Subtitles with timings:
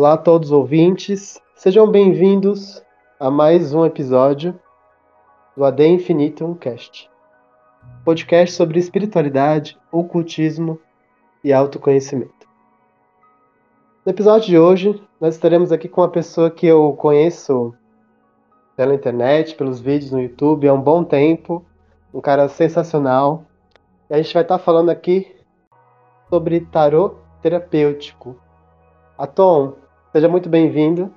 [0.00, 2.82] Olá a todos os ouvintes, sejam bem-vindos
[3.18, 4.58] a mais um episódio
[5.54, 7.10] do AD Infinitum Cast,
[8.02, 10.80] podcast sobre espiritualidade, ocultismo
[11.44, 12.48] e autoconhecimento.
[14.02, 17.74] No episódio de hoje, nós estaremos aqui com uma pessoa que eu conheço
[18.74, 21.62] pela internet, pelos vídeos no YouTube há um bom tempo,
[22.14, 23.44] um cara sensacional.
[24.08, 25.30] E a gente vai estar falando aqui
[26.30, 28.34] sobre tarô terapêutico.
[29.18, 29.74] Atom,
[30.12, 31.12] seja muito bem-vindo.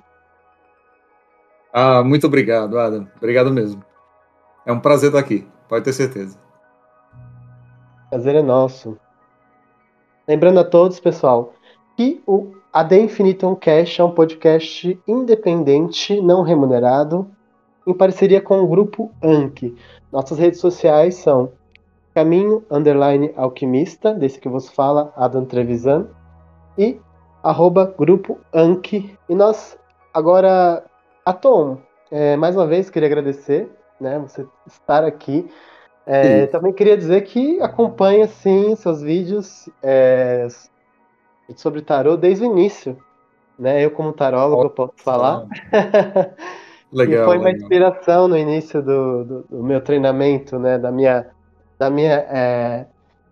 [1.72, 3.08] Ah, muito obrigado, Adam.
[3.16, 3.84] Obrigado mesmo.
[4.64, 6.38] É um prazer estar aqui, pode ter certeza.
[8.08, 8.96] Prazer é nosso.
[10.26, 11.52] Lembrando a todos, pessoal,
[11.96, 17.28] que o AD Infinitum Cash é um podcast independente, não remunerado,
[17.86, 19.76] em parceria com o grupo Anki.
[20.10, 21.52] Nossas redes sociais são
[22.14, 26.06] Caminho Underline Alquimista, desse que vos fala, Adam Trevisan,
[26.78, 26.98] e
[27.44, 29.16] arroba Grupo Anki.
[29.28, 29.78] E nós,
[30.12, 30.82] agora,
[31.24, 31.78] Atom,
[32.10, 33.70] é, mais uma vez queria agradecer
[34.00, 35.46] né, você estar aqui.
[36.06, 40.46] É, também queria dizer que acompanha, sim, seus vídeos é,
[41.54, 42.96] sobre tarô desde o início.
[43.58, 43.84] Né?
[43.84, 45.46] Eu, como tarólogo, posso falar.
[46.92, 47.22] Legal.
[47.22, 47.60] E foi uma legal.
[47.60, 50.78] inspiração no início do, do, do, meu treinamento, né?
[50.78, 51.26] Da minha,
[51.76, 52.86] da minha é,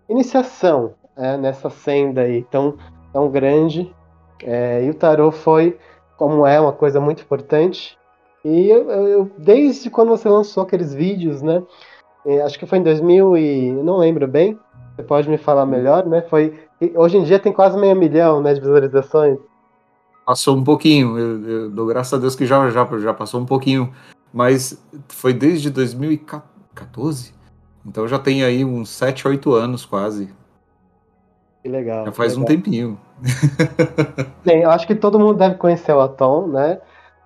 [0.09, 2.77] iniciação é, nessa senda aí tão,
[3.13, 3.95] tão grande.
[4.43, 5.79] É, e o tarô foi,
[6.17, 7.97] como é, uma coisa muito importante.
[8.45, 11.63] E eu, eu, desde quando você lançou aqueles vídeos, né?
[12.25, 14.59] É, acho que foi em 2000 e não lembro bem.
[14.95, 16.23] Você pode me falar melhor, né?
[16.23, 16.55] Foi
[16.95, 19.39] hoje em dia tem quase meio milhão, né, de visualizações.
[20.27, 23.47] Passou um pouquinho, eu, eu dou graças a Deus que já, já, já passou um
[23.47, 23.93] pouquinho,
[24.33, 27.35] mas foi desde 2014,
[27.85, 30.33] então já tem aí uns 7, 8 anos quase.
[31.63, 32.07] Que legal.
[32.07, 32.43] Já faz legal.
[32.43, 33.01] um tempinho.
[34.45, 36.79] Bem, eu acho que todo mundo deve conhecer o Atom, né?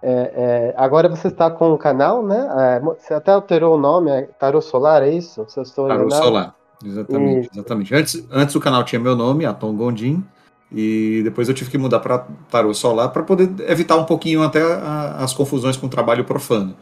[0.03, 2.49] É, é, agora você está com o canal, né?
[2.59, 5.45] É, você até alterou o nome, é Tarô Solar, é isso?
[5.49, 7.95] Se eu estou Tarô Solar, exatamente, exatamente.
[7.95, 10.23] Antes, antes o canal tinha meu nome, Atom Gondim,
[10.71, 14.63] e depois eu tive que mudar para Tarô Solar para poder evitar um pouquinho até
[14.63, 16.75] a, as confusões com o trabalho profano.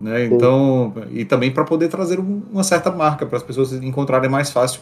[0.00, 0.24] Né?
[0.24, 4.80] Então, e também para poder trazer uma certa marca para as pessoas encontrarem mais fácil.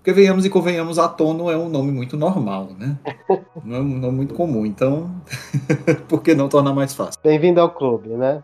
[0.00, 2.98] Porque venhamos e convenhamos, Atom não é um nome muito normal, né?
[3.62, 5.10] Não é um nome muito comum, então
[6.08, 7.20] por que não tornar mais fácil?
[7.22, 8.42] Bem-vindo ao clube, né?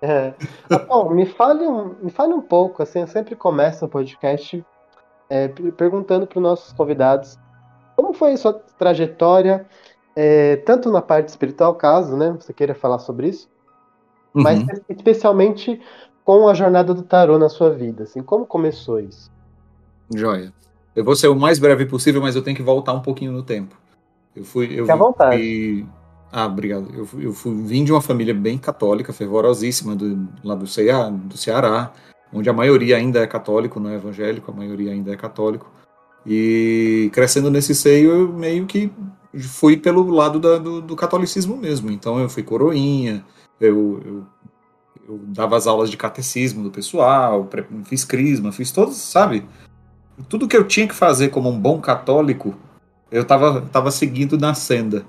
[0.00, 0.32] É.
[0.70, 4.64] Atom, me fale, um, me fale um pouco, assim, eu sempre começo o podcast
[5.28, 7.36] é, perguntando para os nossos convidados
[7.96, 9.66] como foi a sua trajetória,
[10.14, 13.48] é, tanto na parte espiritual, caso né, você queira falar sobre isso,
[14.32, 14.44] uhum.
[14.44, 15.80] mas especialmente
[16.24, 18.04] com a jornada do tarô na sua vida?
[18.04, 19.28] Assim, como começou isso?
[20.14, 20.52] Joia.
[20.94, 23.42] Eu vou ser o mais breve possível, mas eu tenho que voltar um pouquinho no
[23.42, 23.76] tempo.
[24.34, 24.66] Eu fui.
[24.66, 25.86] Eu Fique à vontade.
[26.30, 26.88] Ah, obrigado.
[26.92, 31.08] Eu, fui, eu fui, vim de uma família bem católica, fervorosíssima, do, lá do Ceará,
[31.08, 31.92] do Ceará,
[32.32, 35.70] onde a maioria ainda é católico, não é evangélico, a maioria ainda é católico.
[36.26, 38.90] E crescendo nesse seio, eu meio que
[39.42, 41.90] fui pelo lado da, do, do, catolicismo mesmo.
[41.90, 43.24] Então eu fui coroinha,
[43.60, 44.26] eu, eu,
[45.08, 47.48] eu, dava as aulas de catecismo do pessoal,
[47.84, 49.46] fiz crisma, fiz todos, sabe?
[50.28, 52.54] Tudo que eu tinha que fazer como um bom católico,
[53.10, 55.04] eu estava tava seguindo na senda.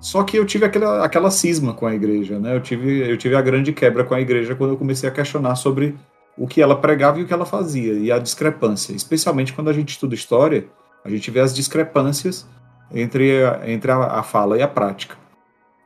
[0.00, 2.54] Só que eu tive aquela, aquela cisma com a igreja, né?
[2.54, 5.56] Eu tive, eu tive a grande quebra com a igreja quando eu comecei a questionar
[5.56, 5.96] sobre
[6.36, 8.92] o que ela pregava e o que ela fazia, e a discrepância.
[8.92, 10.68] Especialmente quando a gente estuda história,
[11.04, 12.46] a gente vê as discrepâncias
[12.92, 15.16] entre a, entre a, a fala e a prática.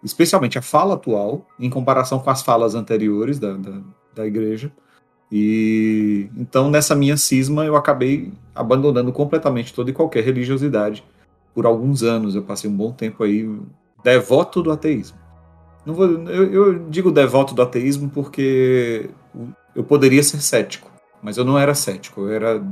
[0.05, 3.81] Especialmente a fala atual, em comparação com as falas anteriores da, da,
[4.15, 4.71] da igreja.
[5.33, 11.03] E então, nessa minha cisma, eu acabei abandonando completamente toda e qualquer religiosidade.
[11.55, 13.49] Por alguns anos, eu passei um bom tempo aí
[14.05, 15.17] devoto do ateísmo.
[15.87, 19.09] Não vou, eu, eu digo devoto do ateísmo porque
[19.75, 20.91] eu poderia ser cético,
[21.23, 22.63] mas eu não era cético, eu era,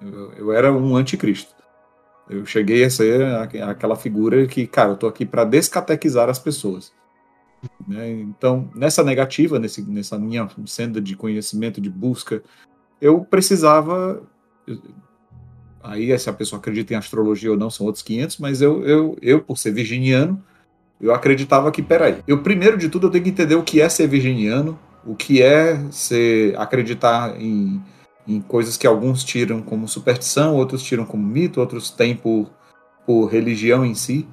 [0.00, 1.54] eu, eu era um anticristo.
[2.28, 3.22] Eu cheguei a ser
[3.62, 6.90] aquela figura que, cara, eu tô aqui para descatequizar as pessoas.
[7.86, 8.10] Né?
[8.10, 12.42] Então, nessa negativa, nesse, nessa minha senda de conhecimento, de busca,
[13.00, 14.22] eu precisava.
[15.82, 19.16] Aí, se a pessoa acredita em astrologia ou não, são outros 500, mas eu, eu,
[19.22, 20.42] eu por ser virginiano,
[21.00, 23.88] eu acreditava que, peraí, eu primeiro de tudo eu tenho que entender o que é
[23.88, 27.80] ser virginiano, o que é ser, acreditar em,
[28.26, 32.50] em coisas que alguns tiram como superstição, outros tiram como mito, outros têm por,
[33.06, 34.28] por religião em si,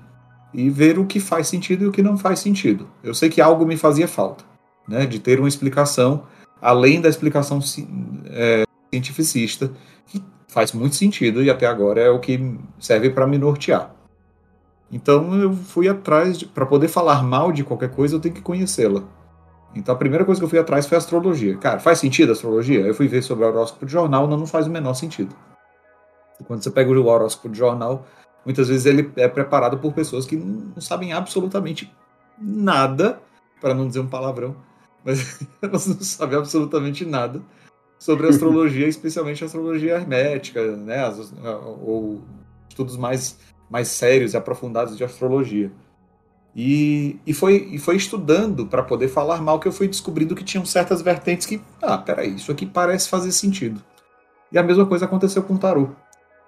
[0.55, 2.87] e ver o que faz sentido e o que não faz sentido.
[3.03, 4.43] Eu sei que algo me fazia falta,
[4.87, 6.23] né, de ter uma explicação
[6.61, 7.59] além da explicação
[8.27, 9.71] é, cientificista,
[10.07, 13.93] que faz muito sentido e até agora é o que serve para me nortear.
[14.91, 19.03] Então eu fui atrás, para poder falar mal de qualquer coisa, eu tenho que conhecê-la.
[19.75, 21.57] Então a primeira coisa que eu fui atrás foi a astrologia.
[21.57, 22.79] Cara, faz sentido a astrologia?
[22.79, 25.35] Eu fui ver sobre o horóscopo de jornal, não, não faz o menor sentido.
[26.47, 28.05] Quando você pega o horóscopo de jornal,
[28.45, 31.91] muitas vezes ele é preparado por pessoas que não sabem absolutamente
[32.39, 33.19] nada,
[33.59, 34.55] para não dizer um palavrão,
[35.03, 37.41] mas elas não sabem absolutamente nada
[37.97, 41.33] sobre astrologia, especialmente astrologia hermética, né, as,
[41.81, 42.21] ou
[42.69, 43.37] estudos mais,
[43.69, 45.71] mais sérios e aprofundados de astrologia.
[46.55, 50.43] E, e, foi, e foi estudando para poder falar mal que eu fui descobrindo que
[50.43, 53.83] tinham certas vertentes que, ah, peraí, isso aqui parece fazer sentido.
[54.51, 55.89] E a mesma coisa aconteceu com o tarô.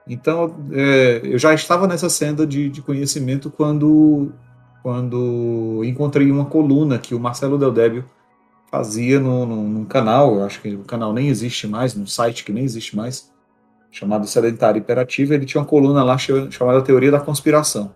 [0.09, 4.31] Então, é, eu já estava nessa senda de, de conhecimento quando,
[4.81, 8.05] quando encontrei uma coluna que o Marcelo Del Débio
[8.71, 12.63] fazia no, num canal, acho que o canal nem existe mais, num site que nem
[12.63, 13.31] existe mais,
[13.91, 17.93] chamado Sedentário Imperativo, ele tinha uma coluna lá chamada Teoria da Conspiração.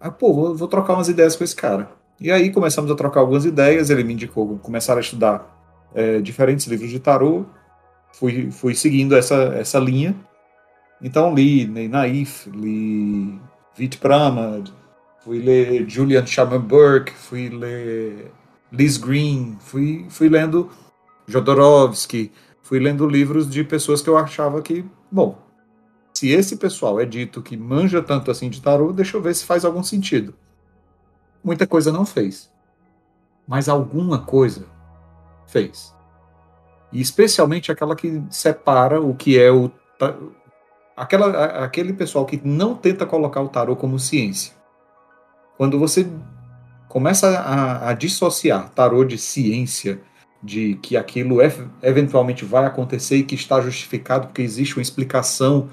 [0.00, 1.90] Aí, pô, vou, vou, trocar umas ideias com esse cara.
[2.20, 5.56] E aí começamos a trocar algumas ideias, ele me indicou começar a estudar
[5.94, 7.44] é, diferentes livros de tarô,
[8.12, 10.14] fui, fui seguindo essa, essa linha.
[11.00, 13.38] Então li Ney Naif, li
[13.76, 14.70] Vit Pramad,
[15.20, 18.32] fui ler Julian Shaman Burke, fui ler
[18.72, 20.70] Liz Green, fui, fui lendo
[21.26, 25.38] Jodorowsky, fui lendo livros de pessoas que eu achava que, bom,
[26.12, 29.44] se esse pessoal é dito que manja tanto assim de tarô, deixa eu ver se
[29.44, 30.34] faz algum sentido.
[31.44, 32.50] Muita coisa não fez.
[33.46, 34.66] Mas alguma coisa
[35.46, 35.94] fez.
[36.92, 39.70] E especialmente aquela que separa o que é o.
[40.98, 44.52] Aquela, aquele pessoal que não tenta colocar o tarô como ciência.
[45.56, 46.06] Quando você
[46.88, 50.00] começa a, a dissociar tarô de ciência,
[50.42, 51.52] de que aquilo é,
[51.82, 55.68] eventualmente vai acontecer e que está justificado porque existe uma explicação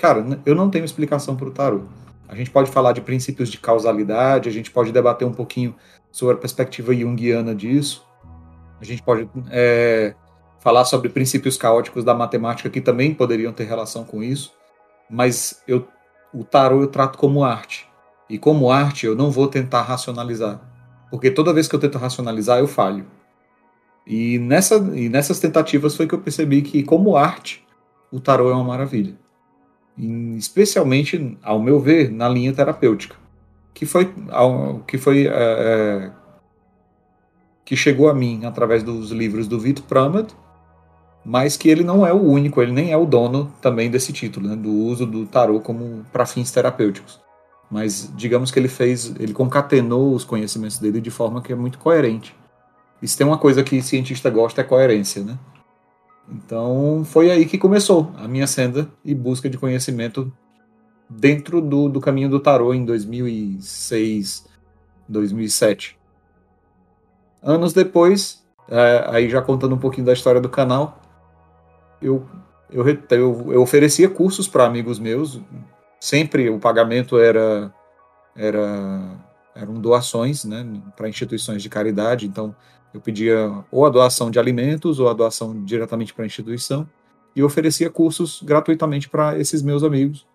[0.00, 1.82] Cara, eu não tenho explicação para o tarô.
[2.26, 5.74] A gente pode falar de princípios de causalidade, a gente pode debater um pouquinho
[6.10, 8.02] sobre a perspectiva junguiana disso,
[8.80, 10.14] a gente pode é,
[10.60, 14.52] falar sobre princípios caóticos da matemática que também poderiam ter relação com isso,
[15.08, 15.88] mas eu,
[16.32, 17.88] o tarô eu trato como arte.
[18.28, 20.60] E como arte eu não vou tentar racionalizar,
[21.10, 23.04] porque toda vez que eu tento racionalizar eu falho.
[24.06, 27.66] E, nessa, e nessas tentativas foi que eu percebi que, como arte,
[28.10, 29.16] o tarô é uma maravilha
[30.36, 33.16] especialmente, ao meu ver, na linha terapêutica,
[33.74, 34.12] que foi,
[34.86, 36.10] que foi é,
[37.64, 40.30] que chegou a mim através dos livros do Vito Pramad,
[41.24, 44.48] mas que ele não é o único, ele nem é o dono também desse título,
[44.48, 47.20] né, do uso do tarô como para fins terapêuticos.
[47.70, 51.78] Mas digamos que ele fez, ele concatenou os conhecimentos dele de forma que é muito
[51.78, 52.34] coerente.
[53.00, 55.38] E se tem uma coisa que cientista gosta é coerência, né?
[56.28, 60.32] Então foi aí que começou a minha senda e busca de conhecimento
[61.08, 64.46] dentro do, do caminho do tarô em 2006,
[65.08, 65.98] 2007.
[67.42, 70.99] Anos depois, é, aí já contando um pouquinho da história do canal,
[72.00, 72.26] eu,
[72.70, 75.40] eu, eu, eu oferecia cursos para amigos meus.
[76.00, 77.72] Sempre o pagamento era,
[78.34, 79.18] era
[79.54, 80.66] eram doações né,
[80.96, 82.26] para instituições de caridade.
[82.26, 82.54] Então
[82.92, 86.88] eu pedia ou a doação de alimentos ou a doação diretamente para a instituição
[87.34, 90.26] e oferecia cursos gratuitamente para esses meus amigos.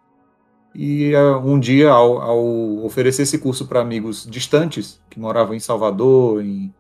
[0.73, 5.59] E uh, um dia, ao, ao, oferecer esse curso para amigos distantes, que moravam em
[5.59, 6.73] Salvador, em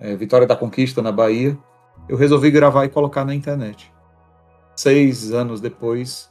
[0.00, 1.56] é, Vitória da Conquista, na Bahia,
[2.08, 3.92] eu resolvi gravar e colocar na internet.
[4.76, 6.30] Seis anos depois,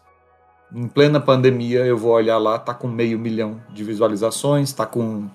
[0.73, 5.29] em plena pandemia, eu vou olhar lá, tá com meio milhão de visualizações, tá com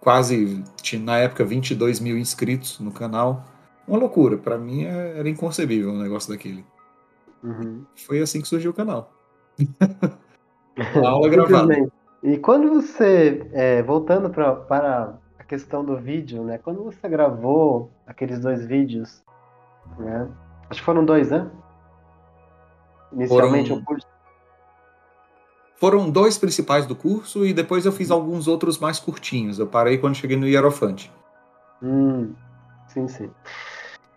[0.00, 0.62] quase,
[1.00, 3.44] na época, 22 mil inscritos no canal.
[3.88, 6.64] Uma loucura, para mim é, era inconcebível um negócio daquele.
[7.42, 7.84] Uhum.
[8.06, 9.12] Foi assim que surgiu o canal.
[10.94, 11.88] Uma aula gravada.
[12.22, 16.58] E quando você, é, voltando pra, para a questão do vídeo, né?
[16.58, 19.22] Quando você gravou aqueles dois vídeos,
[19.98, 20.28] né?
[20.68, 21.48] Acho que foram dois, né?
[23.12, 23.82] Inicialmente foram...
[23.82, 24.06] o curso
[25.76, 29.58] foram dois principais do curso e depois eu fiz alguns outros mais curtinhos.
[29.58, 31.12] Eu parei quando cheguei no Hierofante.
[31.82, 32.32] Hum,
[32.88, 33.30] sim, sim.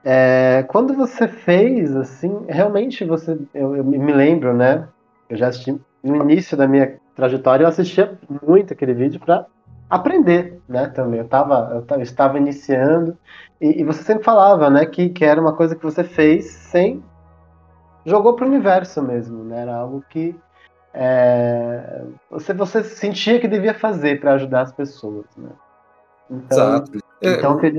[0.04, 3.38] É, quando você fez, assim, realmente você.
[3.54, 4.88] Eu, eu, me lembro, né?
[5.30, 5.80] Eu já assisti.
[6.02, 8.18] No início da minha trajetória, eu assistia
[8.48, 9.46] muito aquele vídeo para
[9.90, 10.88] aprender, né?
[10.88, 11.20] Também.
[11.20, 13.18] Eu, tava, eu, tava, eu estava iniciando.
[13.60, 14.86] E, e, você sempre falava, né?
[14.86, 17.04] Que, que era uma coisa que você fez sem.
[18.06, 19.62] Jogou para o universo mesmo, né?
[19.62, 20.36] Era algo que
[20.94, 25.50] é, você, você sentia que devia fazer para ajudar as pessoas, né?
[26.30, 26.92] Então, Exato.
[27.22, 27.72] Então, é,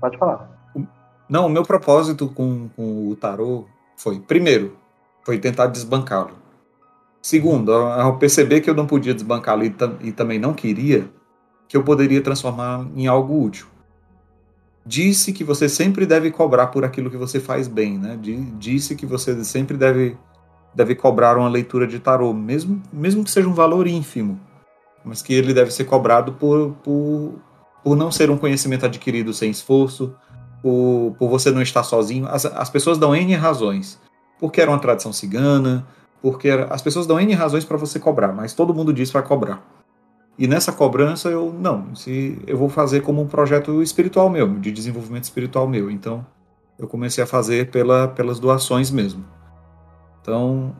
[0.00, 0.48] pode falar.
[1.28, 4.76] Não, o meu propósito com, com o tarô foi, primeiro,
[5.24, 6.32] foi tentar desbancá-lo.
[7.20, 11.08] Segundo, ao perceber que eu não podia desbancar ali e também não queria,
[11.68, 13.66] que eu poderia transformar em algo útil.
[14.88, 18.18] Disse que você sempre deve cobrar por aquilo que você faz bem, né?
[18.58, 20.16] Disse que você sempre deve,
[20.74, 24.40] deve cobrar uma leitura de tarô, mesmo, mesmo que seja um valor ínfimo,
[25.04, 27.34] mas que ele deve ser cobrado por, por,
[27.84, 30.14] por não ser um conhecimento adquirido sem esforço,
[30.62, 32.26] por, por você não estar sozinho.
[32.26, 34.00] As, as pessoas dão N razões.
[34.40, 35.86] Porque era uma tradição cigana,
[36.22, 39.20] porque era, as pessoas dão N razões para você cobrar, mas todo mundo diz para
[39.20, 39.62] cobrar.
[40.38, 44.70] E nessa cobrança eu não, se eu vou fazer como um projeto espiritual meu, de
[44.70, 45.90] desenvolvimento espiritual meu.
[45.90, 46.24] Então
[46.78, 49.24] eu comecei a fazer pela, pelas doações mesmo.
[50.22, 50.76] Então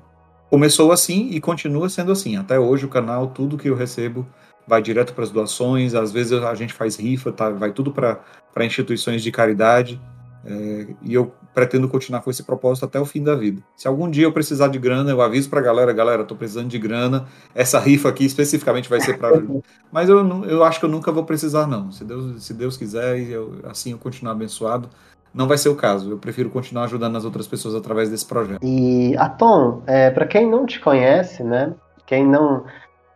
[0.49, 2.37] começou assim e continua sendo assim.
[2.37, 4.25] Até hoje o canal, tudo que eu recebo
[4.67, 5.93] vai direto para as doações.
[5.93, 7.51] Às vezes a gente faz rifa, tá?
[7.51, 10.01] vai tudo para instituições de caridade.
[10.49, 13.63] É, e eu pretendo continuar com esse propósito até o fim da vida.
[13.77, 16.69] Se algum dia eu precisar de grana, eu aviso para a galera, galera, estou precisando
[16.69, 17.27] de grana.
[17.55, 19.43] Essa rifa aqui especificamente vai ser para,
[19.93, 21.93] mas eu, eu acho que eu nunca vou precisar não.
[21.93, 24.89] Se Deus, se Deus quiser e eu, assim eu continuar abençoado,
[25.35, 26.13] não vai ser o caso.
[26.13, 28.61] Eu prefiro continuar ajudando as outras pessoas através desse projeto.
[28.63, 31.75] E Atom, é, para quem não te conhece, né?
[32.07, 32.65] Quem não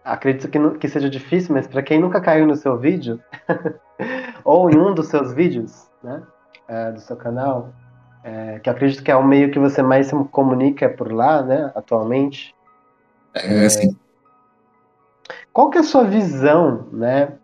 [0.05, 3.19] acredito que, que seja difícil, mas para quem nunca caiu no seu vídeo
[4.45, 6.23] ou em um dos seus vídeos, né?
[6.73, 7.69] É, do seu canal,
[8.25, 11.71] é, que acredito que é o meio que você mais se comunica por lá, né,
[11.75, 12.55] atualmente.
[13.35, 13.95] É, é sim.
[15.53, 17.35] Qual que é a sua visão, né,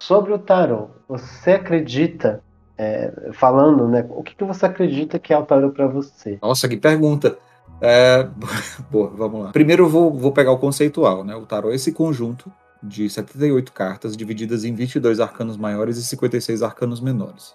[0.00, 0.90] sobre o tarot?
[1.08, 2.42] Você acredita,
[2.76, 6.36] é, falando, né, o que, que você acredita que é o tarot para você?
[6.42, 7.38] Nossa, que pergunta.
[7.80, 8.26] É,
[8.90, 9.52] pô, vamos lá.
[9.52, 11.36] Primeiro eu vou, vou pegar o conceitual, né?
[11.36, 12.50] O tarot é esse conjunto
[12.82, 17.54] de 78 cartas divididas em 22 arcanos maiores e 56 arcanos menores.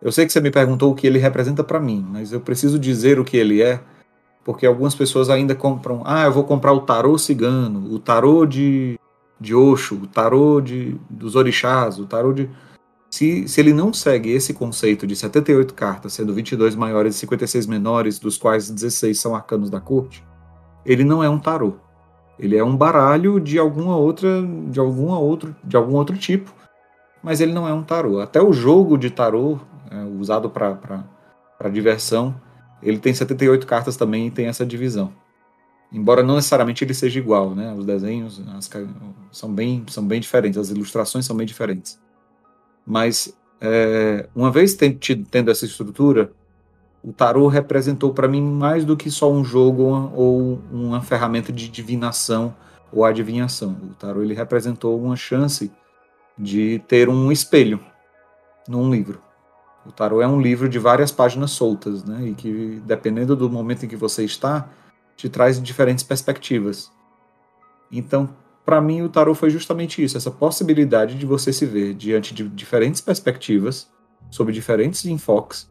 [0.00, 2.78] Eu sei que você me perguntou o que ele representa para mim, mas eu preciso
[2.78, 3.80] dizer o que ele é,
[4.44, 6.02] porque algumas pessoas ainda compram.
[6.04, 8.98] Ah, eu vou comprar o tarô cigano, o tarô de,
[9.40, 12.48] de Osho, o tarô de, dos orixás, o tarô de.
[13.10, 17.66] Se, se ele não segue esse conceito de 78 cartas, sendo 22 maiores e 56
[17.66, 20.24] menores, dos quais 16 são arcanos da corte,
[20.84, 21.74] ele não é um tarô.
[22.38, 26.54] Ele é um baralho de alguma outra, de alguma outro, de algum outro tipo,
[27.22, 28.20] mas ele não é um tarô.
[28.20, 29.58] Até o jogo de tarô
[29.90, 32.40] é, usado para diversão,
[32.82, 35.12] ele tem 78 cartas também e tem essa divisão.
[35.90, 37.74] Embora não necessariamente ele seja igual, né?
[37.74, 38.70] Os desenhos as,
[39.32, 41.98] são, bem, são bem diferentes, as ilustrações são bem diferentes.
[42.86, 44.98] Mas, é, uma vez tendo,
[45.30, 46.30] tendo essa estrutura,
[47.02, 49.82] o tarô representou para mim mais do que só um jogo
[50.14, 52.54] ou uma ferramenta de divinação
[52.92, 53.76] ou adivinhação.
[53.82, 55.70] O tarô ele representou uma chance
[56.38, 57.80] de ter um espelho
[58.68, 59.22] num livro.
[59.88, 62.28] O tarô é um livro de várias páginas soltas, né?
[62.28, 64.68] E que, dependendo do momento em que você está,
[65.16, 66.92] te traz diferentes perspectivas.
[67.90, 68.28] Então,
[68.66, 72.46] para mim, o tarô foi justamente isso, essa possibilidade de você se ver diante de
[72.46, 73.90] diferentes perspectivas,
[74.30, 75.70] sob diferentes enfoques,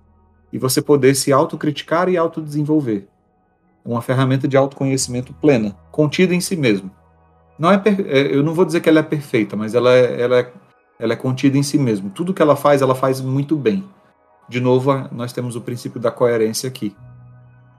[0.51, 3.07] e você poder se autocriticar e autodesenvolver.
[3.85, 6.89] Uma ferramenta de autoconhecimento plena, contida em si mesmo.
[7.59, 10.39] Não é, é eu não vou dizer que ela é perfeita, mas ela é, ela
[10.39, 10.53] é,
[10.97, 12.09] ela é contida em si mesmo.
[12.09, 13.87] Tudo que ela faz, ela faz muito bem
[14.47, 16.95] de novo, nós temos o princípio da coerência aqui.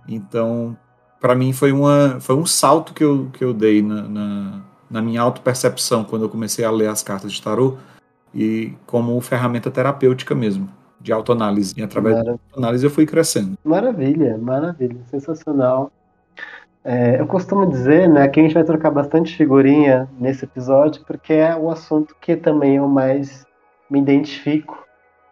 [0.06, 0.76] Então,
[1.20, 4.60] para mim, foi, uma, foi um salto que eu, que eu dei na, na,
[4.90, 7.76] na minha autopercepção quando eu comecei a ler as cartas de tarô
[8.34, 10.68] e como ferramenta terapêutica mesmo,
[11.00, 11.75] de autoanálise.
[11.76, 12.37] E através Maravilha.
[12.37, 13.58] da autoanálise eu fui crescendo.
[13.64, 15.90] Maravilha, maravilha, sensacional.
[16.84, 21.32] É, eu costumo dizer né, que a gente vai trocar bastante figurinha nesse episódio, porque
[21.32, 23.44] é o assunto que também eu mais
[23.90, 24.88] me identifico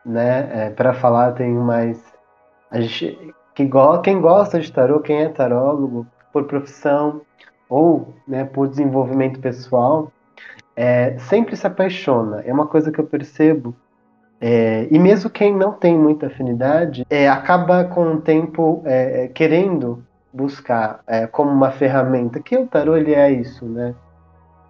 [0.06, 0.66] né?
[0.66, 2.02] É, para falar tem mais
[2.70, 3.68] a gente que
[4.04, 7.22] quem gosta de tarô, quem é tarólogo por profissão
[7.68, 10.12] ou né, por desenvolvimento pessoal,
[10.76, 12.42] é, sempre se apaixona.
[12.44, 13.74] É uma coisa que eu percebo.
[14.38, 19.28] É, e mesmo quem não tem muita afinidade, é, acaba com o tempo é, é,
[19.28, 22.38] querendo buscar é, como uma ferramenta.
[22.38, 23.94] Que o tarô ele é isso, né?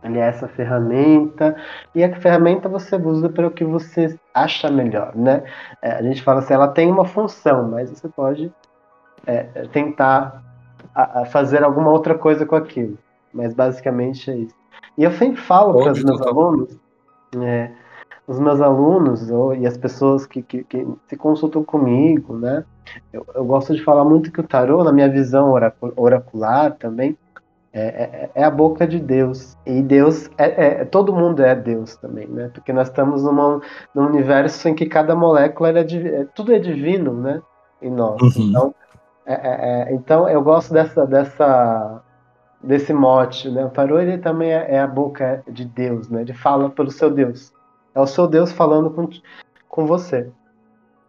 [0.02, 1.56] Ele é essa ferramenta,
[1.94, 5.42] e a ferramenta você usa para o que você acha melhor, né?
[5.82, 8.52] É, a gente fala assim, ela tem uma função, mas você pode
[9.26, 10.42] é, tentar
[10.94, 12.96] a, a fazer alguma outra coisa com aquilo.
[13.32, 14.54] Mas basicamente é isso.
[14.96, 16.78] E eu sempre falo para os meus alunos,
[17.42, 17.70] é,
[18.26, 22.64] os meus alunos ou, e as pessoas que, que, que, se consultam comigo, né?
[23.12, 25.52] Eu, eu, gosto de falar muito que o tarô, na minha visão
[25.96, 27.16] oracular também,
[27.78, 29.54] é, é, é, a boca de Deus.
[29.66, 32.50] E Deus, é, é, todo mundo é Deus também, né?
[32.54, 33.60] Porque nós estamos numa,
[33.94, 37.42] num universo em que cada molécula é, é tudo é divino, né?
[37.82, 38.22] Em nós.
[38.22, 38.48] Uhum.
[38.48, 38.74] Então,
[39.26, 42.02] é, então eu gosto dessa, dessa,
[42.62, 43.66] desse mote, né?
[43.66, 46.22] O tarô ele também é, é, a boca de Deus, né?
[46.22, 47.52] Ele fala pelo seu Deus.
[47.94, 49.06] É o seu Deus falando com,
[49.68, 50.30] com você,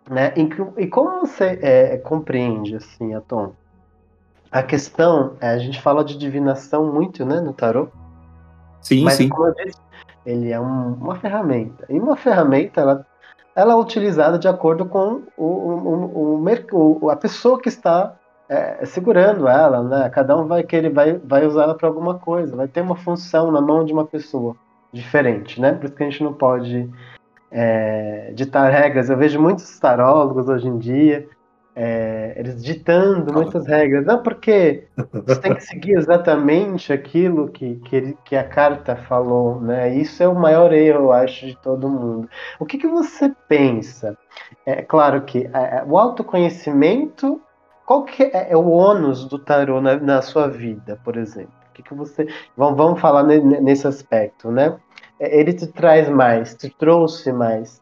[0.09, 0.33] né?
[0.35, 0.49] E,
[0.83, 3.53] e como você é, compreende assim, Atom?
[4.51, 7.89] A questão, é, a gente fala de divinação muito, né, no tarô.
[8.81, 9.29] Sim, mas, sim.
[9.29, 9.79] Como eu disse,
[10.25, 11.85] ele é um, uma ferramenta.
[11.89, 13.05] E uma ferramenta, ela,
[13.55, 18.15] ela é utilizada de acordo com o, o, o, o a pessoa que está
[18.49, 20.09] é, segurando ela, né?
[20.09, 23.51] Cada um vai querer, vai, vai usar ela para alguma coisa, vai ter uma função
[23.51, 24.55] na mão de uma pessoa
[24.91, 25.73] diferente, né?
[25.73, 26.89] Por isso que a gente não pode
[27.51, 29.09] é, ditar regras.
[29.09, 31.27] Eu vejo muitos tarólogos hoje em dia,
[31.79, 34.03] é, eles ditando muitas regras.
[34.03, 39.93] Não, porque você tem que seguir exatamente aquilo que, que, que, a carta falou, né?
[39.95, 42.27] Isso é o maior erro, eu acho, de todo mundo.
[42.59, 44.17] O que, que você pensa?
[44.65, 47.39] É claro que é, o autoconhecimento
[47.85, 51.53] qual que é, é o ônus do tarô na, na, sua vida, por exemplo?
[51.69, 52.27] O que, que você.
[52.57, 54.77] Vamos, vamos falar nesse aspecto, né?
[55.19, 57.81] É, ele te traz mais, te trouxe mais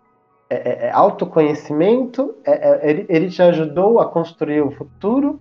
[0.55, 5.39] é, é, é autoconhecimento, é, ele, ele te ajudou a construir o futuro.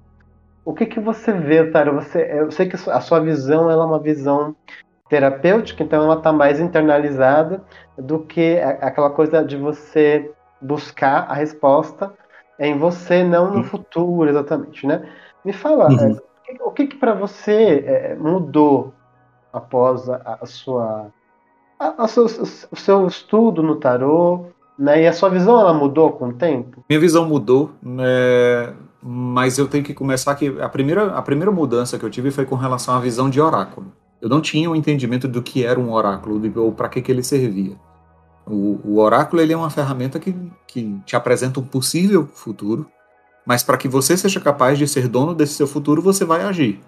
[0.65, 1.95] O que, que você vê, Tarô?
[1.95, 4.57] Você, eu sei que a sua visão ela é uma visão
[5.09, 7.63] terapêutica, então ela está mais internalizada
[7.97, 10.31] do que aquela coisa de você
[10.61, 12.13] buscar a resposta
[12.59, 13.65] é em você, não no uhum.
[13.65, 15.09] futuro, exatamente, né?
[15.45, 16.17] Me fala, uhum.
[16.49, 18.93] é, o que, que para você é, mudou
[19.53, 21.13] após a, a sua,
[21.79, 24.47] a, a seu, o seu estudo no tarô,
[24.79, 25.03] né?
[25.03, 26.85] E a sua visão ela mudou com o tempo?
[26.89, 28.75] Minha visão mudou, né?
[29.07, 32.47] mas eu tenho que começar que a primeira, a primeira mudança que eu tive foi
[32.47, 33.93] com relação à visão de oráculo.
[34.21, 37.13] Eu não tinha o um entendimento do que era um oráculo ou para que, que
[37.13, 37.77] ele servia.
[38.47, 40.35] O, o oráculo ele é uma ferramenta que,
[40.67, 42.87] que te apresenta um possível futuro,
[43.45, 46.81] mas para que você seja capaz de ser dono desse seu futuro, você vai agir.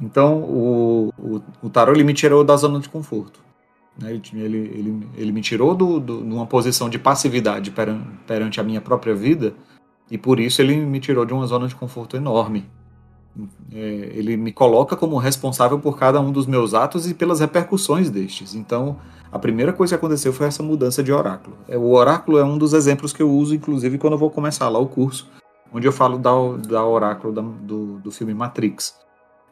[0.00, 3.40] Então, o, o, o tarô ele me tirou da zona de conforto.
[3.98, 4.20] Né?
[4.34, 8.64] Ele, ele, ele, me tirou do, do, de uma posição de passividade peran, perante a
[8.64, 9.54] minha própria vida,
[10.10, 12.66] e por isso ele me tirou de uma zona de conforto enorme.
[13.72, 13.78] É,
[14.14, 18.54] ele me coloca como responsável por cada um dos meus atos e pelas repercussões destes.
[18.54, 18.96] Então,
[19.30, 21.56] a primeira coisa que aconteceu foi essa mudança de oráculo.
[21.68, 24.68] É, o oráculo é um dos exemplos que eu uso, inclusive, quando eu vou começar
[24.68, 25.28] lá o curso,
[25.72, 26.30] onde eu falo da,
[26.68, 28.94] da oráculo da, do, do filme Matrix.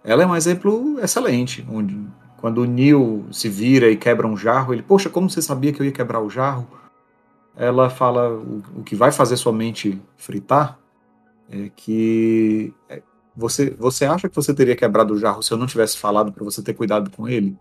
[0.02, 1.98] Ela é um exemplo excelente, onde
[2.44, 5.80] quando o Neo se vira e quebra um jarro, ele, poxa, como você sabia que
[5.80, 6.68] eu ia quebrar o jarro?
[7.56, 10.78] Ela fala o, que vai fazer sua mente fritar
[11.50, 13.00] é que é,
[13.34, 16.44] você, você acha que você teria quebrado o jarro se eu não tivesse falado para
[16.44, 17.56] você ter cuidado com ele?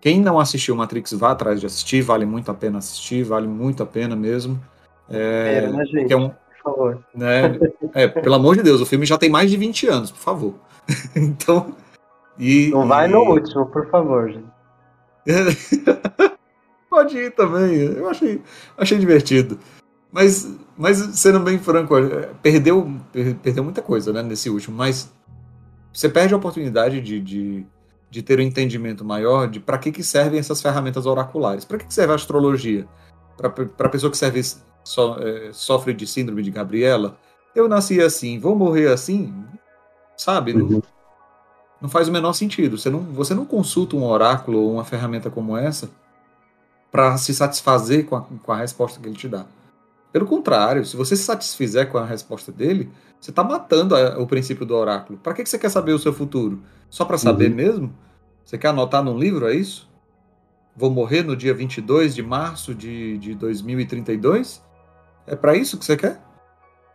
[0.00, 3.82] Quem não assistiu Matrix, vá atrás de assistir, vale muito a pena assistir, vale muito
[3.82, 4.62] a pena mesmo.
[5.08, 6.12] É, é, né, gente?
[6.12, 7.04] É um, por favor.
[7.12, 7.58] Né,
[7.92, 10.54] é, pelo amor de Deus, o filme já tem mais de 20 anos, por favor.
[11.16, 11.74] então.
[12.38, 13.10] E, não vai e...
[13.10, 14.50] no último, por favor, gente.
[16.88, 17.74] Pode ir também.
[17.74, 18.42] Eu achei,
[18.76, 19.58] achei divertido.
[20.10, 22.90] Mas, mas sendo bem franco, é, perdeu,
[23.42, 24.76] perdeu muita coisa né, nesse último.
[24.76, 25.12] Mas
[25.92, 27.66] você perde a oportunidade de, de
[28.10, 31.64] de ter um entendimento maior de para que, que servem essas ferramentas oraculares.
[31.64, 32.86] Para que, que serve a astrologia?
[33.36, 34.42] Para a pessoa que serve,
[34.82, 37.16] so, é, sofre de síndrome de Gabriela,
[37.54, 39.32] eu nasci assim, vou morrer assim,
[40.16, 40.52] sabe?
[40.52, 40.82] Uhum.
[41.80, 42.76] Não, faz o menor sentido.
[42.76, 45.90] Você não, você não consulta um oráculo ou uma ferramenta como essa
[46.90, 49.46] para se satisfazer com a, com a resposta que ele te dá.
[50.12, 52.90] Pelo contrário, se você se satisfizer com a resposta dele,
[53.20, 55.18] você está matando a, o princípio do oráculo.
[55.22, 56.60] Para que, que você quer saber o seu futuro?
[56.88, 57.56] Só para saber uhum.
[57.56, 57.94] mesmo?
[58.44, 59.88] Você quer anotar num livro, é isso?
[60.74, 64.62] Vou morrer no dia 22 de março de, de 2032?
[65.26, 66.20] É para isso que você quer?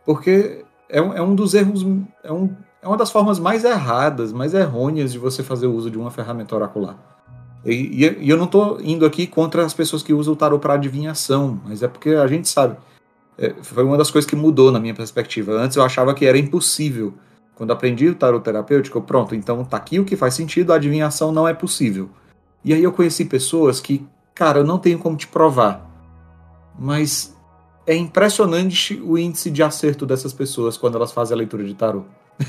[0.04, 1.86] Porque é um, é um dos erros,
[2.22, 2.54] é, um,
[2.86, 6.54] é uma das formas mais erradas, mais errôneas de você fazer uso de uma ferramenta
[6.54, 6.96] oracular.
[7.64, 10.62] E, e, e eu não estou indo aqui contra as pessoas que usam o tarot
[10.62, 12.76] para adivinhação, mas é porque a gente sabe
[13.36, 15.52] é, foi uma das coisas que mudou na minha perspectiva.
[15.52, 17.12] Antes eu achava que era impossível.
[17.56, 21.32] Quando aprendi o tarot terapêutico, pronto, então tá aqui o que faz sentido, a adivinhação
[21.32, 22.08] não é possível.
[22.64, 25.84] E aí eu conheci pessoas que, cara, eu não tenho como te provar.
[26.78, 27.34] Mas
[27.84, 32.06] é impressionante o índice de acerto dessas pessoas quando elas fazem a leitura de tarot.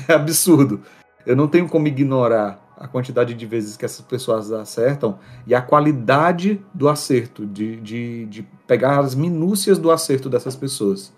[0.08, 0.82] É absurdo.
[1.24, 5.60] Eu não tenho como ignorar a quantidade de vezes que essas pessoas acertam e a
[5.60, 11.12] qualidade do acerto, de, de, de pegar as minúcias do acerto dessas pessoas.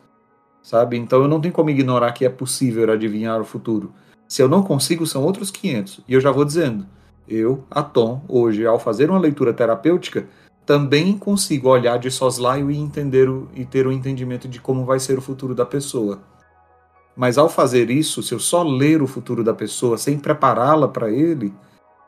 [0.63, 0.97] Sabe?
[0.97, 3.93] Então eu não tenho como ignorar que é possível adivinhar o futuro.
[4.27, 6.01] Se eu não consigo, são outros 500.
[6.07, 6.87] E eu já vou dizendo,
[7.29, 10.27] eu, Atom, hoje, ao fazer uma leitura terapêutica,
[10.65, 14.85] também consigo olhar de soslaio e entender o, e ter o um entendimento de como
[14.85, 16.21] vai ser o futuro da pessoa.
[17.17, 21.11] Mas ao fazer isso, se eu só ler o futuro da pessoa sem prepará-la para
[21.11, 21.53] ele,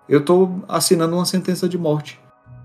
[0.09, 2.21] eu estou assinando uma sentença de morte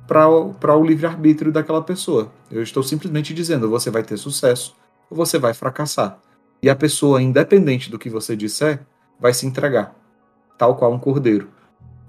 [0.07, 2.31] para o livre-arbítrio daquela pessoa.
[2.49, 4.75] Eu estou simplesmente dizendo: você vai ter sucesso
[5.09, 6.19] ou você vai fracassar.
[6.61, 8.79] E a pessoa, independente do que você disser,
[9.19, 9.93] vai se entregar,
[10.57, 11.49] tal qual um cordeiro.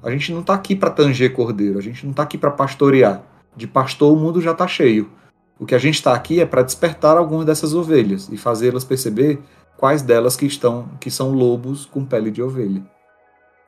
[0.02, 3.22] A gente não está aqui para tanger cordeiro, a gente não está aqui para pastorear.
[3.56, 5.10] De pastor o mundo já está cheio.
[5.58, 9.40] O que a gente está aqui é para despertar algumas dessas ovelhas e fazê-las perceber
[9.78, 12.84] quais delas que estão que são lobos com pele de ovelha.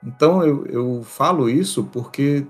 [0.04, 2.44] Então eu, eu falo isso porque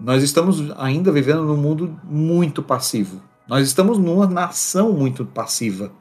[0.00, 3.22] nós estamos ainda vivendo num mundo muito passivo.
[3.46, 5.92] Nós estamos numa nação muito passiva.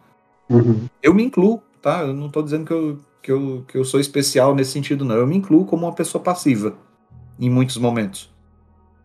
[0.50, 0.88] Uhum.
[1.04, 2.02] Eu me incluo, tá?
[2.02, 5.16] Eu não estou dizendo que eu, que, eu, que eu sou especial nesse sentido, não.
[5.16, 6.76] Eu me incluo como uma pessoa passiva
[7.40, 8.32] em muitos momentos.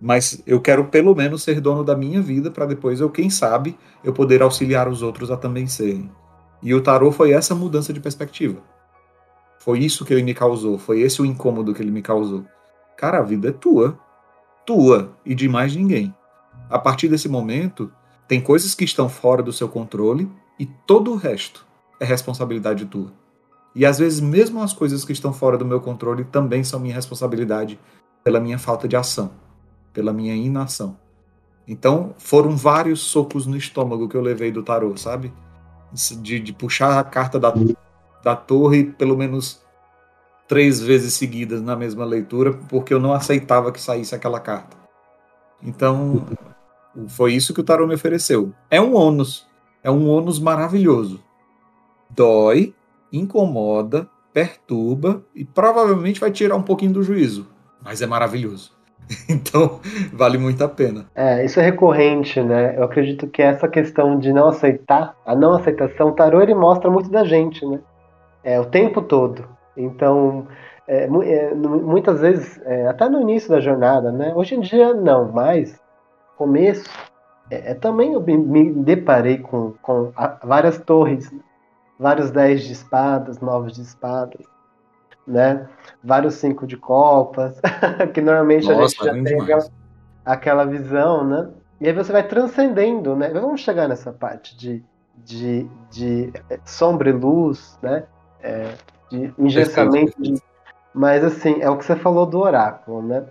[0.00, 3.76] Mas eu quero pelo menos ser dono da minha vida para depois eu, quem sabe,
[4.04, 6.10] eu poder auxiliar os outros a também serem.
[6.62, 8.60] E o tarô foi essa mudança de perspectiva.
[9.58, 12.44] Foi isso que ele me causou, foi esse o incômodo que ele me causou.
[12.96, 13.98] Cara, a vida é tua.
[14.64, 16.14] Tua e de mais ninguém.
[16.68, 17.92] A partir desse momento,
[18.26, 21.66] tem coisas que estão fora do seu controle e todo o resto
[22.00, 23.12] é responsabilidade tua.
[23.74, 26.94] E às vezes, mesmo as coisas que estão fora do meu controle também são minha
[26.94, 27.78] responsabilidade
[28.24, 29.30] pela minha falta de ação,
[29.92, 30.96] pela minha inação.
[31.68, 35.32] Então, foram vários socos no estômago que eu levei do tarô, sabe?
[35.92, 37.54] De, de puxar a carta da,
[38.22, 39.62] da torre pelo menos
[40.46, 44.76] três vezes seguidas na mesma leitura, porque eu não aceitava que saísse aquela carta.
[45.62, 46.26] Então,
[47.08, 48.52] foi isso que o tarô me ofereceu.
[48.70, 49.46] É um ônus.
[49.82, 51.22] É um ônus maravilhoso.
[52.10, 52.74] Dói,
[53.12, 57.48] incomoda, perturba e provavelmente vai tirar um pouquinho do juízo.
[57.82, 58.75] Mas é maravilhoso.
[59.28, 59.80] Então,
[60.12, 61.06] vale muito a pena.
[61.14, 62.76] É, isso é recorrente, né?
[62.76, 66.90] Eu acredito que essa questão de não aceitar, a não aceitação, o tarô ele mostra
[66.90, 67.80] muito da gente, né?
[68.42, 69.44] É, o tempo todo.
[69.76, 70.46] Então,
[70.88, 74.32] é, é, muitas vezes, é, até no início da jornada, né?
[74.34, 75.80] Hoje em dia não, mas
[76.36, 76.88] começo,
[77.50, 80.12] é, é, também eu me deparei com, com
[80.44, 81.32] várias torres,
[81.98, 84.46] vários 10 de espadas, 9 de espadas,
[85.26, 85.68] né?
[86.02, 87.60] Vários 5 de copas,
[88.14, 89.68] que normalmente Nossa, a gente já tem aquela,
[90.24, 91.48] aquela, visão, né?
[91.80, 93.30] E aí você vai transcendendo, né?
[93.30, 94.82] Vamos chegar nessa parte de,
[95.16, 98.04] de, de é, sombra e luz, né?
[98.42, 98.74] É,
[99.10, 100.14] de engessamento.
[100.20, 100.40] De...
[100.94, 103.24] Mas assim, é o que você falou do oráculo, né?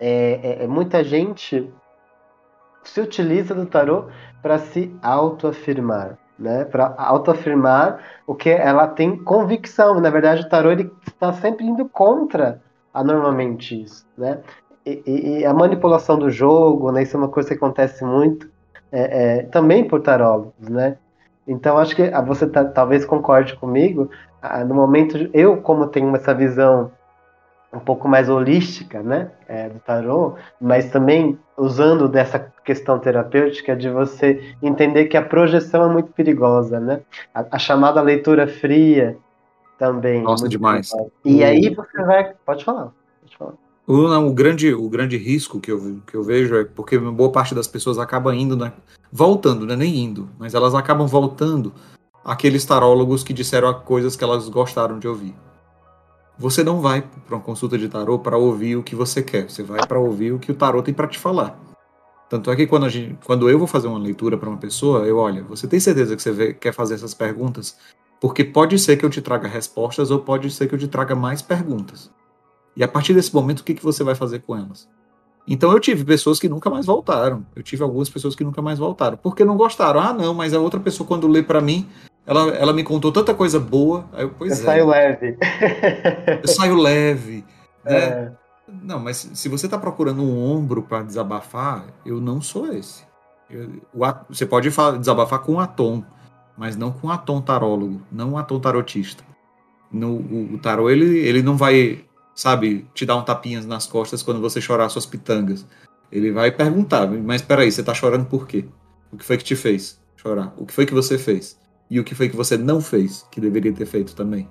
[0.00, 1.72] É, é, é muita gente
[2.84, 4.06] se utiliza do tarô
[4.42, 6.64] para se autoafirmar, né?
[6.64, 10.00] Para autoafirmar o que ela tem convicção.
[10.00, 12.60] Na verdade, o tarô ele está sempre indo contra
[12.92, 14.40] a normalmente isso, né?
[14.84, 17.04] E, e, e, a manipulação do jogo, né?
[17.04, 18.50] Isso é uma coisa que acontece muito
[18.90, 20.96] é, é, também por tarólogos, né?
[21.46, 24.10] Então acho que você tá, talvez concorde comigo.
[24.66, 26.90] no momento eu como tenho essa visão
[27.72, 33.88] um pouco mais holística, né, é, do tarô, mas também usando dessa questão terapêutica de
[33.88, 37.00] você entender que a projeção é muito perigosa, né,
[37.34, 39.16] a, a chamada leitura fria
[39.78, 40.22] também.
[40.22, 40.90] Nossa, demais.
[41.24, 43.54] E aí você vai, pode falar, pode falar.
[43.86, 47.32] O, não, o, grande, o grande risco que eu, que eu vejo é porque boa
[47.32, 48.72] parte das pessoas acaba indo, né,
[49.10, 51.72] voltando, né, nem indo, mas elas acabam voltando
[52.24, 55.34] aqueles tarólogos que disseram coisas que elas gostaram de ouvir.
[56.38, 59.62] Você não vai para uma consulta de tarô para ouvir o que você quer, você
[59.62, 61.58] vai para ouvir o que o tarô tem para te falar.
[62.28, 65.18] Tanto é que quando, gente, quando eu vou fazer uma leitura para uma pessoa, eu
[65.18, 67.76] olho, você tem certeza que você vê, quer fazer essas perguntas?
[68.22, 71.12] Porque pode ser que eu te traga respostas ou pode ser que eu te traga
[71.12, 72.08] mais perguntas.
[72.76, 74.88] E a partir desse momento, o que, que você vai fazer com elas?
[75.44, 77.44] Então eu tive pessoas que nunca mais voltaram.
[77.56, 79.16] Eu tive algumas pessoas que nunca mais voltaram.
[79.16, 79.98] Porque não gostaram.
[79.98, 81.88] Ah, não, mas a outra pessoa, quando lê para mim,
[82.24, 84.08] ela, ela me contou tanta coisa boa.
[84.12, 84.66] Aí eu, pois eu é.
[84.66, 85.36] saio leve.
[86.44, 87.44] eu saio leve.
[87.84, 87.96] Né?
[87.96, 88.32] É.
[88.68, 93.02] Não, mas se você está procurando um ombro para desabafar, eu não sou esse.
[93.50, 96.04] Eu, o, você pode falar, desabafar com um atom,
[96.62, 99.24] mas não com um atom tarólogo, não um atom tarotista.
[99.90, 104.22] No, o, o tarô, ele, ele não vai, sabe, te dar um tapinhas nas costas
[104.22, 105.66] quando você chorar suas pitangas.
[106.10, 108.64] Ele vai perguntar, mas peraí, você está chorando por quê?
[109.12, 110.54] O que foi que te fez chorar?
[110.56, 111.60] O que foi que você fez?
[111.92, 114.48] e o que foi que você não fez que deveria ter feito também.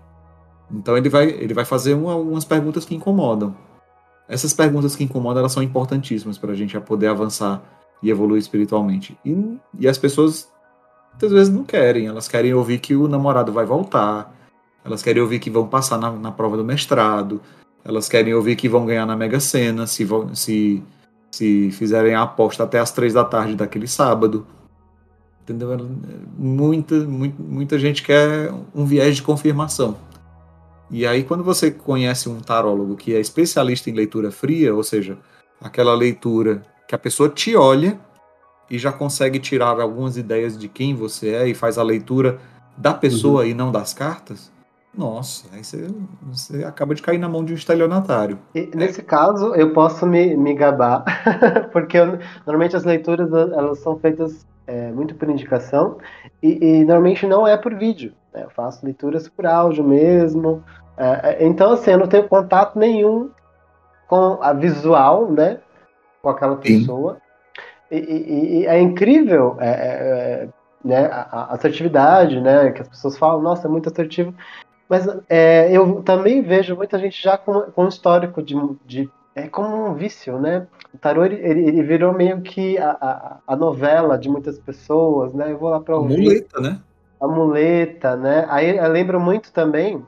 [0.71, 3.56] Então ele vai, ele vai fazer uma, umas perguntas que incomodam.
[4.30, 7.60] Essas perguntas que incomodam elas são importantíssimas para a gente poder avançar
[8.04, 9.17] e evoluir espiritualmente.
[9.26, 10.52] E, e as pessoas
[11.12, 14.34] muitas vezes não querem, elas querem ouvir que o namorado vai voltar,
[14.84, 17.41] elas querem ouvir que vão passar na, na prova do mestrado,
[17.84, 20.84] elas querem ouvir que vão ganhar na Mega Sena se, vão, se,
[21.32, 24.45] se fizerem a aposta até as três da tarde daquele sábado.
[25.43, 25.89] Entendeu?
[26.38, 29.97] Muita, muita, muita gente quer um viés de confirmação.
[30.91, 35.17] E aí, quando você conhece um tarólogo que é especialista em leitura fria, ou seja,
[35.60, 37.97] aquela leitura que a pessoa te olha
[38.71, 42.39] e já consegue tirar algumas ideias de quem você é e faz a leitura
[42.77, 43.49] da pessoa uhum.
[43.49, 44.49] e não das cartas,
[44.97, 45.88] nossa, aí você,
[46.21, 48.39] você, acaba de cair na mão de um estelionatário.
[48.53, 51.03] E, nesse caso, eu posso me, me gabar,
[51.71, 55.97] porque eu, normalmente as leituras elas são feitas é, muito por indicação
[56.41, 58.13] e, e, normalmente não é por vídeo.
[58.34, 58.43] Né?
[58.43, 60.63] Eu faço leituras por áudio mesmo.
[60.97, 63.29] É, então, assim, eu não tenho contato nenhum
[64.07, 65.60] com a visual, né?
[66.21, 67.17] Com aquela pessoa.
[67.91, 70.49] E, e, e, é incrível é, é, é,
[70.84, 72.71] né, a, a, assertividade, né?
[72.71, 74.34] Que as pessoas falam, nossa, é muito assertivo.
[74.88, 79.47] Mas é, eu também vejo muita gente já com, com um histórico de, de é
[79.47, 80.67] como um vício, né?
[80.93, 85.51] O tarô ele, ele virou meio que a, a, a, novela de muitas pessoas, né?
[85.51, 86.15] Eu vou lá para ouvir.
[86.15, 86.80] A muleta, né?
[87.19, 88.45] A muleta, né?
[88.49, 90.06] Aí eu lembro muito também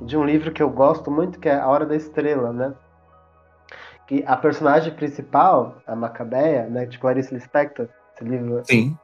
[0.00, 2.74] de um livro que eu gosto muito, que é A Hora da Estrela, né?
[4.06, 6.86] Que a personagem principal, a Macabeia, né?
[6.86, 8.62] De Clarice Lispector, esse livro.
[8.64, 8.96] Sim.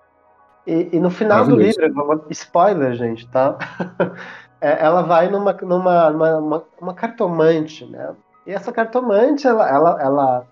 [0.67, 3.59] E, e no final do livro, spoiler, gente, tá?
[4.63, 8.15] É, ela vai numa, numa, numa uma cartomante, né?
[8.47, 10.47] E essa cartomante, ela, ela, ela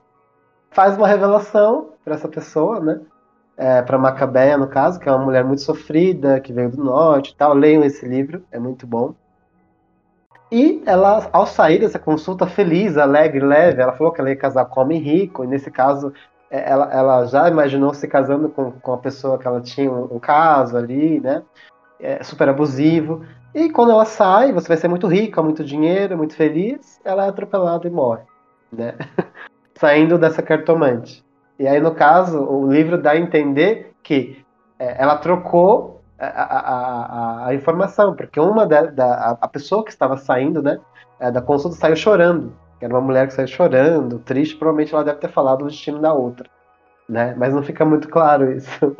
[0.73, 3.01] faz uma revelação para essa pessoa, né?
[3.57, 7.31] É, para Macabeia, no caso, que é uma mulher muito sofrida, que veio do norte
[7.31, 7.55] e tal.
[7.55, 9.15] Leiam esse livro, é muito bom.
[10.51, 14.65] E ela, ao sair dessa consulta feliz, alegre, leve, ela falou que ela ia casar
[14.65, 16.13] com um homem rico, e nesse caso
[16.51, 20.19] é, ela, ela já imaginou se casando com, com a pessoa que ela tinha um,
[20.19, 21.43] caso ali, né?
[22.01, 23.25] É, super abusivo.
[23.55, 27.29] E quando ela sai, você vai ser muito rica, muito dinheiro, muito feliz, ela é
[27.29, 28.23] atropelada e morre,
[28.73, 28.95] né?
[29.79, 31.25] Saindo dessa cartomante.
[31.59, 34.45] E aí, no caso, o livro dá a entender que
[34.79, 40.17] é, ela trocou a, a, a, informação, porque uma da, da, a pessoa que estava
[40.17, 40.79] saindo, né,
[41.19, 42.53] é, da consulta saiu chorando.
[42.81, 46.13] Era uma mulher que saiu chorando, triste, provavelmente ela deve ter falado o destino da
[46.13, 46.49] outra
[47.11, 47.35] né?
[47.37, 48.71] Mas não fica muito claro isso.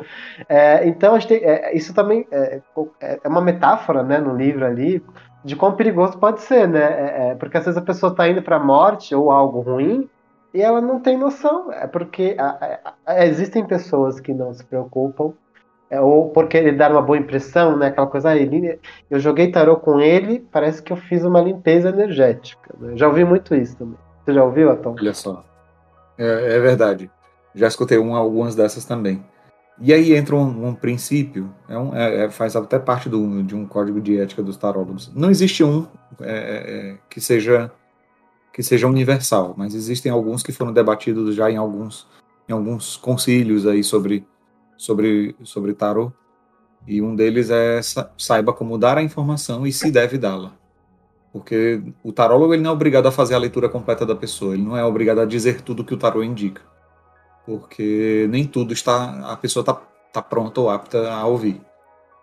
[0.49, 2.61] É, então, tem, é, isso também é,
[2.99, 5.03] é, é, uma metáfora, né, no livro ali,
[5.45, 7.29] de quão perigoso pode ser, né?
[7.31, 10.09] É, porque às vezes a pessoa está indo para a morte ou algo ruim
[10.53, 11.71] e ela não tem noção.
[11.71, 15.33] É porque a, a, existem pessoas que não se preocupam
[15.99, 17.87] ou porque ele dá uma boa impressão, né?
[17.87, 21.89] Aquela coisa, ah, ele, eu joguei tarô com ele, parece que eu fiz uma limpeza
[21.89, 22.73] energética.
[22.79, 22.93] Né?
[22.95, 23.97] Já ouvi muito isso também.
[24.23, 24.95] Você já ouviu, Atom?
[24.97, 25.43] Olha só.
[26.17, 27.09] É, é verdade.
[27.53, 29.23] Já escutei um, algumas dessas também.
[29.79, 33.55] E aí entra um, um princípio, é um, é, é, faz até parte do, de
[33.55, 35.11] um código de ética dos tarólogos.
[35.15, 35.87] Não existe um
[36.21, 37.71] é, é, que seja
[38.53, 42.05] que seja universal, mas existem alguns que foram debatidos já em alguns
[42.47, 44.27] em alguns concílios aí sobre
[44.81, 46.11] sobre sobre tarô.
[46.87, 47.79] E um deles é
[48.17, 50.53] saiba como dar a informação e se deve dá-la.
[51.31, 54.63] Porque o tarólogo ele não é obrigado a fazer a leitura completa da pessoa, ele
[54.63, 56.61] não é obrigado a dizer tudo que o tarô indica
[57.45, 59.73] porque nem tudo está a pessoa está
[60.13, 61.61] tá pronta ou apta a ouvir.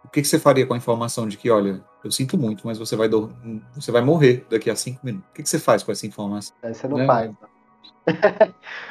[0.05, 2.79] O que, que, você faria com a informação de que, olha, eu sinto muito, mas
[2.79, 3.31] você vai, do...
[3.75, 5.29] você vai morrer daqui a cinco minutos?
[5.31, 6.55] O que, que você faz com essa informação?
[6.63, 7.07] Você não né?
[7.07, 7.31] faz.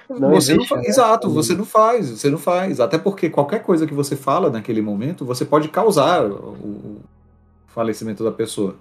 [0.10, 0.88] Não você existe, não né?
[0.88, 2.80] Exato, você não faz, você não faz.
[2.80, 6.97] Até porque qualquer coisa que você fala naquele momento, você pode causar o
[7.67, 8.75] falecimento da pessoa.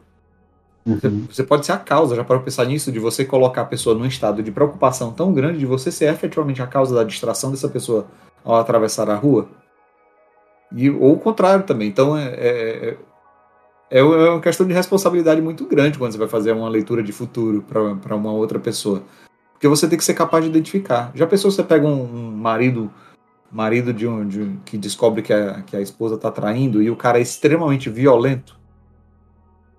[0.86, 1.26] Uhum.
[1.28, 4.06] Você pode ser a causa, já para pensar nisso, de você colocar a pessoa num
[4.06, 8.06] estado de preocupação tão grande de você ser efetivamente a causa da distração dessa pessoa
[8.44, 9.48] ao atravessar a rua.
[10.74, 11.88] E, ou o contrário também.
[11.88, 12.96] Então é, é, é,
[13.90, 17.12] é, é uma questão de responsabilidade muito grande quando você vai fazer uma leitura de
[17.12, 19.02] futuro para uma outra pessoa.
[19.56, 21.10] Porque você tem que ser capaz de identificar.
[21.14, 22.90] Já pensou você pega um, um marido
[23.50, 26.90] marido de um, de um, que descobre que a, que a esposa está traindo e
[26.90, 28.58] o cara é extremamente violento?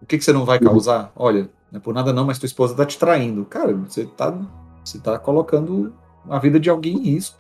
[0.02, 1.12] O que, que você não vai causar?
[1.16, 3.46] Olha, não é por nada não, mas tua esposa tá te traindo.
[3.46, 4.36] Cara, você tá,
[4.84, 5.94] você tá colocando
[6.28, 7.38] a vida de alguém em risco.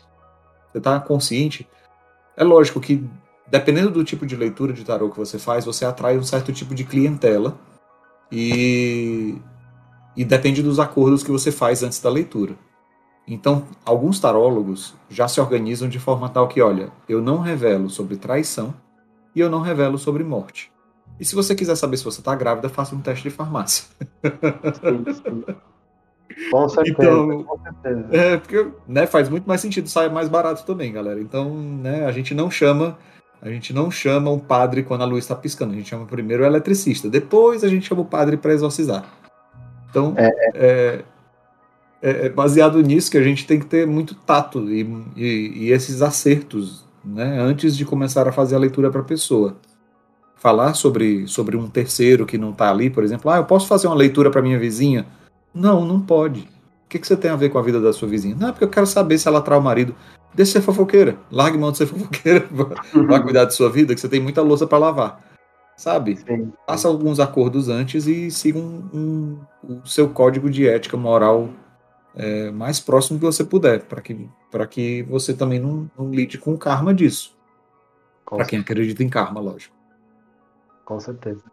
[0.72, 1.68] Você tá consciente.
[2.36, 3.04] É lógico que,
[3.48, 6.76] dependendo do tipo de leitura de tarô que você faz, você atrai um certo tipo
[6.76, 7.58] de clientela
[8.32, 9.36] e,
[10.18, 12.56] e depende dos acordos que você faz antes da leitura.
[13.28, 18.16] Então, alguns tarólogos já se organizam de forma tal que, olha, eu não revelo sobre
[18.16, 18.74] traição
[19.36, 20.72] e eu não revelo sobre morte.
[21.20, 23.86] E se você quiser saber se você está grávida, faça um teste de farmácia.
[24.02, 25.44] Sim, sim.
[26.52, 28.08] Com certeza, então, com certeza.
[28.12, 31.20] É, porque né, faz muito mais sentido, sai mais barato também, galera.
[31.20, 32.98] Então, né, a gente não chama,
[33.42, 36.44] a gente não chama um padre quando a luz está piscando, a gente chama primeiro
[36.44, 39.06] o eletricista, depois a gente chama o padre para exorcizar.
[39.98, 40.28] Então, é.
[40.54, 41.04] É,
[42.02, 44.82] é, é, baseado nisso que a gente tem que ter muito tato e,
[45.16, 49.58] e, e esses acertos, né, antes de começar a fazer a leitura para a pessoa.
[50.36, 53.88] falar sobre, sobre um terceiro que não está ali, por exemplo, ah, eu posso fazer
[53.88, 55.08] uma leitura para minha vizinha?
[55.52, 56.42] Não, não pode.
[56.42, 58.36] O que, que você tem a ver com a vida da sua vizinha?
[58.40, 59.96] Não, é porque eu quero saber se ela trai o marido.
[60.34, 61.18] Deixa de ser fofoqueira.
[61.32, 62.48] Largue mão de ser fofoqueira.
[62.52, 65.27] Vá cuidar de sua vida, que você tem muita louça para lavar.
[65.78, 66.18] Sabe?
[66.18, 66.52] Sim.
[66.66, 68.90] Faça alguns acordos antes e siga um,
[69.64, 71.50] um, o seu código de ética moral
[72.16, 74.28] é, mais próximo que você puder, para que,
[74.72, 77.38] que você também não, não lide com o karma disso.
[78.26, 79.76] Para quem acredita em karma, lógico.
[80.84, 81.44] Com certeza.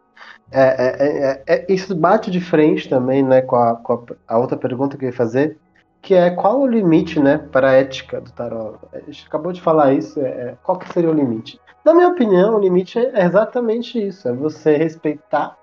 [0.51, 4.37] É, é, é, é, isso bate de frente também né, com, a, com a, a,
[4.37, 5.57] outra pergunta que eu ia fazer,
[6.01, 8.79] que é qual o limite né, para a ética do tarot?
[8.93, 11.59] A gente acabou de falar isso, é, é, qual que seria o limite?
[11.85, 15.55] Na minha opinião, o limite é exatamente isso, é você respeitar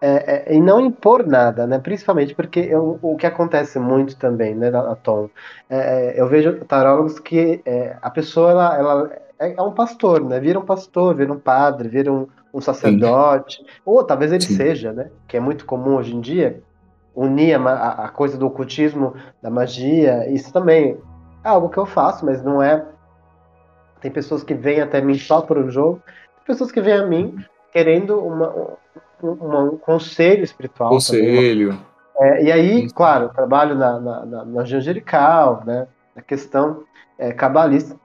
[0.00, 1.78] é, é, e não impor nada, né?
[1.78, 4.70] Principalmente porque eu, o que acontece muito também, né,
[5.02, 5.30] Tom?
[5.70, 7.62] É, eu vejo tarólogos que
[8.02, 10.40] a pessoa ela, ela é, um pastor, né?
[10.40, 13.66] Vira um pastor, vira um padre, vira um, um sacerdote, Sim.
[13.84, 14.56] ou talvez ele Sim.
[14.56, 15.10] seja, né?
[15.28, 16.62] Que é muito comum hoje em dia,
[17.14, 20.98] unir a, a, coisa do ocultismo, da magia, isso também
[21.42, 22.84] é algo que eu faço, mas não é.
[24.00, 26.02] Tem pessoas que vêm até mim só por um jogo,
[26.46, 27.36] pessoas que vêm a mim
[27.72, 28.76] querendo uma,
[29.22, 30.90] uma, um conselho espiritual.
[30.90, 31.70] Conselho.
[31.70, 31.86] Também.
[32.18, 35.86] É, e aí, claro, trabalho na, na, na, na angelical, né?
[36.14, 36.84] Na questão
[37.18, 37.96] é, cabalista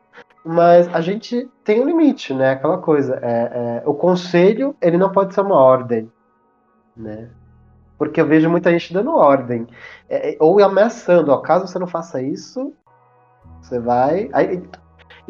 [0.44, 2.52] mas a gente tem um limite, né?
[2.52, 6.12] Aquela coisa, é, é, o conselho ele não pode ser uma ordem,
[6.98, 7.30] né?
[7.98, 9.68] Porque eu vejo muita gente dando ordem
[10.10, 12.74] é, é ou ameaçando, ó, caso você não faça isso,
[13.62, 14.64] você vai, aí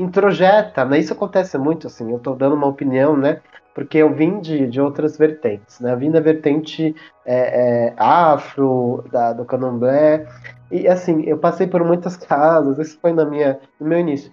[0.02, 1.00] introjeta, né?
[1.00, 2.12] Isso acontece muito, assim.
[2.12, 3.42] Eu tô dando uma opinião, né?
[3.74, 5.94] Porque eu vim de, de outras vertentes, né?
[5.94, 10.28] Eu vim da vertente é, é, afro, da, do candomblé,
[10.70, 14.32] e assim, eu passei por muitas casas, isso foi na minha, no meu início.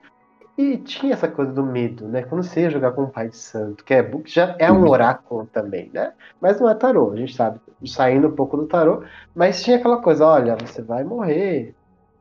[0.56, 2.22] E tinha essa coisa do medo, né?
[2.22, 4.88] Quando você ia jogar com o Pai de Santo, que é, já é um uhum.
[4.88, 6.12] oráculo também, né?
[6.40, 10.02] Mas não é tarô, a gente sabe, saindo um pouco do tarô, mas tinha aquela
[10.02, 11.76] coisa, olha, você vai morrer.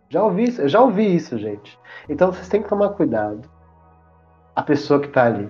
[0.09, 1.77] Já ouvi isso, já ouvi isso, gente.
[2.07, 3.41] Então vocês têm que tomar cuidado.
[4.55, 5.49] A pessoa que tá ali,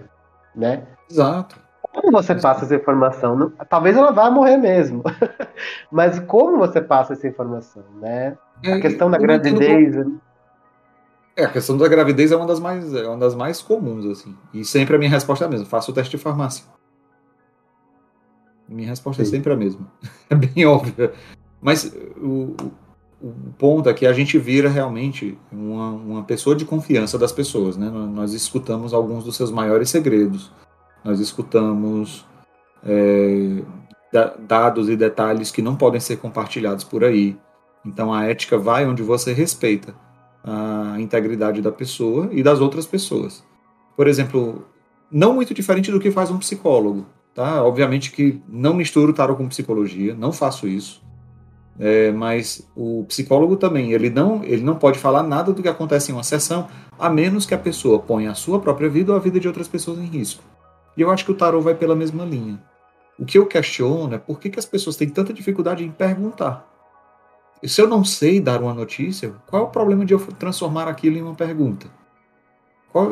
[0.56, 0.84] né?
[1.10, 1.60] Exato.
[1.82, 3.52] Como você passa essa informação?
[3.70, 5.04] Talvez ela vá morrer mesmo.
[5.92, 8.38] mas como você passa essa informação, né?
[8.66, 9.96] a questão da gravidez.
[11.36, 14.36] É, a questão da gravidez é uma das mais, é uma das mais comuns, assim.
[14.52, 15.68] E sempre a minha resposta é a mesma.
[15.68, 16.66] Faça o teste de farmácia.
[18.68, 19.32] Minha resposta é Sim.
[19.32, 19.88] é sempre a mesma.
[20.30, 21.14] É bem óbvia.
[21.62, 21.86] Mas
[22.18, 22.54] o,
[23.22, 27.76] o ponto é que a gente vira realmente uma, uma pessoa de confiança das pessoas,
[27.76, 27.90] né?
[27.90, 30.52] Nós escutamos alguns dos seus maiores segredos.
[31.04, 32.26] Nós escutamos
[32.84, 33.64] é,
[34.48, 37.36] dados e detalhes que não podem ser compartilhados por aí.
[37.86, 39.96] Então a ética vai onde você respeita
[40.44, 43.44] a integridade da pessoa e das outras pessoas.
[43.96, 44.66] Por exemplo,
[45.12, 47.64] não muito diferente do que faz um psicólogo, tá?
[47.64, 51.07] Obviamente que não misturo tarot com psicologia, não faço isso.
[51.80, 56.12] É, mas o psicólogo também, ele não, ele não pode falar nada do que acontece
[56.12, 59.22] em uma sessão, a menos que a pessoa ponha a sua própria vida ou a
[59.22, 60.44] vida de outras pessoas em risco.
[60.96, 62.60] E eu acho que o tarot vai pela mesma linha.
[63.20, 66.68] O que eu questiono é por que, que as pessoas têm tanta dificuldade em perguntar
[67.66, 71.18] se eu não sei dar uma notícia, qual é o problema de eu transformar aquilo
[71.18, 71.88] em uma pergunta?
[72.92, 73.12] Qual,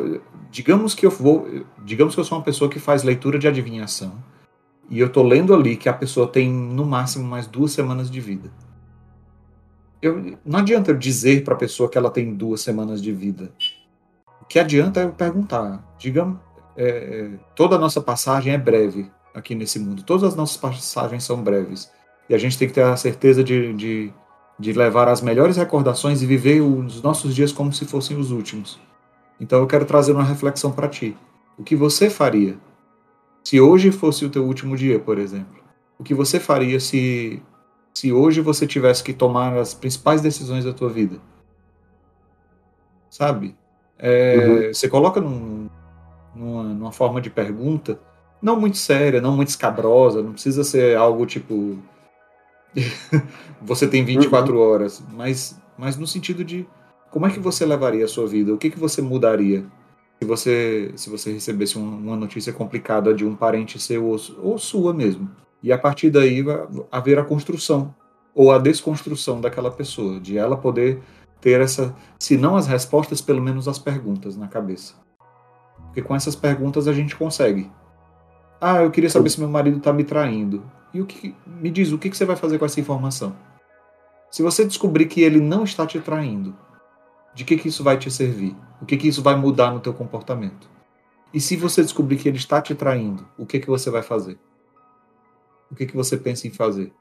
[0.50, 1.48] digamos que eu vou,
[1.84, 4.12] digamos que eu sou uma pessoa que faz leitura de adivinhação
[4.88, 8.20] e eu estou lendo ali que a pessoa tem no máximo mais duas semanas de
[8.20, 8.50] vida.
[10.00, 13.52] Eu, não adianta eu dizer para a pessoa que ela tem duas semanas de vida.
[14.40, 15.84] O que adianta é eu perguntar.
[15.98, 16.38] Digamos,
[16.76, 20.02] é, é, toda a nossa passagem é breve aqui nesse mundo.
[20.02, 21.90] Todas as nossas passagens são breves.
[22.28, 24.12] E a gente tem que ter a certeza de, de
[24.58, 28.80] de levar as melhores recordações e viver os nossos dias como se fossem os últimos.
[29.38, 31.16] Então eu quero trazer uma reflexão para ti.
[31.58, 32.56] O que você faria
[33.46, 35.62] se hoje fosse o teu último dia, por exemplo?
[35.96, 37.40] O que você faria se
[37.94, 41.20] se hoje você tivesse que tomar as principais decisões da tua vida?
[43.08, 43.54] Sabe?
[44.00, 44.74] É, uhum.
[44.74, 45.70] Você coloca num,
[46.34, 48.00] numa, numa forma de pergunta,
[48.42, 51.78] não muito séria, não muito escabrosa, não precisa ser algo tipo
[53.62, 54.60] você tem 24 uhum.
[54.60, 56.66] horas, mas, mas no sentido de
[57.12, 58.52] como é que você levaria a sua vida?
[58.52, 59.64] O que, que você mudaria
[60.20, 64.94] se você, se você recebesse uma notícia complicada de um parente seu ou, ou sua
[64.94, 65.30] mesmo?
[65.62, 67.94] E a partir daí vai haver a construção
[68.34, 71.00] ou a desconstrução daquela pessoa, de ela poder
[71.40, 74.94] ter essa, se não as respostas, pelo menos as perguntas na cabeça.
[75.86, 77.70] Porque com essas perguntas a gente consegue.
[78.60, 80.62] Ah, eu queria saber se meu marido está me traindo.
[80.92, 83.34] E o que me diz o que você vai fazer com essa informação?
[84.30, 86.54] Se você descobrir que ele não está te traindo,
[87.36, 88.56] de que, que isso vai te servir?
[88.80, 90.70] O que, que isso vai mudar no teu comportamento?
[91.34, 94.38] E se você descobrir que ele está te traindo, o que, que você vai fazer?
[95.70, 96.94] O que, que você pensa em fazer?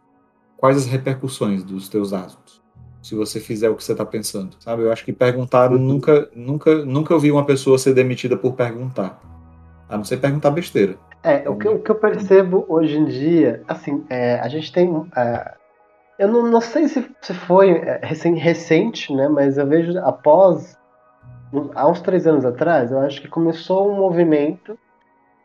[0.57, 2.61] Quais as repercussões dos teus atos?
[3.01, 4.83] Se você fizer o que você está pensando, sabe?
[4.83, 5.77] Eu acho que perguntar uhum.
[5.77, 9.21] nunca, nunca, nunca ouvi uma pessoa ser demitida por perguntar,
[9.88, 10.97] a não ser perguntar besteira.
[11.23, 15.09] É, o que, o que eu percebo hoje em dia, assim, é, a gente tem.
[15.15, 15.55] É,
[16.18, 19.28] eu não, não sei se, se foi é, recente, né?
[19.28, 20.78] Mas eu vejo após
[21.74, 24.78] há uns três anos atrás, eu acho que começou um movimento,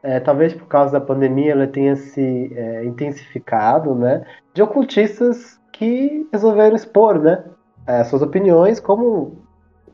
[0.02, 6.26] é, talvez por causa da pandemia ela tenha se é, intensificado, né, de ocultistas que
[6.32, 7.44] resolveram expor, né,
[7.86, 9.38] é, suas opiniões, como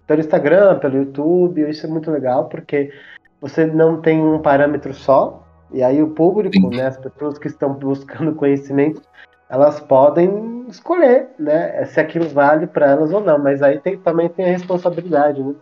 [0.06, 2.92] pelo Instagram, pelo YouTube, isso é muito legal, porque
[3.40, 7.74] você não tem um parâmetro só, e aí o público, né, as pessoas que estão
[7.74, 9.02] buscando conhecimento,
[9.48, 14.28] elas podem escolher, né, se aquilo vale para elas ou não, mas aí tem, também
[14.28, 15.54] tem a responsabilidade, né,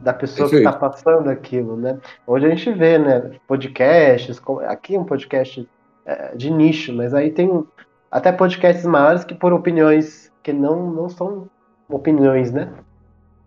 [0.00, 0.62] da pessoa Perfeito.
[0.62, 1.98] que está passando aquilo, né?
[2.26, 5.66] Hoje a gente vê, né, podcasts, aqui é um podcast
[6.04, 7.64] é, de nicho, mas aí tem
[8.10, 11.48] até podcasts maiores que por opiniões que não, não são
[11.88, 12.72] opiniões, né?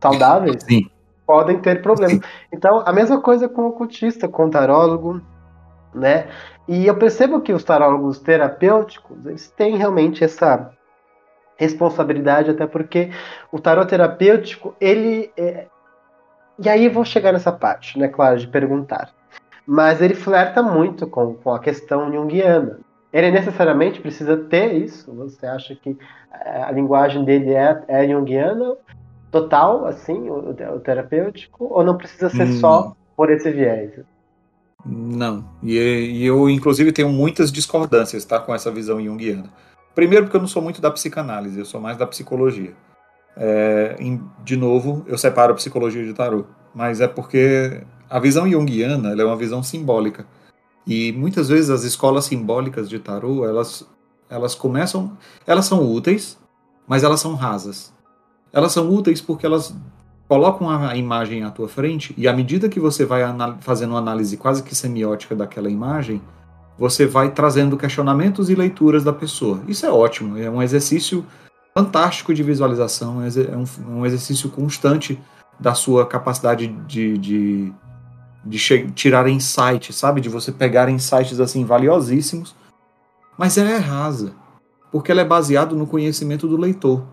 [0.01, 0.89] Saudáveis, Sim.
[1.25, 2.19] podem ter problemas.
[2.51, 5.21] Então, a mesma coisa com o cultista, com o tarólogo,
[5.93, 6.27] né?
[6.69, 10.69] E eu percebo que os tarólogos terapêuticos, eles têm realmente essa
[11.57, 13.09] responsabilidade, até porque
[13.51, 15.65] o tarot terapêutico, ele é,
[16.59, 19.09] e aí vou chegar nessa parte, né, claro, de perguntar.
[19.65, 22.79] Mas ele flerta muito com, com a questão junguiana.
[23.11, 25.11] Ele necessariamente precisa ter isso?
[25.15, 25.97] Você acha que
[26.31, 28.75] eh, a linguagem dele é, é junguiana
[29.31, 31.65] total, assim, o, o terapêutico?
[31.71, 32.59] Ou não precisa ser hum.
[32.59, 33.99] só por esse viés?
[34.85, 35.43] Não.
[35.61, 39.51] E, e, eu, inclusive, tenho muitas discordâncias tá, com essa visão junguiana.
[39.93, 42.73] Primeiro, porque eu não sou muito da psicanálise, eu sou mais da psicologia.
[43.35, 48.49] É, em, de novo, eu separo a psicologia de tarô, mas é porque a visão
[48.49, 50.25] junguiana é uma visão simbólica.
[50.87, 53.87] E muitas vezes as escolas simbólicas de tarô, elas,
[54.29, 56.37] elas começam, elas são úteis,
[56.87, 57.93] mas elas são rasas.
[58.51, 59.75] Elas são úteis porque elas
[60.29, 63.23] colocam a imagem à tua frente e à medida que você vai
[63.61, 66.21] fazendo uma análise quase que semiótica daquela imagem,
[66.77, 69.59] você vai trazendo questionamentos e leituras da pessoa.
[69.67, 71.25] Isso é ótimo, é um exercício
[71.73, 75.19] fantástico de visualização, é, é um, um exercício constante
[75.59, 77.73] da sua capacidade de, de,
[78.45, 80.21] de tirar insights, sabe?
[80.21, 82.55] De você pegar insights assim valiosíssimos,
[83.35, 84.33] mas ela é rasa,
[84.91, 87.03] porque ela é baseada no conhecimento do leitor.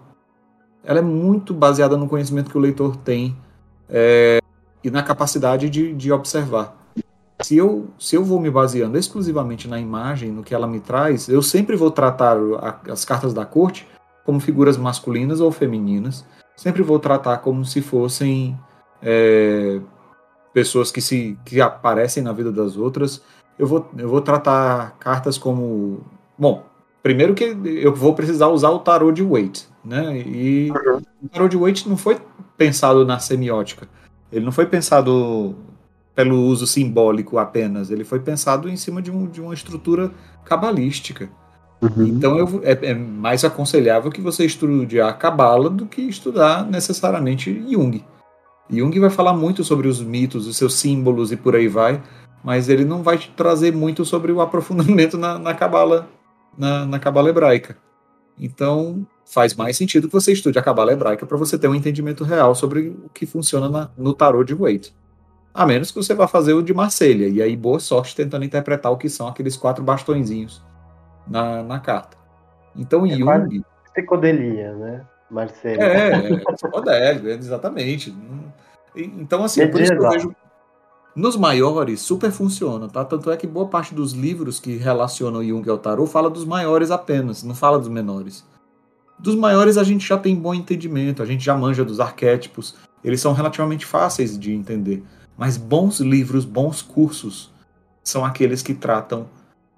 [0.86, 3.36] Ela é muito baseada no conhecimento que o leitor tem
[3.90, 4.38] é,
[4.84, 6.76] e na capacidade de, de observar.
[7.42, 11.28] Se eu, se eu vou me baseando exclusivamente na imagem, no que ela me traz,
[11.28, 13.86] eu sempre vou tratar a, as cartas da corte
[14.24, 16.24] como figuras masculinas ou femininas.
[16.56, 18.58] Sempre vou tratar como se fossem
[19.02, 19.80] é,
[20.54, 23.20] pessoas que se que aparecem na vida das outras.
[23.58, 26.00] Eu vou, eu vou tratar cartas como.
[26.38, 26.64] Bom,
[27.02, 30.18] primeiro que eu vou precisar usar o tarot de Waite, né?
[30.18, 31.00] E uhum.
[31.22, 32.18] o tarot de Waite não foi
[32.56, 33.88] pensado na semiótica.
[34.32, 35.54] Ele não foi pensado
[36.14, 37.90] pelo uso simbólico apenas.
[37.90, 40.10] Ele foi pensado em cima de, um, de uma estrutura
[40.44, 41.30] cabalística.
[41.80, 42.06] Uhum.
[42.06, 47.52] Então eu, é, é, mais aconselhável que você estude a Cabala do que estudar necessariamente
[47.70, 48.02] Jung.
[48.68, 52.02] Jung vai falar muito sobre os mitos, os seus símbolos e por aí vai,
[52.42, 56.08] mas ele não vai te trazer muito sobre o aprofundamento na Cabala
[56.56, 57.76] na, na Cabala hebraica.
[58.38, 62.22] Então faz mais sentido que você estude a Cabala hebraica para você ter um entendimento
[62.22, 64.94] real sobre o que funciona na, no tarot de Waite.
[65.52, 68.92] A menos que você vá fazer o de Marselha, e aí boa sorte tentando interpretar
[68.92, 70.62] o que são aqueles quatro bastõezinhos
[71.26, 72.16] na, na carta.
[72.74, 73.64] Então é Jung.
[73.92, 75.04] Psicodelia, né?
[75.30, 75.82] Marcelo.
[75.82, 78.14] É, é psicodélico, exatamente.
[78.94, 80.36] Então, assim, é por isso que eu vejo.
[81.16, 83.02] Nos maiores, super funciona, tá?
[83.02, 86.90] Tanto é que boa parte dos livros que relacionam Jung ao tarot fala dos maiores
[86.90, 88.44] apenas, não fala dos menores.
[89.18, 93.20] Dos maiores a gente já tem bom entendimento, a gente já manja dos arquétipos, eles
[93.20, 95.02] são relativamente fáceis de entender.
[95.36, 97.52] Mas bons livros, bons cursos,
[98.02, 99.26] são aqueles que tratam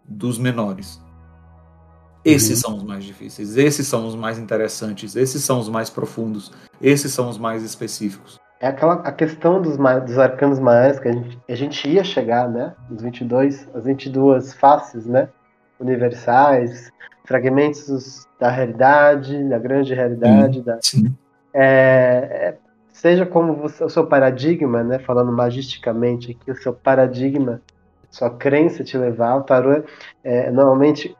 [0.05, 1.01] dos menores.
[2.24, 2.70] Esses uhum.
[2.70, 7.12] são os mais difíceis, esses são os mais interessantes, esses são os mais profundos, esses
[7.12, 8.39] são os mais específicos.
[8.61, 12.49] É aquela a questão dos, dos arcanos maiores que a gente, a gente ia chegar,
[12.49, 12.74] né?
[12.91, 15.28] Os 22, as 22 faces, né?
[15.78, 16.91] Universais,
[17.28, 20.78] fragmentos da realidade, da grande realidade, da,
[21.52, 22.56] é, é,
[22.90, 24.98] seja como você, o seu paradigma, né?
[24.98, 27.60] Falando magisticamente aqui, o seu paradigma,
[28.10, 29.82] sua crença te levar, o tarô
[30.24, 31.14] é, normalmente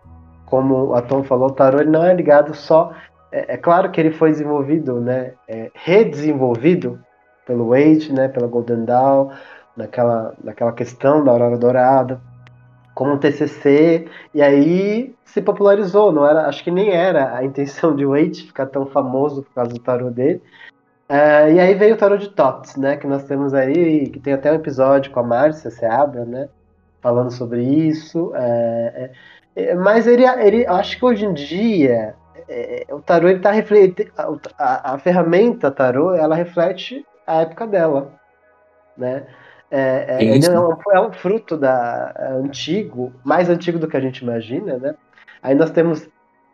[0.47, 2.95] como a Tom falou, o tarô ele não é ligado só.
[3.31, 6.99] É, é claro que ele foi desenvolvido, né, é, redesenvolvido
[7.47, 9.31] pelo Wade, né, pela Golden Dawn,
[9.77, 12.19] naquela, naquela questão da Aurora Dourada,
[12.99, 17.95] como um TCC, e aí se popularizou, não era, acho que nem era a intenção
[17.95, 20.43] de Waite ficar tão famoso por causa do tarô dele,
[21.11, 22.99] Uh, e aí veio o tarot de Tots, né?
[22.99, 26.51] Que nós temos aí, que tem até um episódio com a Márcia Seabra, né?
[27.01, 28.31] Falando sobre isso.
[28.35, 29.11] É,
[29.57, 32.15] é, mas ele, ele, acho que hoje em dia
[32.47, 34.13] é, o tarot ele tá refletindo.
[34.59, 38.13] A, a, ferramenta tarot ela reflete a época dela,
[38.95, 39.27] né?
[39.71, 44.19] É, é, é, um, é um fruto da antigo, mais antigo do que a gente
[44.19, 44.95] imagina, né?
[45.43, 46.09] Aí nós temos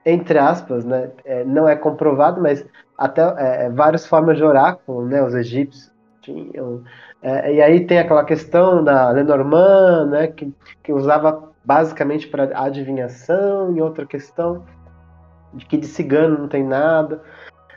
[0.05, 1.11] entre aspas, né?
[1.25, 2.65] É, não é comprovado, mas
[2.97, 5.23] até é, é, várias formas de oráculo, né?
[5.23, 5.91] Os egípcios
[6.21, 6.83] tinham.
[7.23, 10.27] É, e aí tem aquela questão da Lenormand, né?
[10.27, 10.53] Que,
[10.83, 14.65] que usava basicamente para adivinhação, e outra questão
[15.55, 17.23] de que de cigano não tem nada.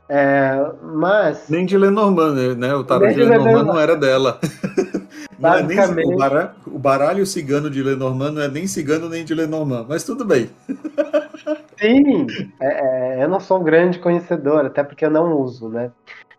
[0.09, 1.49] É, mas.
[1.49, 2.73] Nem de Lenormand, né?
[2.73, 4.39] O tarô de Lenormand, Lenormand não era dela.
[5.55, 9.33] É nem, o, baralho, o baralho cigano de Lenormand não é nem cigano nem de
[9.33, 10.49] Lenormand, mas tudo bem.
[11.79, 12.27] Sim,
[12.59, 15.91] é, é, eu não sou um grande conhecedor, até porque eu não uso, né?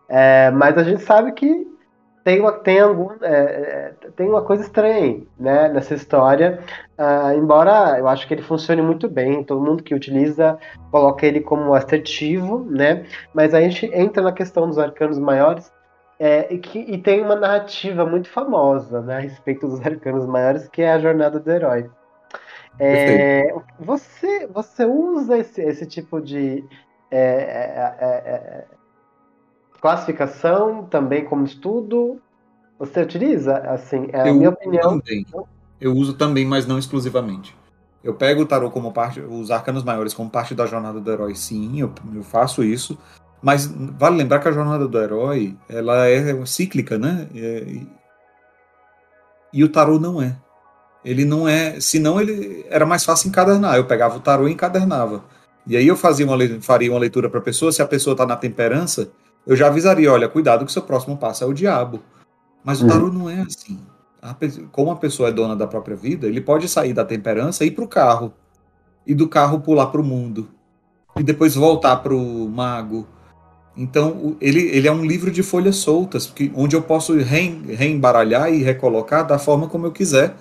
[0.08, 1.66] É, mas a gente sabe que
[2.28, 6.60] tem uma, tem algum, é, é, tem uma coisa estranha né, nessa história,
[6.98, 10.58] uh, embora eu acho que ele funcione muito bem, todo mundo que utiliza
[10.90, 13.06] coloca ele como assertivo, né?
[13.32, 15.72] Mas a gente entra na questão dos arcanos maiores
[16.18, 20.68] é, e, que, e tem uma narrativa muito famosa né, a respeito dos arcanos maiores,
[20.68, 21.88] que é a jornada do herói.
[22.78, 26.64] É, você, você usa esse, esse tipo de
[27.10, 28.64] é, é, é, é,
[29.80, 32.20] classificação também como estudo?
[32.78, 33.56] Você utiliza?
[33.58, 35.00] Assim, é a eu minha opinião.
[35.00, 35.26] Também.
[35.80, 37.56] Eu uso também, mas não exclusivamente.
[38.02, 41.34] Eu pego o tarô como parte, os arcanos maiores como parte da jornada do herói,
[41.34, 42.96] sim, eu, eu faço isso.
[43.40, 47.28] Mas vale lembrar que a jornada do herói ela é cíclica, né?
[47.34, 47.86] E,
[49.52, 50.36] e o tarô não é.
[51.04, 51.80] Ele não é.
[51.80, 53.76] Senão ele era mais fácil encadernar.
[53.76, 55.22] Eu pegava o tarô e encadernava.
[55.66, 57.70] E aí eu fazia uma, faria uma leitura para a pessoa.
[57.70, 59.10] Se a pessoa está na temperança,
[59.46, 62.02] eu já avisaria: olha, cuidado que o seu próximo passo é o diabo.
[62.64, 62.90] Mas o uhum.
[62.90, 63.78] tarô não é assim.
[64.20, 64.34] A,
[64.72, 67.70] como a pessoa é dona da própria vida, ele pode sair da temperança e ir
[67.70, 68.32] para o carro.
[69.06, 70.48] E do carro pular para o mundo.
[71.16, 73.06] E depois voltar para o mago.
[73.78, 79.24] Então, ele, ele é um livro de folhas soltas, onde eu posso reembaralhar e recolocar
[79.24, 80.34] da forma como eu quiser,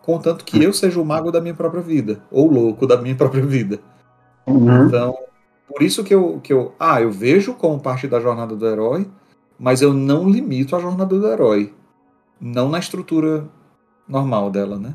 [0.00, 3.44] contanto que eu seja o mago da minha própria vida, ou louco da minha própria
[3.44, 3.78] vida.
[4.46, 4.86] Uhum.
[4.86, 5.14] Então,
[5.68, 6.72] por isso que eu, que eu.
[6.80, 9.06] Ah, eu vejo como parte da jornada do herói,
[9.58, 11.74] mas eu não limito a jornada do herói.
[12.40, 13.44] Não na estrutura
[14.08, 14.94] normal dela, né?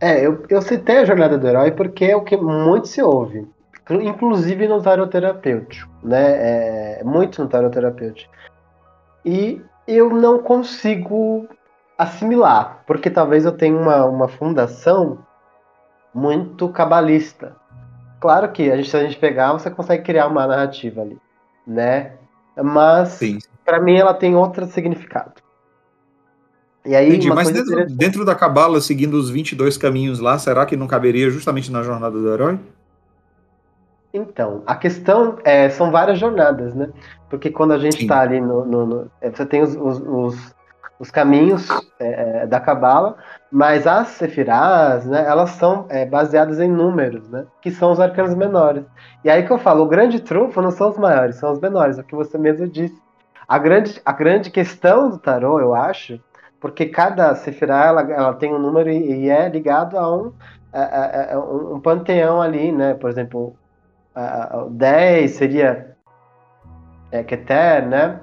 [0.00, 3.46] É, eu, eu citei a jornada do herói porque é o que muito se ouve.
[3.90, 6.98] Inclusive no tarot terapêutico, né?
[6.98, 8.32] É, muito no tarot terapêutico.
[9.24, 11.46] E eu não consigo
[11.96, 15.18] assimilar, porque talvez eu tenha uma, uma fundação
[16.12, 17.54] muito cabalista.
[18.20, 21.18] Claro que a gente, se a gente pegar, você consegue criar uma narrativa ali,
[21.66, 22.12] né?
[22.56, 23.20] Mas
[23.64, 25.34] para mim ela tem outro significado.
[26.84, 30.76] E aí, Entendi, mas dentro, dentro, da cabala, seguindo os 22 caminhos lá, será que
[30.76, 32.60] não caberia justamente na jornada do herói?
[34.16, 36.88] Então, a questão é, são várias jornadas, né?
[37.28, 40.56] Porque quando a gente está ali no, no, no, é, Você tem os, os, os
[40.98, 41.68] os caminhos
[42.00, 43.16] é, é, da Cabala,
[43.50, 48.34] mas as Sefirás, né, elas são é, baseadas em números, né, que são os arcanos
[48.34, 48.84] menores.
[49.24, 51.98] E aí que eu falo, o grande trunfo não são os maiores, são os menores,
[51.98, 53.00] é o que você mesmo disse.
[53.46, 56.18] A grande, a grande questão do tarô, eu acho,
[56.60, 60.32] porque cada Sefirá ela, ela tem um número e, e é ligado a um,
[60.72, 63.54] a, a, a, um panteão ali, né, por exemplo,
[64.66, 65.96] o 10 seria
[67.12, 68.20] é, Keter, né,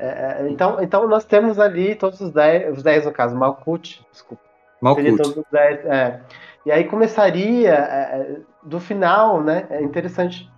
[0.00, 0.06] é,
[0.40, 4.42] é, então, então nós temos ali todos os 10, os 10 no caso, Malkut, desculpa.
[4.80, 5.16] Malkut.
[5.16, 6.20] Todos os 10, é.
[6.64, 9.66] E aí começaria é, é, do final, né?
[9.68, 10.50] É interessante.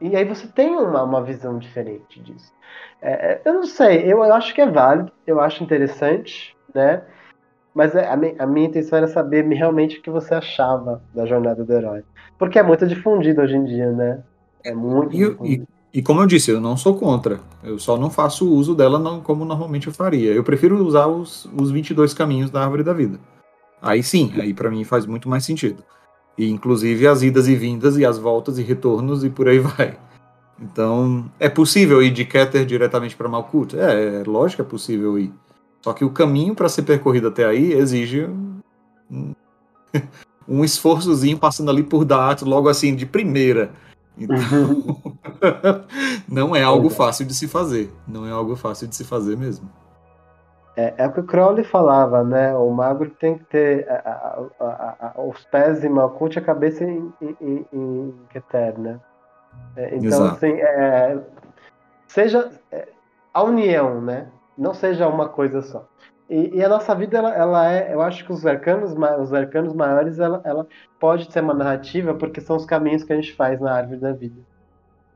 [0.00, 2.52] E aí você tem uma, uma visão diferente disso.
[3.00, 7.02] É, eu não sei, eu, eu acho que é válido, eu acho interessante, né?
[7.74, 11.72] Mas a, a minha intenção era saber realmente o que você achava da jornada do
[11.72, 12.02] herói.
[12.38, 14.22] Porque é muito difundido hoje em dia, né?
[14.64, 15.14] É muito.
[15.14, 15.62] E, e,
[15.94, 17.40] e como eu disse, eu não sou contra.
[17.62, 20.32] Eu só não faço uso dela não, como normalmente eu faria.
[20.32, 23.18] Eu prefiro usar os, os 22 caminhos da árvore da vida.
[23.80, 25.82] Aí sim, aí para mim faz muito mais sentido.
[26.36, 29.96] E inclusive as idas e vindas e as voltas e retornos e por aí vai.
[30.60, 33.74] Então, é possível ir de Keter diretamente para Malkuth?
[33.74, 35.32] É, é lógico que é possível ir.
[35.82, 38.24] Só que o caminho para ser percorrido até aí exige
[39.10, 39.34] um,
[40.48, 43.70] um esforçozinho passando ali por Daat logo assim de primeira.
[44.16, 44.36] Então,
[46.28, 47.90] não é algo fácil de se fazer.
[48.06, 49.68] Não é algo fácil de se fazer mesmo.
[50.76, 52.54] É, é o que o Crowley falava, né?
[52.54, 56.84] O magro tem que ter a, a, a, os pés em Malkuth e a cabeça
[56.84, 58.98] em, em, em Keter, né?
[59.76, 60.36] É, então, Exato.
[60.36, 61.18] assim, é,
[62.06, 62.88] seja é,
[63.34, 64.28] a união, né?
[64.62, 65.88] Não seja uma coisa só.
[66.30, 69.74] E, e, a nossa vida, ela, ela, é, eu acho que os arcanos, os arcanos
[69.74, 70.68] maiores, ela, ela
[71.00, 74.12] pode ser uma narrativa porque são os caminhos que a gente faz na árvore da
[74.12, 74.40] vida.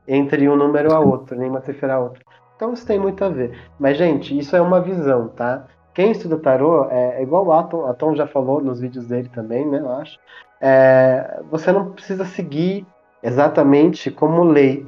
[0.05, 2.21] Entre um número a outro, nem uma cifra a outra.
[2.57, 3.57] Então isso tem muito a ver.
[3.79, 5.65] Mas, gente, isso é uma visão, tá?
[5.93, 9.29] Quem estuda tarô, é, é igual o Atom, a Tom já falou nos vídeos dele
[9.33, 10.19] também, né, eu acho.
[10.59, 12.85] É, você não precisa seguir
[13.23, 14.85] exatamente como lei,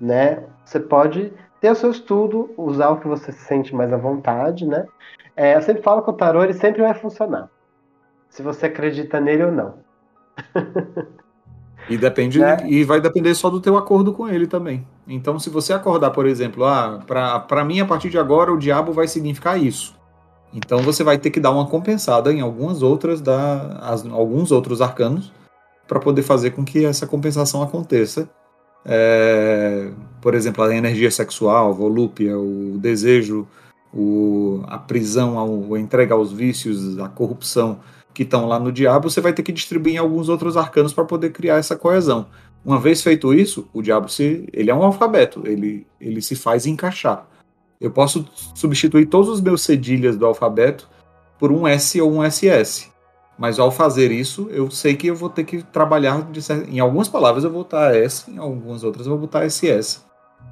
[0.00, 0.42] né?
[0.64, 4.66] Você pode ter o seu estudo, usar o que você se sente mais à vontade,
[4.66, 4.86] né?
[5.36, 7.48] É, eu sempre falo que o tarô ele sempre vai funcionar,
[8.28, 9.74] se você acredita nele ou não.
[11.88, 12.58] E depende né?
[12.68, 14.86] e vai depender só do teu acordo com ele também.
[15.08, 17.00] Então, se você acordar, por exemplo, ah,
[17.48, 19.98] para mim a partir de agora o diabo vai significar isso.
[20.52, 24.80] Então você vai ter que dar uma compensada em algumas outras da as, alguns outros
[24.80, 25.32] arcanos
[25.86, 28.28] para poder fazer com que essa compensação aconteça.
[28.84, 29.90] É,
[30.20, 33.46] por exemplo, a energia sexual, a volúpia, o desejo,
[33.92, 37.80] o, a prisão, a, a entrega aos vícios, a corrupção
[38.12, 41.04] que estão lá no diabo, você vai ter que distribuir em alguns outros arcanos para
[41.04, 42.26] poder criar essa coesão.
[42.64, 46.66] Uma vez feito isso, o diabo se, ele é um alfabeto, ele, ele se faz
[46.66, 47.26] encaixar.
[47.80, 50.88] Eu posso substituir todos os meus cedilhas do alfabeto
[51.38, 52.90] por um S ou um SS.
[53.38, 57.08] Mas ao fazer isso, eu sei que eu vou ter que trabalhar de, em algumas
[57.08, 60.04] palavras eu vou botar S, em algumas outras eu vou botar SS,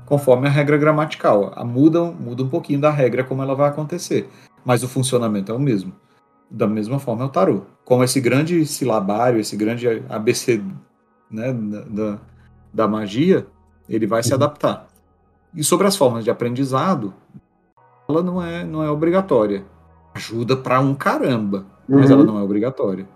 [0.05, 1.53] conforme a regra gramatical.
[1.55, 4.29] A muda, muda um pouquinho da regra como ela vai acontecer,
[4.65, 5.93] mas o funcionamento é o mesmo.
[6.51, 7.63] Da mesma forma é o tarô.
[7.85, 10.63] Como esse grande silabário, esse grande ABC
[11.31, 12.19] né, da,
[12.73, 13.47] da magia,
[13.89, 14.37] ele vai se uhum.
[14.37, 14.89] adaptar.
[15.55, 17.13] E sobre as formas de aprendizado,
[18.09, 19.65] ela não é, não é obrigatória.
[20.15, 22.17] Ajuda para um caramba, mas uhum.
[22.17, 23.07] ela não é obrigatória.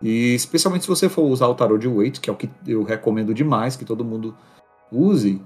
[0.00, 2.82] E especialmente se você for usar o tarô de Waite, que é o que eu
[2.84, 4.34] recomendo demais que todo mundo
[4.90, 5.40] use,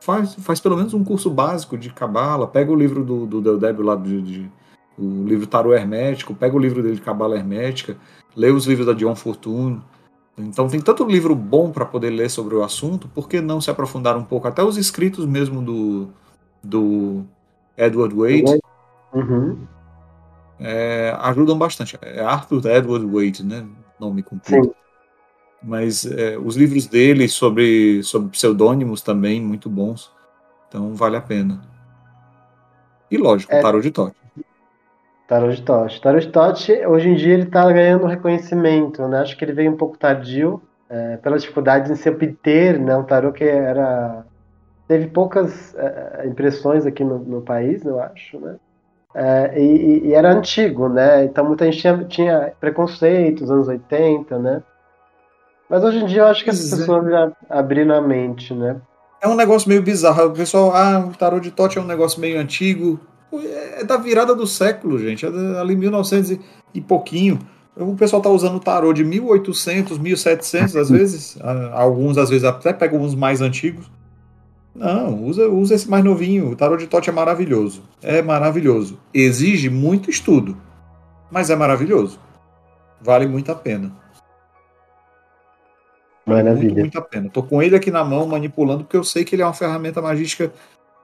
[0.00, 3.84] faz, faz pelo menos um curso básico de cabala, pega o livro do, do, Débio
[3.84, 4.50] lá de, de
[4.98, 7.96] o livro Tarô Hermético, pega o livro dele de Cabala Hermética,
[8.34, 9.80] lê os livros da Dion Fortune.
[10.36, 13.70] Então tem tanto livro bom para poder ler sobre o assunto, por que não se
[13.70, 14.48] aprofundar um pouco?
[14.48, 16.08] Até os escritos mesmo do,
[16.62, 17.24] do
[17.76, 18.60] Edward Wade
[19.12, 19.58] uhum.
[20.58, 21.98] é, ajudam bastante.
[22.02, 23.66] É Arthur Edward Wade, né?
[24.00, 24.74] Nome completo.
[25.62, 30.12] Mas é, os livros dele sobre, sobre pseudônimos também, muito bons.
[30.68, 31.60] Então vale a pena.
[33.10, 34.16] E lógico, é, Tarot de Toque.
[35.26, 36.00] Tarot de Tote.
[36.00, 39.20] Tarot de Tote, hoje em dia, ele está ganhando reconhecimento, né?
[39.20, 42.96] Acho que ele veio um pouco tardio, é, pelas dificuldades em se obter, né?
[42.96, 44.24] Um tarot que era...
[44.86, 48.56] Teve poucas é, impressões aqui no, no, país, eu acho, né?
[49.14, 51.24] É, e, e, era antigo, né?
[51.24, 54.62] Então muita gente tinha, tinha preconceitos, anos 80, né?
[55.68, 56.76] Mas hoje em dia eu acho que as é.
[56.76, 58.80] pessoas já abriram a mente, né?
[59.20, 60.26] É um negócio meio bizarro.
[60.26, 63.00] O pessoal, ah, o tarot de Tote é um negócio meio antigo
[63.32, 65.26] é da virada do século, gente.
[65.26, 66.38] É ali 1900
[66.74, 67.38] e pouquinho.
[67.76, 71.38] O pessoal tá usando o tarô de 1800, 1700 às vezes.
[71.72, 73.90] Alguns às vezes até pegam uns mais antigos.
[74.74, 76.50] Não, usa, usa esse mais novinho.
[76.50, 77.82] O tarô de Tote é maravilhoso.
[78.02, 78.98] É maravilhoso.
[79.12, 80.56] Exige muito estudo,
[81.30, 82.18] mas é maravilhoso.
[83.00, 83.92] Vale muito a pena.
[86.42, 86.66] Maravilha.
[86.66, 87.28] Muito, muito a pena.
[87.30, 90.00] Tô com ele aqui na mão manipulando porque eu sei que ele é uma ferramenta
[90.00, 90.52] magística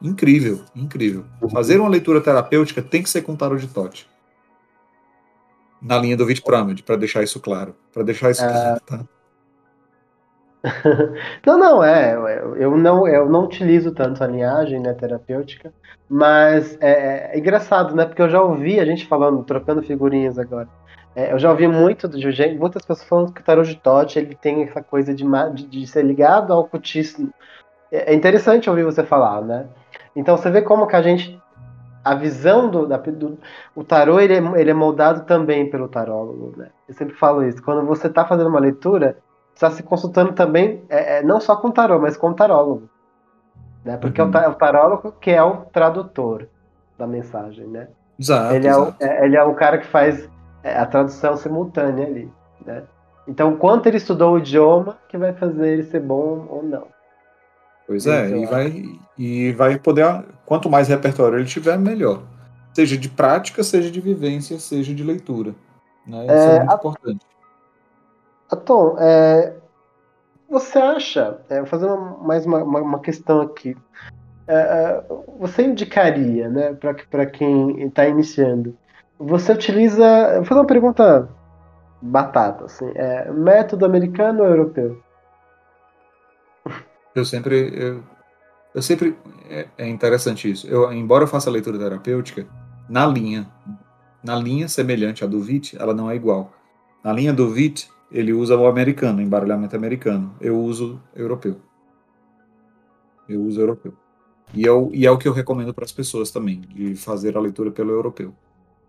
[0.04, 1.24] Incrível, incrível.
[1.50, 4.06] Fazer uma leitura terapêutica tem que ser com tarot de Tote.
[5.80, 7.74] Na linha do Vitpramid, para deixar isso claro.
[7.90, 9.04] Para deixar isso claro, tá?
[11.46, 12.14] não, não, é.
[12.56, 15.72] Eu não, eu não utilizo tanto a linhagem né, terapêutica,
[16.08, 18.04] mas é, é, engraçado, né?
[18.04, 20.68] Porque eu já ouvi a gente falando, trocando figurinhas agora.
[21.16, 24.18] É, eu já ouvi muito de gente, muitas pessoas falando que o tarot de Tote
[24.18, 27.32] ele tem essa coisa de, de, de ser ligado ao ocultismo.
[27.90, 29.66] É, é interessante ouvir você falar, né?
[30.16, 31.40] Então você vê como que a gente
[32.04, 33.38] a visão do, da, do
[33.74, 36.68] o tarô ele é, ele é moldado também pelo tarólogo, né?
[36.86, 37.62] Eu sempre falo isso.
[37.62, 39.16] Quando você está fazendo uma leitura,
[39.54, 42.90] está se consultando também é, é, não só com o tarô, mas com o tarólogo,
[43.84, 43.96] né?
[43.96, 44.30] Porque uhum.
[44.34, 46.46] é, o, tarólogo que é o tradutor
[46.98, 47.88] da mensagem, né?
[48.18, 48.54] Exato.
[48.54, 48.96] Ele é, exato.
[49.00, 50.28] O, é, ele é o cara que faz
[50.72, 52.30] a tradução simultânea ali,
[52.64, 52.84] né?
[53.26, 56.86] Então, quanto ele estudou o idioma que vai fazer ele ser bom ou não.
[57.86, 58.84] Pois é, e vai,
[59.18, 60.24] e vai poder.
[60.46, 62.22] Quanto mais repertório ele tiver, melhor.
[62.72, 65.54] Seja de prática, seja de vivência, seja de leitura.
[66.06, 66.24] Né?
[66.24, 67.26] Isso é, é muito a, importante.
[68.64, 69.54] Tom, é,
[70.48, 73.76] você acha, é, vou fazer uma, mais uma, uma, uma, questão aqui.
[74.46, 75.04] É, é
[75.38, 76.76] você indicaria, né,
[77.10, 78.76] para quem está iniciando,
[79.26, 80.34] você utiliza.
[80.36, 81.28] Vou fazer uma pergunta
[82.00, 82.90] batata, assim.
[82.94, 85.02] É, método americano ou europeu?
[87.14, 87.72] Eu sempre.
[87.74, 88.02] Eu,
[88.74, 89.16] eu sempre.
[89.48, 90.66] É, é, interessante isso.
[90.66, 92.46] Eu, embora eu faça leitura terapêutica,
[92.88, 93.48] na linha.
[94.22, 96.50] Na linha semelhante à do VIT, ela não é igual.
[97.04, 100.34] Na linha do VIT, ele usa o americano, embaralhamento americano.
[100.40, 101.60] Eu uso europeu.
[103.28, 103.92] Eu uso europeu.
[104.54, 107.40] E, eu, e é o que eu recomendo para as pessoas também, de fazer a
[107.40, 108.34] leitura pelo europeu.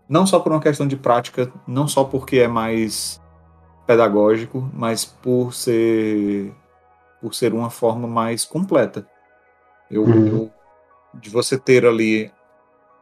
[0.08, 3.20] Não só por uma questão de prática, não só porque é mais
[3.86, 6.54] pedagógico, mas por ser
[7.20, 9.08] por ser uma forma mais completa.
[9.90, 10.26] Eu, uhum.
[10.26, 10.50] eu
[11.14, 12.30] de você ter ali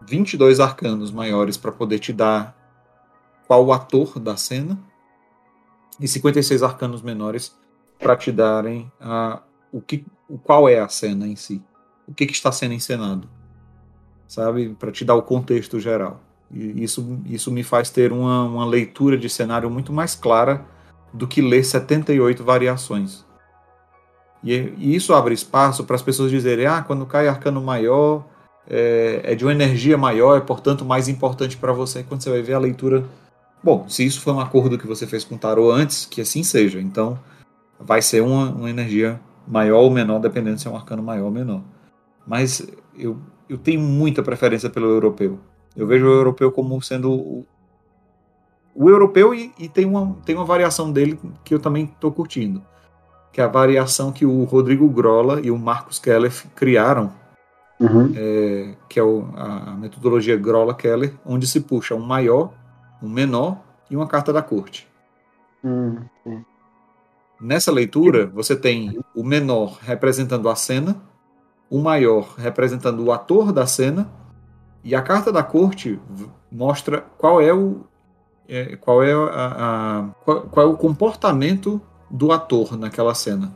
[0.03, 2.57] 22 arcanos maiores para poder te dar
[3.47, 4.79] qual o ator da cena
[6.01, 7.57] e 56 arcanos menores
[7.99, 9.43] para te darem a,
[9.73, 11.63] o que, o qual é a cena em si,
[12.07, 13.29] o que, que está sendo encenado,
[14.27, 16.21] sabe, para te dar o contexto geral.
[16.55, 20.65] E isso, isso me faz ter uma, uma leitura de cenário muito mais clara
[21.13, 23.25] do que ler 78 variações.
[24.43, 28.25] E, e isso abre espaço para as pessoas dizerem: ah, quando cai arcano maior,
[28.69, 32.05] é, é de uma energia maior, é portanto mais importante para você.
[32.05, 33.05] Quando você vai ver a leitura
[33.65, 36.43] Bom, se isso foi um acordo que você fez com o tarô antes, que assim
[36.43, 36.79] seja.
[36.79, 37.19] Então,
[37.81, 41.31] vai ser uma, uma energia maior ou menor, dependendo se é um arcano maior ou
[41.31, 41.63] menor.
[42.27, 43.17] Mas eu,
[43.49, 45.41] eu tenho muita preferência pelo europeu.
[45.77, 47.47] Eu vejo o europeu como sendo o,
[48.75, 52.62] o europeu e, e, tem, uma, tem uma variação dele que eu também estou curtindo.
[53.33, 57.12] Que é a variação que o Rodrigo Grola e o Marcos Keller criaram,
[57.81, 58.12] uhum.
[58.16, 62.53] é, que é o, a metodologia Grola-Keller, onde se puxa um maior
[63.05, 63.59] um menor
[63.91, 64.89] e uma carta da corte.
[65.62, 65.97] Hum,
[67.41, 70.97] Nessa leitura, você tem o menor representando a cena,
[71.68, 74.11] o maior representando o ator da cena,
[74.85, 75.99] e a carta da corte
[76.53, 77.80] mostra qual é o
[78.47, 81.80] é, qual é a, a qual, qual, é o comportamento
[82.11, 83.51] do ator naquela cena.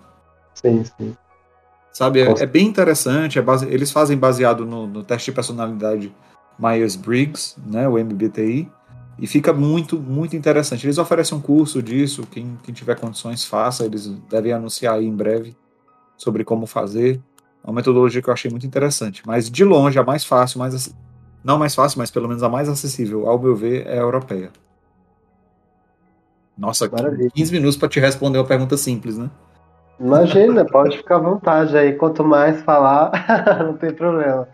[0.54, 1.14] Sim, sim.
[1.92, 3.38] Sabe, é, é bem interessante.
[3.38, 6.14] É base, eles fazem baseado no, no teste de personalidade
[6.58, 8.70] Myers-Briggs, né, o MBTI,
[9.18, 10.86] e fica muito, muito interessante.
[10.86, 15.14] Eles oferecem um curso disso, quem, quem tiver condições faça, eles devem anunciar aí em
[15.14, 15.56] breve
[16.16, 17.20] sobre como fazer.
[17.62, 19.22] É uma metodologia que eu achei muito interessante.
[19.26, 20.92] Mas de longe, a mais fácil, mais
[21.42, 24.50] não mais fácil, mas pelo menos a mais acessível, ao meu ver, é a europeia.
[26.56, 27.30] Nossa, Maravilha.
[27.32, 29.30] 15 minutos para te responder uma pergunta simples, né?
[30.00, 31.92] Imagina, pode ficar à vontade aí.
[31.92, 33.10] Quanto mais falar,
[33.64, 34.48] não tem problema.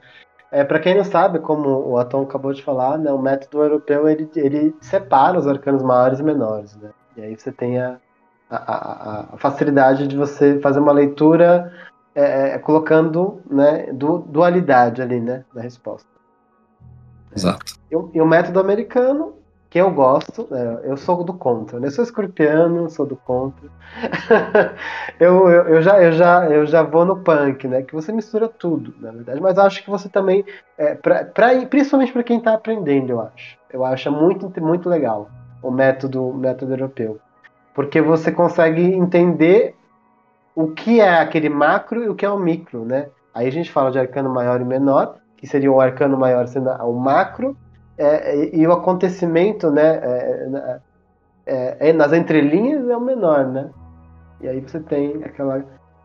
[0.50, 4.08] É, para quem não sabe, como o Atom acabou de falar, né, o método europeu
[4.08, 6.76] ele, ele separa os arcanos maiores e menores.
[6.76, 6.90] Né?
[7.16, 7.96] E aí você tem a,
[8.48, 11.72] a, a facilidade de você fazer uma leitura
[12.14, 16.13] é, é colocando né, du, dualidade ali né, na resposta.
[17.34, 17.74] Exato.
[17.90, 19.34] E, e o método americano
[19.74, 21.88] que eu gosto, é, eu sou do contra, né?
[21.88, 23.68] Eu sou escorpiano, sou do contra.
[25.18, 27.82] eu, eu, eu, já, eu, já, eu já vou no punk, né?
[27.82, 29.40] Que você mistura tudo, na verdade.
[29.40, 30.44] Mas acho que você também,
[30.78, 33.58] é, pra, pra, principalmente para quem está aprendendo, eu acho.
[33.68, 35.28] Eu acho muito, muito legal
[35.60, 37.18] o método, método europeu.
[37.74, 39.74] Porque você consegue entender
[40.54, 43.08] o que é aquele macro e o que é o micro, né?
[43.34, 46.70] Aí a gente fala de arcano maior e menor, que seria o arcano maior sendo
[46.70, 47.54] o macro
[47.98, 50.80] é, e, o acontecimento, né, é,
[51.44, 53.70] é, é, nas entrelinhas é o menor, né?
[54.40, 55.62] E aí você tem aquela,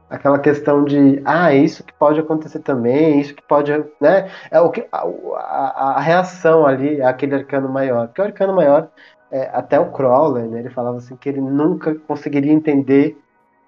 [0.10, 3.72] aquela questão de, ah, isso que pode acontecer também, isso que pode,
[4.02, 4.30] né?
[4.52, 8.90] É o que a, a, a reação ali, aquele arcano maior, porque o arcano maior,
[9.32, 13.18] é, até o Crowley, né, ele falava assim que ele nunca conseguiria entender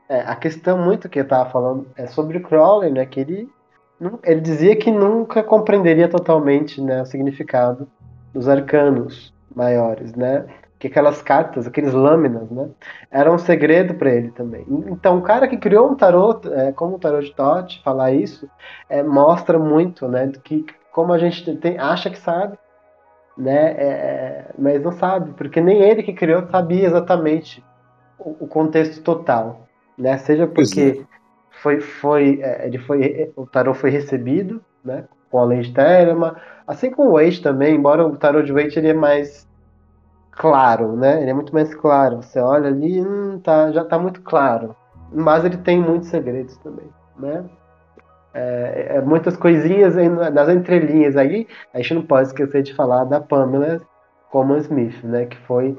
[0.09, 3.49] é, a questão muito que eu estava falando é sobre o Crowley, né, que ele
[4.23, 7.87] ele dizia que nunca compreenderia totalmente né, o significado
[8.33, 10.45] dos arcanos maiores, né?
[10.79, 12.69] Que aquelas cartas, aqueles lâminas, né?
[13.11, 14.65] Era um segredo para ele também.
[14.87, 18.49] Então, o cara que criou um tarot, é, como o tarot de Tote, falar isso,
[18.89, 20.31] é, mostra muito, né?
[20.43, 22.57] Que como a gente tem, acha que sabe,
[23.37, 23.71] né?
[23.73, 27.63] É, é, mas não sabe, porque nem ele que criou sabia exatamente
[28.17, 30.17] o, o contexto total, né?
[30.17, 31.20] Seja porque é.
[31.61, 35.05] Foi, foi, é, ele foi, o tarot foi recebido, né?
[35.29, 36.35] Com a lei de Telema,
[36.67, 39.45] Assim como o Wade também, embora o tarot de Wade ele é mais
[40.31, 41.21] claro, né?
[41.21, 42.21] Ele é muito mais claro.
[42.21, 44.73] Você olha ali, hum, tá, já tá muito claro.
[45.11, 46.87] Mas ele tem muitos segredos também,
[47.19, 47.43] né?
[48.33, 49.95] É, é, muitas coisinhas
[50.33, 51.45] nas entrelinhas aí.
[51.73, 53.81] A gente não pode esquecer de falar da Pamela
[54.31, 55.25] Coleman Smith, né?
[55.25, 55.77] Que foi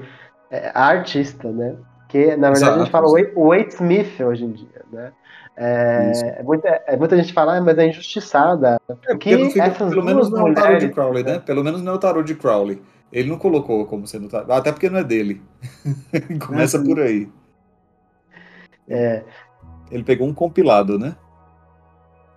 [0.50, 1.74] é, a artista, né?
[2.08, 2.76] Que na verdade Exato.
[2.76, 5.12] a gente fala Wade Smith hoje em dia, né?
[5.56, 8.80] É, é, muita, é, muita gente fala, ah, mas é injustiçada.
[9.06, 11.38] É, que pelo menos não é o tarot de Crowley, né?
[11.40, 12.82] Pelo menos não é o tarot de Crowley.
[13.12, 14.52] Ele não colocou como sendo tarô.
[14.52, 15.42] Até porque não é dele.
[16.46, 16.84] Começa uhum.
[16.84, 17.28] por aí.
[18.88, 19.22] É.
[19.90, 21.14] Ele pegou um compilado, né?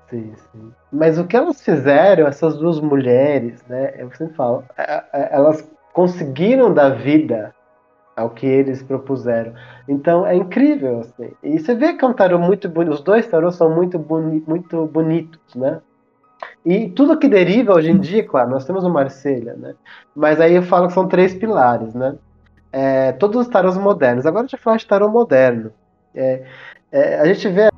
[0.10, 0.72] Sim, sim.
[0.92, 3.94] Mas o que elas fizeram, essas duas mulheres, né?
[3.98, 7.55] Eu sempre falo, é, é, elas conseguiram dar vida
[8.16, 9.54] ao que eles propuseram.
[9.88, 11.32] Então é incrível, assim.
[11.44, 12.94] E você vê que é um tarô muito bonito.
[12.94, 15.82] Os dois tarôs são muito, boni muito bonitos, né?
[16.66, 19.76] E tudo que deriva hoje em dia, claro, nós temos o Marselha, né?
[20.16, 22.16] Mas aí eu falo que são três pilares, né?
[22.72, 24.26] É, todos os tarôs modernos.
[24.26, 25.72] Agora a gente fala de tarô moderno.
[26.14, 26.44] É,
[26.92, 27.70] é, a gente vê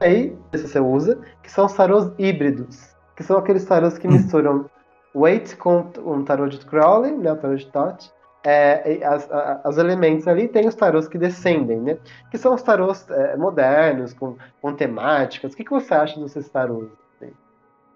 [0.00, 4.66] aí, se você usa, que são os tarôs híbridos, que são aqueles tarôs que misturam
[5.14, 8.10] Wait com um tarô de Crowley, né, o tarô de Todd,
[8.44, 9.28] é, as,
[9.64, 11.96] as, elementos ali tem os tarôs que descendem, né?
[12.30, 15.52] Que são os tarôs é, modernos, com, com temáticas.
[15.52, 16.90] O que, que você acha desses tarôs?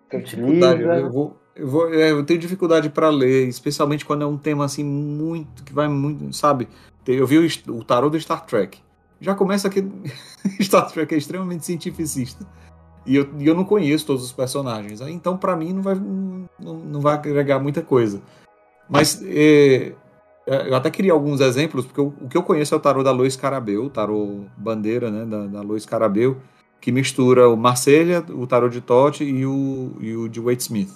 [0.09, 0.75] Você utiliza?
[0.75, 4.65] Eu, vou, eu, vou, é, eu tenho dificuldade para ler, especialmente quando é um tema
[4.65, 6.67] assim muito que vai muito, sabe?
[7.07, 8.79] Eu vi o, o tarô do Star Trek.
[9.21, 9.85] Já começa que
[10.63, 12.47] Star Trek é extremamente cientificista.
[13.05, 15.01] E eu, e eu não conheço todos os personagens.
[15.03, 18.21] Então, para mim, não vai, não, não vai agregar muita coisa.
[18.89, 19.93] Mas é,
[20.49, 23.37] eu até queria alguns exemplos, porque o, que eu conheço é o tarô da Lois
[23.37, 26.39] Carabeu, o tarô bandeira né, da, da Lois Carabeu,
[26.81, 30.91] que mistura o Marselha, o tarô de Tote e o, e o de Wade Smith.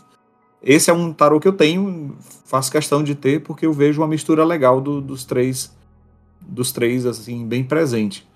[0.63, 4.09] Esse é um tarô que eu tenho, faço questão de ter, porque eu vejo uma
[4.09, 5.77] mistura legal do, dos três,
[6.41, 8.27] dos três assim bem presente.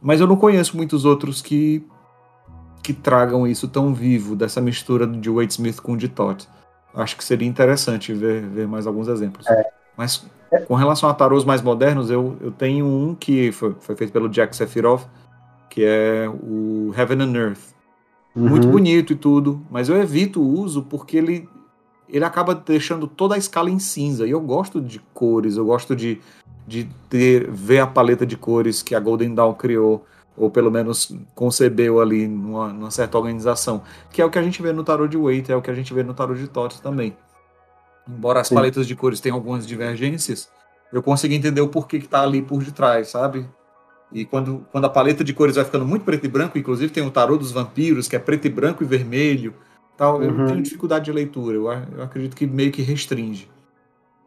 [0.00, 1.84] Mas eu não conheço muitos outros que
[2.82, 6.48] que tragam isso tão vivo, dessa mistura de Wade Smith com o de Todd.
[6.94, 9.46] Acho que seria interessante ver, ver mais alguns exemplos.
[9.46, 9.77] É.
[9.98, 10.24] Mas
[10.68, 14.28] com relação a tarôs mais modernos, eu, eu tenho um que foi, foi feito pelo
[14.28, 15.02] Jack Sephiroth,
[15.68, 17.74] que é o Heaven and Earth.
[18.34, 18.48] Uhum.
[18.48, 21.48] Muito bonito e tudo, mas eu evito o uso porque ele,
[22.08, 24.24] ele acaba deixando toda a escala em cinza.
[24.24, 26.20] E eu gosto de cores, eu gosto de,
[26.64, 31.12] de ter, ver a paleta de cores que a Golden Dawn criou ou pelo menos
[31.34, 33.82] concebeu ali numa, numa, certa organização,
[34.12, 35.74] que é o que a gente vê no tarot de Waite, é o que a
[35.74, 37.16] gente vê no tarot de Tots também.
[38.08, 38.54] Embora as Sim.
[38.54, 40.48] paletas de cores tenham algumas divergências,
[40.92, 43.48] eu consigo entender o porquê que está ali por detrás, sabe?
[44.10, 47.06] E quando, quando a paleta de cores vai ficando muito preto e branco, inclusive tem
[47.06, 49.54] o tarot dos vampiros, que é preto e branco e vermelho,
[49.96, 50.46] tal, eu uhum.
[50.46, 53.50] tenho dificuldade de leitura, eu, eu acredito que meio que restringe.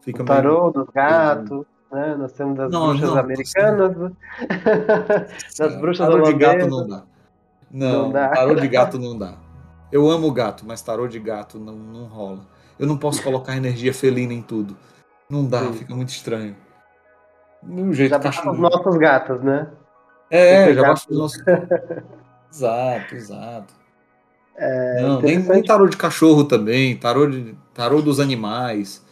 [0.02, 0.86] Fica o tarot meio...
[0.86, 2.16] dos gatos né?
[2.16, 4.12] Nós temos das não, bruxas não, americanas, não.
[5.60, 7.04] das bruxas tarô de gato não dá.
[7.70, 8.30] Não, não dá.
[8.30, 9.38] tarô de gato não dá.
[9.92, 12.48] Eu amo gato, mas tarô de gato não, não rola.
[12.80, 14.76] Eu não posso colocar energia felina em tudo.
[15.30, 15.74] Não dá, Sim.
[15.74, 16.56] fica muito estranho.
[17.64, 18.52] Um jeito já cachorro.
[18.52, 19.68] os nossos gatos, né?
[20.30, 21.44] É, já basta os nossos.
[22.52, 23.74] exato, exato.
[24.64, 29.04] É, não, nem, nem tarô de cachorro também, tarô, de, tarô dos animais.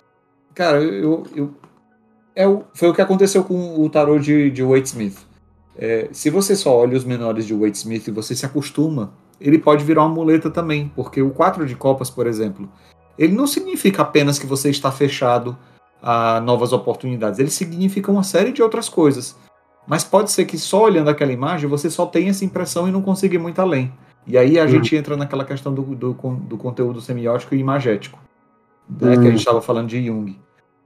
[0.54, 1.56] Cara, eu, eu,
[2.36, 5.18] é o, foi o que aconteceu com o tarô de, de Wade Smith.
[5.76, 9.58] É, se você só olha os menores de Wade Smith e você se acostuma, ele
[9.58, 12.70] pode virar uma muleta também, porque o 4 de copas, por exemplo,
[13.20, 15.58] ele não significa apenas que você está fechado
[16.02, 19.36] a novas oportunidades, ele significa uma série de outras coisas.
[19.86, 23.02] Mas pode ser que só olhando aquela imagem você só tenha essa impressão e não
[23.02, 23.92] consiga ir muito além.
[24.26, 24.70] E aí a uhum.
[24.70, 28.18] gente entra naquela questão do, do, do conteúdo semiótico e imagético,
[28.90, 29.22] né, uhum.
[29.22, 30.40] que a gente estava falando de Jung.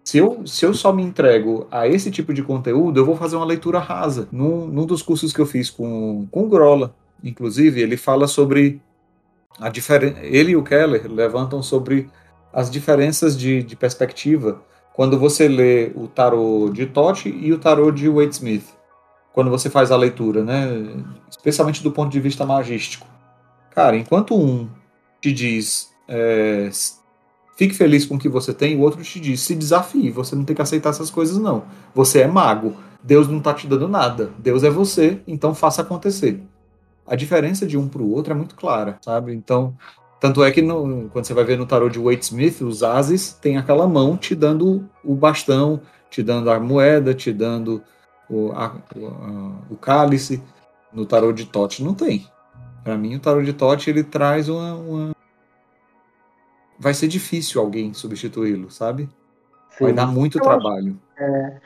[0.03, 3.35] Se eu, se eu só me entrego a esse tipo de conteúdo, eu vou fazer
[3.35, 4.27] uma leitura rasa.
[4.31, 8.81] Num, num dos cursos que eu fiz com, com o Grola, inclusive, ele fala sobre
[9.59, 10.19] a diferença.
[10.21, 12.09] Ele e o Keller levantam sobre
[12.53, 14.61] as diferenças de, de perspectiva
[14.93, 18.65] quando você lê o tarô de Totti e o tarô de Wade Smith.
[19.33, 20.67] Quando você faz a leitura, né?
[21.27, 23.07] Especialmente do ponto de vista magístico.
[23.71, 24.69] Cara, enquanto um
[25.19, 26.69] te diz é,
[27.55, 30.43] Fique feliz com o que você tem, o outro te diz: se desafie, você não
[30.43, 31.63] tem que aceitar essas coisas, não.
[31.93, 32.75] Você é mago.
[33.03, 34.31] Deus não está te dando nada.
[34.39, 36.41] Deus é você, então faça acontecer.
[37.05, 39.33] A diferença de um para o outro é muito clara, sabe?
[39.33, 39.75] Então,
[40.23, 43.33] tanto é que no, quando você vai ver no tarot de Wade Smith, os ases
[43.33, 47.83] tem aquela mão te dando o bastão, te dando a moeda, te dando
[48.29, 50.41] o, a, o, o cálice.
[50.93, 52.25] No tarot de Tote não tem.
[52.85, 55.15] Para mim, o tarot de Tote ele traz uma, uma,
[56.79, 59.09] vai ser difícil alguém substituí-lo, sabe?
[59.71, 59.83] Sim.
[59.83, 60.97] Vai dar muito eu trabalho.
[61.17, 61.61] Acho, é,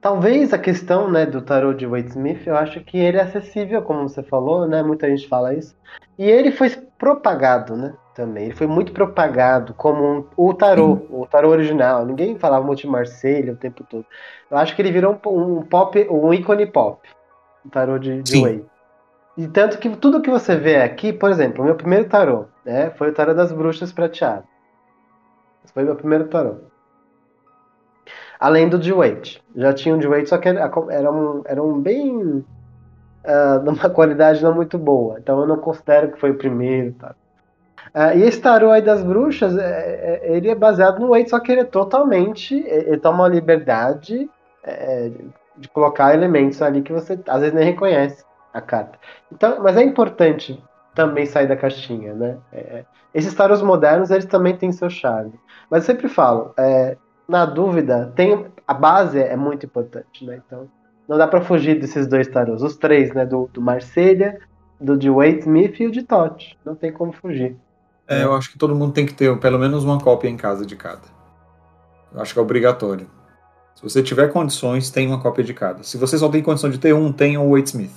[0.00, 3.82] talvez a questão né, do tarot de Wade Smith, eu acho que ele é acessível,
[3.82, 4.82] como você falou, né?
[4.82, 5.76] Muita gente fala isso.
[6.18, 7.94] E ele foi propagado, né?
[8.14, 8.46] Também.
[8.46, 12.04] Ele foi muito propagado como um, o tarot, o tarot original.
[12.04, 14.04] Ninguém falava muito de Marselha o tempo todo.
[14.50, 17.08] Eu acho que ele virou um, um pop, um ícone pop.
[17.64, 18.64] O tarot de, de Wade.
[19.36, 22.90] E tanto que tudo que você vê aqui, por exemplo, o meu primeiro tarô, né,
[22.90, 24.44] foi o tarô das bruxas prateado.
[25.64, 26.69] Esse foi meu primeiro tarô.
[28.40, 29.38] Além do de Wait.
[29.54, 32.42] Já tinha um de Wait, só que era, era um, era um bem.
[33.22, 35.18] Uh, de uma qualidade não muito boa.
[35.18, 36.92] Então eu não considero que foi o primeiro.
[36.92, 37.14] Tá?
[37.94, 41.38] Uh, e esse tarô aí das bruxas, é, é, ele é baseado no Wait, só
[41.38, 42.54] que ele é totalmente.
[42.66, 44.30] Ele toma uma liberdade
[44.64, 45.10] é,
[45.58, 48.24] de colocar elementos ali que você às vezes nem reconhece
[48.54, 48.98] a carta.
[49.30, 50.62] Então, mas é importante
[50.94, 52.38] também sair da caixinha, né?
[52.52, 55.34] É, esses tarôs modernos, eles também têm seu charme.
[55.68, 56.96] Mas eu sempre falo, é,
[57.30, 60.42] na dúvida, tem a base é muito importante, né?
[60.44, 60.68] Então,
[61.08, 62.60] não dá para fugir desses dois tarôs.
[62.60, 63.24] Os três, né?
[63.24, 64.40] Do, do Marselha,
[64.80, 66.58] do de Wade Smith e o de Todd.
[66.64, 67.56] Não tem como fugir.
[68.08, 70.66] É, eu acho que todo mundo tem que ter pelo menos uma cópia em casa
[70.66, 71.02] de cada.
[72.12, 73.08] Eu acho que é obrigatório.
[73.76, 75.84] Se você tiver condições, tem uma cópia de cada.
[75.84, 77.92] Se você só tem condição de ter um, tenha o Wade Smith.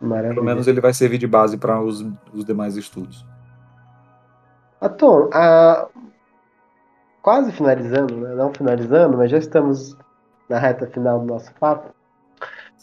[0.00, 0.34] Maravilha.
[0.34, 3.24] Pelo menos ele vai servir de base para os, os demais estudos.
[4.80, 5.86] Atom, a...
[7.22, 8.34] quase finalizando, né?
[8.34, 9.96] não finalizando, mas já estamos
[10.48, 11.94] na reta final do nosso papo.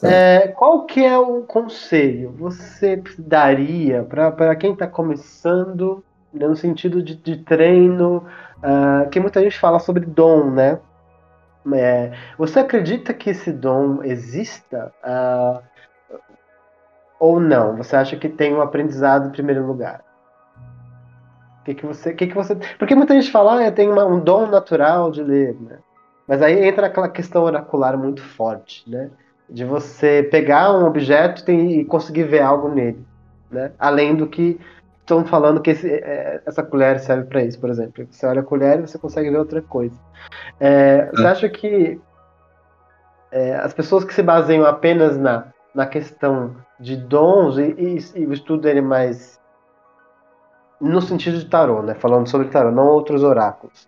[0.01, 6.01] É, qual que é o conselho você daria para quem está começando
[6.33, 8.25] né, no sentido de, de treino,
[8.59, 10.79] uh, que muita gente fala sobre dom, né?
[11.73, 14.93] É, você acredita que esse dom exista?
[15.03, 15.61] Uh,
[17.19, 17.75] ou não?
[17.75, 20.01] Você acha que tem um aprendizado em primeiro lugar?
[21.69, 24.47] Que, que você, que, que você, porque muita gente fala, ah, tem uma, um dom
[24.47, 25.77] natural de ler, né?
[26.27, 29.09] Mas aí entra aquela questão oracular muito forte, né?
[29.47, 33.05] De você pegar um objeto e conseguir ver algo nele,
[33.51, 33.71] né?
[33.77, 34.59] Além do que
[35.01, 38.07] estão falando que esse, é, essa colher serve para isso, por exemplo.
[38.09, 39.95] Você olha a colher e você consegue ver outra coisa.
[40.59, 41.27] É, você é.
[41.27, 42.01] acha que
[43.31, 48.25] é, as pessoas que se baseiam apenas na, na questão de dons e, e, e
[48.25, 49.38] o estudo dele mais
[50.79, 51.93] no sentido de tarô, né?
[51.95, 53.87] Falando sobre tarô, não outros oráculos.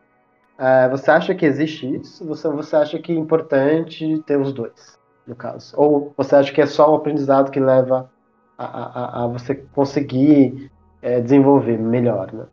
[0.59, 2.25] Uh, você acha que existe isso?
[2.27, 5.73] Você, você acha que é importante ter os dois, no caso?
[5.75, 8.09] Ou você acha que é só o aprendizado que leva
[8.57, 10.69] a, a, a você conseguir
[11.01, 12.45] é, desenvolver melhor, né?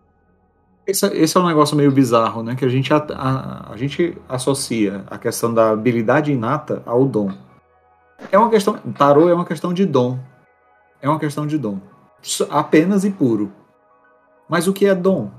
[0.87, 2.55] Esse, esse, é um negócio meio bizarro, né?
[2.55, 7.31] Que a gente, a, a gente associa a questão da habilidade inata ao dom.
[8.33, 8.79] É uma questão.
[8.97, 10.19] Tarô é uma questão de dom.
[11.03, 11.79] É uma questão de dom.
[12.49, 13.53] Apenas e puro.
[14.49, 15.31] Mas o que é dom?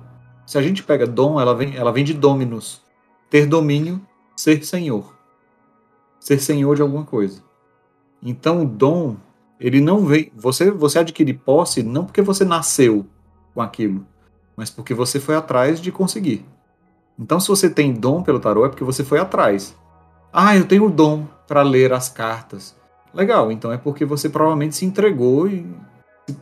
[0.46, 2.82] Se a gente pega dom, ela vem, ela vem de dominus.
[3.30, 4.02] Ter domínio,
[4.36, 5.16] ser senhor.
[6.20, 7.44] Ser senhor de alguma coisa.
[8.22, 9.16] Então o dom,
[9.60, 10.32] ele não vem.
[10.36, 13.06] Você, você adquire posse não porque você nasceu
[13.54, 14.06] com aquilo,
[14.56, 16.46] mas porque você foi atrás de conseguir.
[17.20, 19.76] Então, se você tem dom pelo tarô, é porque você foi atrás.
[20.32, 22.74] Ah, eu tenho dom para ler as cartas.
[23.14, 25.66] Legal, então é porque você provavelmente se entregou e,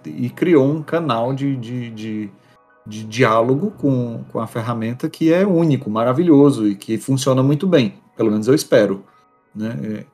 [0.06, 2.30] e criou um canal de, de, de,
[2.88, 7.96] de, diálogo com, com a ferramenta que é único, maravilhoso e que funciona muito bem.
[8.16, 9.04] Pelo menos eu espero.
[9.54, 9.80] Né?
[9.84, 10.06] É,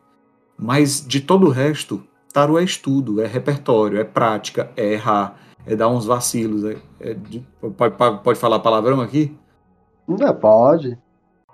[0.57, 5.75] mas de todo o resto, tarô é estudo, é repertório, é prática, é errar, é
[5.75, 6.65] dar uns vacilos.
[6.65, 7.45] É, é de,
[7.77, 9.35] pode, pode falar palavrão aqui?
[10.07, 10.97] Não, pode.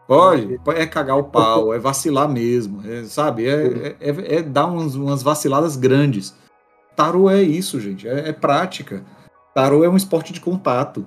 [0.07, 3.47] Pode, é cagar o pau, é vacilar mesmo, é, sabe?
[3.47, 6.35] É, é, é, é dar uns, umas vaciladas grandes.
[6.95, 9.05] Tarô é isso, gente, é, é, prática.
[9.59, 11.05] Tarô é um esporte de contato.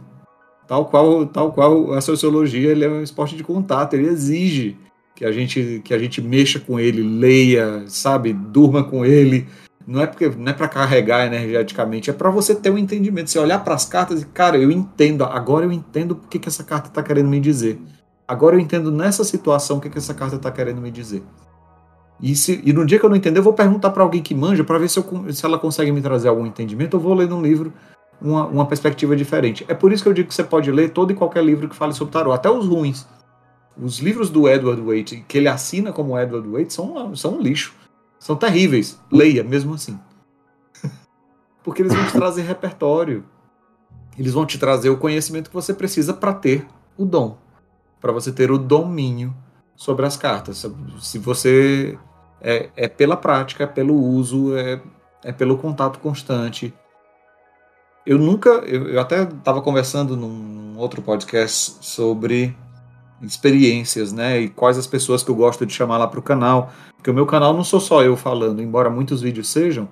[0.68, 4.76] Tal qual, tal qual a sociologia, ele é um esporte de contato, ele exige
[5.16, 8.34] que a gente, que a gente mexa com ele, leia, sabe?
[8.34, 9.48] Durma com ele.
[9.86, 13.30] Não é porque não é para carregar energeticamente, é para você ter um entendimento.
[13.30, 16.48] Você olhar para as cartas e, cara, eu entendo, agora eu entendo o que, que
[16.48, 17.80] essa carta está querendo me dizer.
[18.28, 21.22] Agora eu entendo nessa situação o que, que essa carta está querendo me dizer.
[22.20, 24.34] E, se, e no dia que eu não entender, eu vou perguntar para alguém que
[24.34, 26.98] manja para ver se, eu, se ela consegue me trazer algum entendimento.
[26.98, 27.72] Eu vou ler num livro
[28.22, 29.64] uma, uma perspectiva diferente.
[29.68, 31.76] É por isso que eu digo que você pode ler todo e qualquer livro que
[31.76, 33.06] fale sobre tarot, até os ruins.
[33.76, 37.74] Os livros do Edward Waite, que ele assina como Edward Waite, são, são um lixo.
[38.18, 39.00] São terríveis.
[39.10, 39.98] Leia, mesmo assim.
[41.64, 43.24] Porque eles vão te trazer repertório.
[44.18, 46.66] Eles vão te trazer o conhecimento que você precisa para ter
[46.96, 47.38] o dom
[48.02, 49.32] para você ter o domínio
[49.76, 50.66] sobre as cartas.
[51.00, 51.96] Se você
[52.40, 54.82] é, é pela prática, é pelo uso, é,
[55.22, 56.74] é pelo contato constante.
[58.04, 62.54] Eu nunca, eu, eu até estava conversando num outro podcast sobre
[63.22, 64.40] experiências, né?
[64.40, 66.72] E quais as pessoas que eu gosto de chamar lá para o canal.
[66.96, 69.88] Porque o meu canal não sou só eu falando, embora muitos vídeos sejam.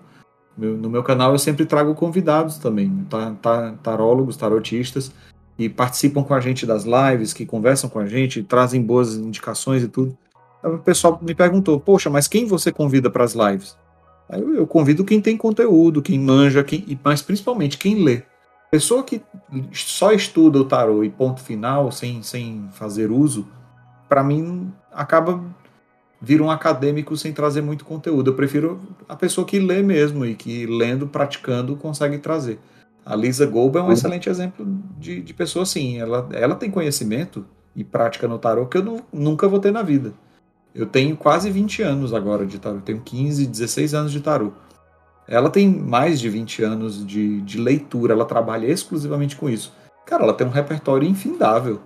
[0.57, 5.13] no meu canal eu sempre trago convidados também, tá, tá, tarólogos, tarotistas
[5.57, 9.83] que participam com a gente das lives, que conversam com a gente, trazem boas indicações
[9.83, 10.17] e tudo.
[10.65, 13.77] O pessoal me perguntou: Poxa, mas quem você convida para as lives?
[14.33, 18.23] Eu, eu, convido quem tem conteúdo, quem manja, quem, mas principalmente quem lê.
[18.71, 19.21] Pessoa que
[19.73, 23.49] só estuda o tarô e ponto final, sem, sem fazer uso,
[24.09, 25.43] para mim acaba
[26.21, 28.31] vira um acadêmico sem trazer muito conteúdo.
[28.31, 32.59] Eu prefiro a pessoa que lê mesmo e que lendo, praticando, consegue trazer.
[33.05, 33.93] A Lisa Golba é um uhum.
[33.93, 34.67] excelente exemplo
[34.99, 35.99] de, de pessoa assim.
[35.99, 39.83] Ela, ela tem conhecimento e prática no tarô que eu não, nunca vou ter na
[39.83, 40.13] vida.
[40.75, 42.77] Eu tenho quase 20 anos agora de tarô.
[42.77, 44.53] Eu tenho 15, 16 anos de tarô.
[45.27, 48.15] Ela tem mais de 20 anos de, de leitura.
[48.15, 49.73] Ela trabalha exclusivamente com isso.
[50.07, 51.81] Cara, ela tem um repertório infindável.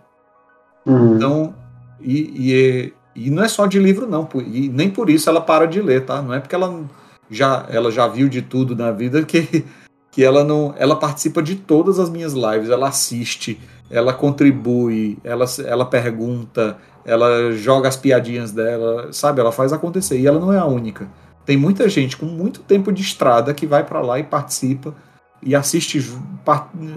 [0.87, 1.17] Uhum.
[1.17, 1.55] Então,
[2.01, 4.29] e, e, e, não é só de livro, não.
[4.47, 6.21] E nem por isso ela para de ler, tá?
[6.23, 6.85] Não é porque ela
[7.31, 9.65] já, ela já viu de tudo na vida que,
[10.11, 10.75] que ela não.
[10.79, 13.61] Ela participa de todas as minhas lives, ela assiste,
[13.91, 19.41] ela contribui, ela, ela pergunta, ela joga as piadinhas dela, sabe?
[19.41, 20.19] Ela faz acontecer.
[20.19, 21.09] E ela não é a única.
[21.45, 24.95] Tem muita gente com muito tempo de estrada que vai para lá e participa
[25.43, 26.01] e assiste,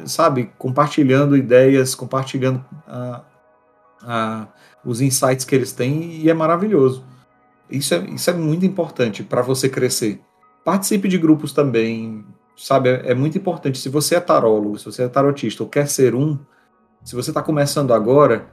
[0.06, 0.50] sabe?
[0.58, 3.22] Compartilhando ideias, compartilhando a,
[4.02, 4.48] a,
[4.86, 7.04] os insights que eles têm e é maravilhoso.
[7.70, 10.22] Isso é, isso é muito importante para você crescer.
[10.64, 12.90] Participe de grupos também, sabe?
[12.90, 13.78] É, é, muito importante.
[13.78, 16.40] Se você é tarólogo, se você é tarotista ou quer ser um,
[17.04, 18.48] se você está começando agora,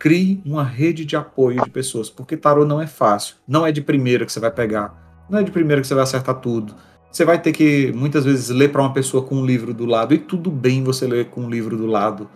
[0.00, 3.36] crie uma rede de apoio de pessoas, porque tarô não é fácil.
[3.46, 5.24] Não é de primeira que você vai pegar.
[5.28, 6.74] Não é de primeira que você vai acertar tudo.
[7.12, 10.14] Você vai ter que, muitas vezes, ler para uma pessoa com um livro do lado,
[10.14, 12.28] e tudo bem você ler com um livro do lado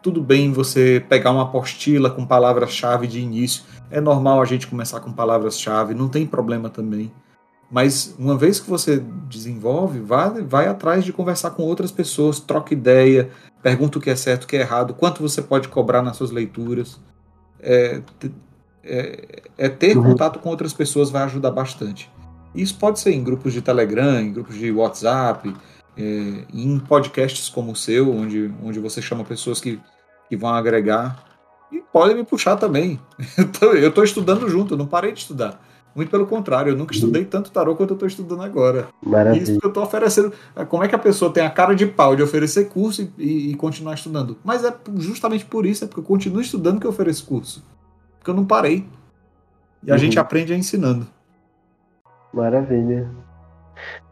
[0.00, 3.64] tudo bem você pegar uma apostila com palavras-chave de início.
[3.90, 7.12] É normal a gente começar com palavras-chave, não tem problema também.
[7.70, 12.72] Mas uma vez que você desenvolve, vai, vai atrás de conversar com outras pessoas, troca
[12.72, 13.30] ideia,
[13.62, 16.30] pergunta o que é certo, o que é errado, quanto você pode cobrar nas suas
[16.30, 16.98] leituras.
[17.60, 18.00] É,
[18.84, 20.04] é, é ter uhum.
[20.04, 22.10] contato com outras pessoas vai ajudar bastante.
[22.54, 25.54] Isso pode ser em grupos de Telegram, em grupos de WhatsApp,
[25.96, 26.02] é,
[26.52, 29.80] em podcasts como o seu, onde, onde você chama pessoas que,
[30.28, 31.24] que vão agregar.
[31.70, 32.98] E podem me puxar também.
[33.60, 35.60] Eu estou estudando junto, não parei de estudar.
[35.94, 38.88] Muito pelo contrário, eu nunca estudei tanto tarô quanto eu estou estudando agora.
[39.02, 39.42] Maravilha.
[39.42, 40.32] Isso que eu estou oferecendo.
[40.54, 43.50] É, como é que a pessoa tem a cara de pau de oferecer curso e,
[43.50, 44.38] e, continuar estudando?
[44.44, 47.64] Mas é justamente por isso, é porque eu continuo estudando que eu ofereço curso.
[48.18, 48.86] Porque eu não parei.
[49.82, 49.98] E a uhum.
[49.98, 51.06] gente aprende ensinando.
[52.32, 53.10] Maravilha.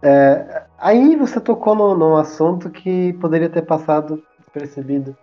[0.02, 4.22] É, aí você tocou no, num assunto que poderia ter passado
[4.52, 5.16] percebido.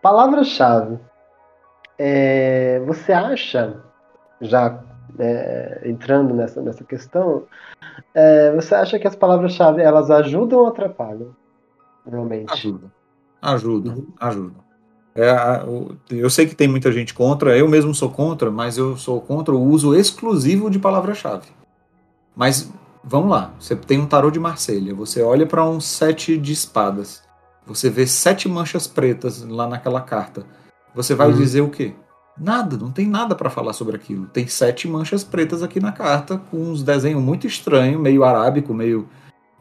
[0.00, 0.98] Palavra-chave.
[1.98, 3.82] É, você acha,
[4.40, 4.82] já
[5.18, 7.44] é, entrando nessa, nessa questão,
[8.14, 11.34] é, você acha que as palavras-chave elas ajudam ou atrapalham?
[12.06, 12.52] Realmente.
[12.52, 12.90] Ajudam.
[13.40, 14.06] Ajudam, uhum.
[14.20, 14.66] ajudam.
[15.14, 15.34] É,
[16.10, 19.54] eu sei que tem muita gente contra, eu mesmo sou contra, mas eu sou contra
[19.54, 21.48] o uso exclusivo de palavra-chave.
[22.34, 22.70] Mas
[23.08, 27.22] Vamos lá, você tem um tarô de Marselha, você olha para um sete de espadas,
[27.64, 30.44] você vê sete manchas pretas lá naquela carta.
[30.92, 31.36] Você vai uhum.
[31.36, 31.94] dizer o quê?
[32.38, 34.26] Nada, não tem nada para falar sobre aquilo.
[34.26, 39.08] Tem sete manchas pretas aqui na carta, com uns desenhos muito estranhos, meio arábico, meio,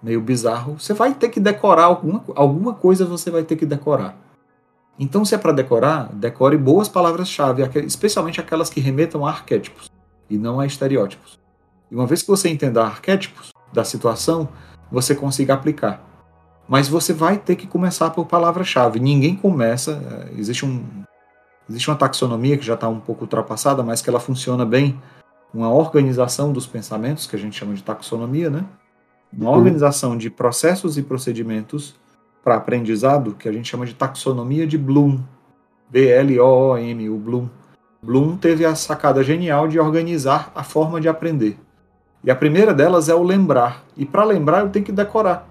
[0.03, 0.77] meio bizarro.
[0.77, 4.17] Você vai ter que decorar alguma, alguma coisa, você vai ter que decorar.
[4.99, 9.89] Então, se é para decorar, decore boas palavras-chave, especialmente aquelas que remetam a arquétipos
[10.29, 11.39] e não a estereótipos.
[11.91, 14.49] E uma vez que você entenda arquétipos da situação,
[14.91, 16.03] você consiga aplicar.
[16.67, 18.99] Mas você vai ter que começar por palavra-chave.
[18.99, 20.01] Ninguém começa.
[20.31, 20.83] É, existe, um,
[21.69, 24.99] existe uma taxonomia que já está um pouco ultrapassada, mas que ela funciona bem.
[25.53, 28.65] Uma organização dos pensamentos, que a gente chama de taxonomia, né?
[29.31, 29.57] Uma uhum.
[29.57, 31.95] organização de processos e procedimentos
[32.43, 35.19] para aprendizado, que a gente chama de taxonomia de Bloom.
[35.89, 37.49] B-L-O-O-M, o Bloom.
[38.01, 41.57] Bloom teve a sacada genial de organizar a forma de aprender.
[42.23, 43.83] E a primeira delas é o lembrar.
[43.95, 45.47] E para lembrar eu tenho que decorar.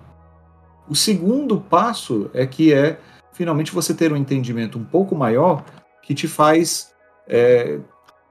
[0.89, 2.99] O segundo passo é que é
[3.33, 5.65] finalmente você ter um entendimento um pouco maior
[6.05, 6.93] que te faz
[7.27, 7.81] é,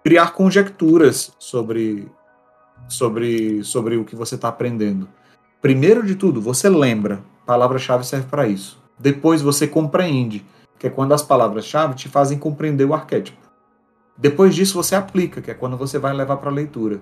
[0.04, 2.08] criar conjecturas sobre,
[2.88, 5.10] sobre, sobre o que você está aprendendo.
[5.62, 7.24] Primeiro de tudo, você lembra.
[7.45, 8.82] Palavra-chave serve para isso.
[8.98, 10.45] Depois você compreende,
[10.78, 13.41] que é quando as palavras-chave te fazem compreender o arquétipo.
[14.18, 17.02] Depois disso você aplica, que é quando você vai levar para a leitura.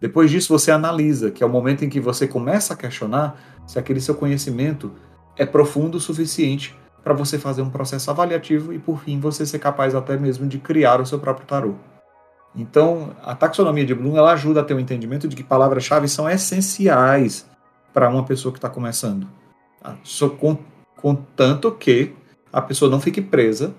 [0.00, 3.78] Depois disso, você analisa, que é o momento em que você começa a questionar se
[3.78, 4.92] aquele seu conhecimento
[5.36, 6.76] é profundo o suficiente
[7.06, 10.58] para você fazer um processo avaliativo e, por fim, você ser capaz até mesmo de
[10.58, 11.74] criar o seu próprio tarô.
[12.52, 16.08] Então, a taxonomia de Bloom ela ajuda a ter o um entendimento de que palavras-chave
[16.08, 17.48] são essenciais
[17.94, 19.28] para uma pessoa que está começando.
[20.02, 20.58] Só com,
[20.96, 22.12] contanto que
[22.52, 23.72] a pessoa não fique presa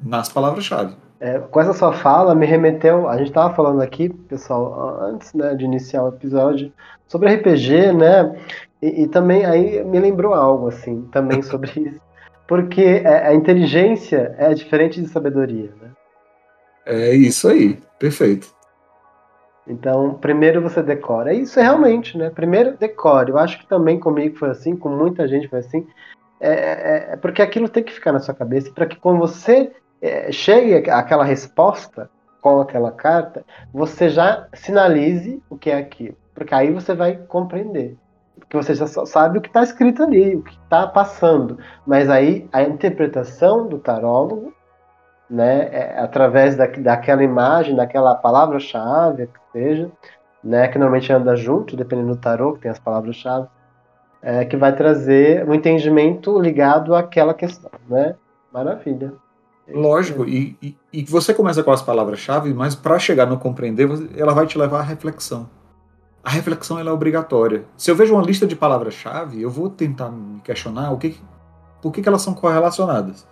[0.00, 0.94] nas palavras-chave.
[1.18, 3.08] É, com essa sua fala, me remeteu.
[3.08, 6.72] A gente estava falando aqui, pessoal, antes né, de iniciar o episódio,
[7.08, 8.40] sobre RPG, né?
[8.80, 12.11] E, e, também aí me lembrou algo, assim, também sobre isso.
[12.46, 15.90] Porque é, a inteligência é diferente de sabedoria, né?
[16.84, 18.52] É isso aí, perfeito.
[19.66, 21.32] Então, primeiro você decora.
[21.32, 22.30] Isso é realmente, né?
[22.30, 23.30] Primeiro decore.
[23.30, 25.86] Eu acho que também comigo foi assim, com muita gente foi assim.
[26.40, 29.70] É, é, é porque aquilo tem que ficar na sua cabeça para que quando você
[30.00, 32.10] é, chegue àquela resposta
[32.40, 36.16] com aquela carta, você já sinalize o que é aquilo.
[36.34, 37.96] Porque aí você vai compreender.
[38.52, 41.58] Porque você já sabe o que está escrito ali, o que está passando.
[41.86, 44.52] Mas aí a interpretação do tarólogo
[45.28, 49.90] né, é, através da, daquela imagem, daquela palavra-chave, que seja,
[50.44, 53.46] né, que normalmente anda junto, dependendo do tarô, que tem as palavras-chave,
[54.20, 58.14] é, que vai trazer um entendimento ligado àquela questão, né?
[58.52, 59.14] Maravilha.
[59.66, 64.34] Lógico, e, e, e você começa com as palavras-chave, mas para chegar no compreender, ela
[64.34, 65.48] vai te levar à reflexão.
[66.24, 67.64] A reflexão ela é obrigatória.
[67.76, 71.18] Se eu vejo uma lista de palavras-chave, eu vou tentar me questionar o que,
[71.80, 73.26] por que, que elas são correlacionadas.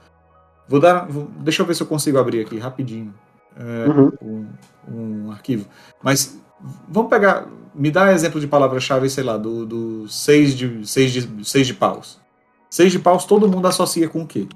[0.68, 1.06] Vou dar.
[1.06, 3.14] Vou, deixa eu ver se eu consigo abrir aqui rapidinho
[3.56, 4.12] é, uhum.
[4.22, 5.66] um, um, arquivo.
[6.02, 6.40] Mas
[6.88, 7.46] vamos pegar.
[7.74, 11.74] Me dá exemplo de palavra-chave, sei lá, do, do seis, de, seis, de, seis de
[11.74, 12.20] paus.
[12.68, 14.48] Seis de paus todo mundo associa com o quê?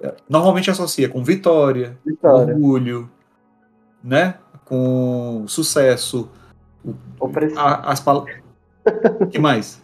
[0.00, 2.54] É, normalmente associa com vitória, vitória.
[2.54, 3.10] orgulho,
[4.02, 4.36] né?
[4.64, 6.28] Com sucesso.
[7.56, 8.36] A, as palavras.
[9.30, 9.82] que mais?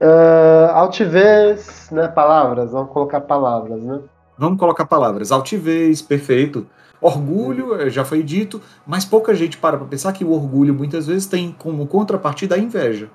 [0.00, 2.08] Uh, altivez, né?
[2.08, 4.00] Palavras, vamos colocar palavras, né?
[4.38, 5.32] Vamos colocar palavras.
[5.32, 6.66] Altivez, perfeito.
[7.00, 11.06] Orgulho, eh, já foi dito, mas pouca gente para para pensar que o orgulho muitas
[11.06, 13.08] vezes tem como contrapartida a inveja.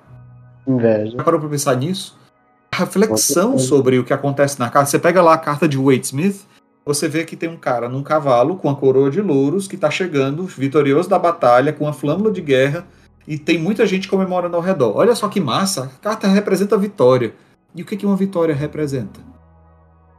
[0.67, 1.17] Inveja.
[1.17, 2.17] Já parou para pensar nisso?
[2.71, 4.89] A reflexão sobre o que acontece na carta.
[4.89, 6.45] Você pega lá a carta de Wade Smith,
[6.85, 9.89] você vê que tem um cara num cavalo com a coroa de louros que está
[9.89, 12.85] chegando, vitorioso da batalha, com a flâmula de guerra,
[13.27, 14.98] e tem muita gente comemorando ao redor.
[14.98, 17.34] Olha só que massa, a carta representa a vitória.
[17.73, 19.19] E o que, que uma vitória representa?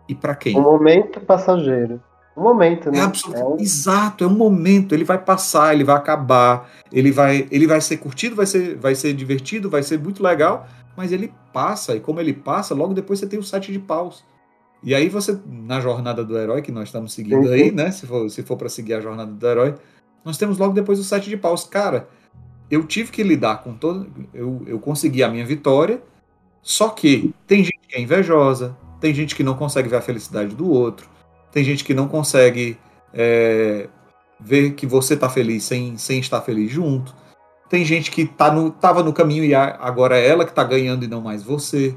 [0.08, 0.56] e para quem?
[0.56, 2.00] Um momento passageiro.
[2.36, 2.98] Um momento, né?
[2.98, 3.38] É absolut...
[3.38, 3.56] é um...
[3.58, 4.94] Exato, é um momento.
[4.94, 8.94] Ele vai passar, ele vai acabar, ele vai, ele vai ser curtido, vai ser, vai
[8.94, 10.66] ser divertido, vai ser muito legal,
[10.96, 14.24] mas ele passa, e como ele passa, logo depois você tem o sete de paus.
[14.82, 17.52] E aí você, na jornada do herói, que nós estamos seguindo uhum.
[17.52, 17.90] aí, né?
[17.90, 19.74] Se for, se for para seguir a jornada do herói,
[20.24, 21.64] nós temos logo depois o sete de paus.
[21.64, 22.08] Cara,
[22.72, 24.10] eu tive que lidar com todo.
[24.32, 26.02] Eu, eu consegui a minha vitória,
[26.62, 30.54] só que tem gente que é invejosa, tem gente que não consegue ver a felicidade
[30.54, 31.06] do outro.
[31.52, 32.78] Tem gente que não consegue
[33.12, 33.90] é,
[34.40, 37.14] ver que você está feliz sem, sem estar feliz junto.
[37.68, 41.04] Tem gente que tá no, tava no caminho e agora é ela que está ganhando
[41.04, 41.94] e não mais você.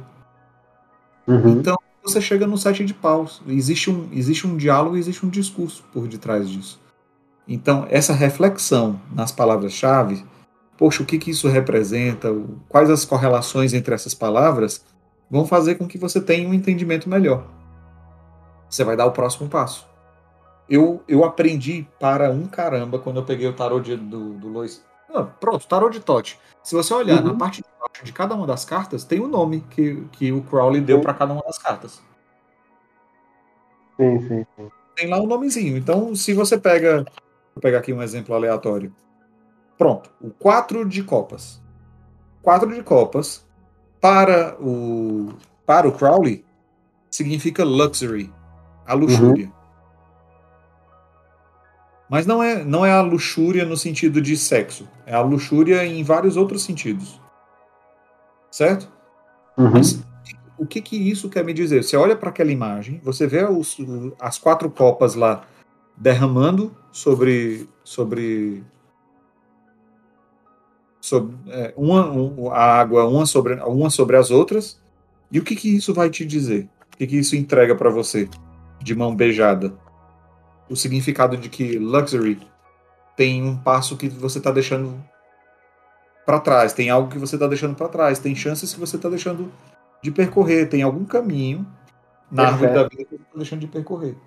[1.26, 1.60] Uhum.
[1.60, 3.42] Então você chega no sete de paus.
[3.48, 6.82] Existe um, existe um diálogo, existe um discurso por detrás disso.
[7.48, 10.26] Então essa reflexão nas palavras-chave,
[10.78, 12.30] poxa, o que, que isso representa?
[12.70, 14.84] Quais as correlações entre essas palavras?
[15.30, 17.48] vão fazer com que você tenha um entendimento melhor.
[18.70, 19.88] Você vai dar o próximo passo.
[20.70, 24.84] Eu, eu aprendi para um caramba quando eu peguei o tarô de, do, do Lois.
[25.14, 26.40] Não, pronto, tarô de Tote.
[26.64, 27.32] Se você olhar uhum.
[27.32, 30.42] na parte de baixo de cada uma das cartas, tem o nome que, que o
[30.42, 32.02] Crowley deu para cada uma das cartas.
[33.96, 34.70] Sim, sim, sim.
[34.96, 35.78] Tem lá um nomezinho.
[35.78, 37.06] Então, se você pega.
[37.54, 38.94] Vou pegar aqui um exemplo aleatório.
[39.78, 41.62] Pronto, o 4 de copas.
[42.42, 43.46] 4 de copas
[44.00, 45.34] para o,
[45.66, 46.46] para o Crowley,
[47.10, 48.32] significa luxury,
[48.86, 49.46] a luxúria.
[49.48, 49.52] Uhum.
[52.10, 54.88] Mas não é, não é a luxúria no sentido de sexo.
[55.06, 57.20] É a luxúria em vários outros sentidos.
[58.52, 58.92] Certo?
[59.58, 59.72] Uhum.
[59.72, 60.04] Mas
[60.58, 61.84] o que, que isso quer me dizer?
[61.84, 63.78] Você olha para aquela imagem, você vê os,
[64.20, 65.44] as quatro copas lá
[65.98, 68.64] derramando sobre, sobre
[71.06, 74.82] sobre, é, uma, um, a água uma sobre, uma sobre as outras.
[75.32, 76.68] E o que, que isso vai te dizer?
[76.94, 78.28] O que, que isso entrega para você
[78.82, 79.72] de mão beijada?
[80.68, 82.40] O significado de que luxury
[83.16, 85.00] tem um passo que você está deixando
[86.26, 89.08] para trás, tem algo que você está deixando para trás, tem chances que você está
[89.08, 89.52] deixando
[90.02, 91.68] de percorrer, tem algum caminho
[92.32, 94.18] na árvore da vida que você está deixando de percorrer.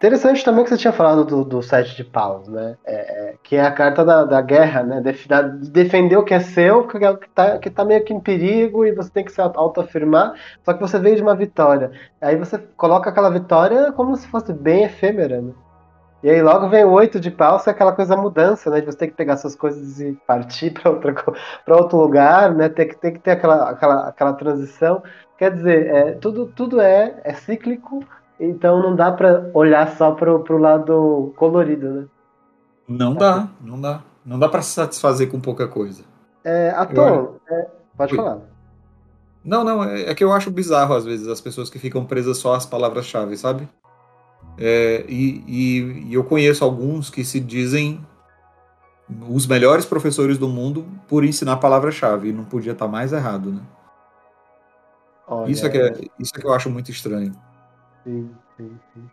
[0.00, 2.74] Interessante também que você tinha falado do, do sete de paus, né?
[2.86, 4.98] É, é, que é a carta da, da guerra, né?
[5.02, 8.14] De, de defender o que é seu, que, é, que, tá, que tá meio que
[8.14, 10.32] em perigo e você tem que se autoafirmar,
[10.64, 11.90] só que você veio de uma vitória.
[12.18, 15.52] Aí você coloca aquela vitória como se fosse bem efêmera, né?
[16.22, 18.80] E aí logo vem o oito de paus, que é aquela coisa mudança, né?
[18.80, 22.70] De você ter que pegar suas coisas e partir para outro lugar, né?
[22.70, 25.02] Tem que, tem que ter aquela, aquela, aquela transição.
[25.36, 28.02] Quer dizer, é, tudo, tudo é, é cíclico,
[28.40, 32.06] então não dá para olhar só pro, pro lado colorido, né?
[32.88, 34.02] Não dá, não dá.
[34.24, 36.02] Não dá para se satisfazer com pouca coisa.
[36.44, 38.16] É, Atom, é, pode Oi.
[38.16, 38.38] falar.
[39.44, 42.38] Não, não, é, é, que eu acho bizarro às vezes as pessoas que ficam presas
[42.38, 43.68] só às palavras-chave, sabe?
[44.58, 48.04] É, e, e, e, eu conheço alguns que se dizem
[49.28, 52.32] os melhores professores do mundo por ensinar a palavra-chave.
[52.32, 53.62] Não podia estar mais errado, né?
[55.26, 57.32] Olha, isso, é que é, isso é que eu acho muito estranho.
[58.04, 59.10] Sim, sim, sim.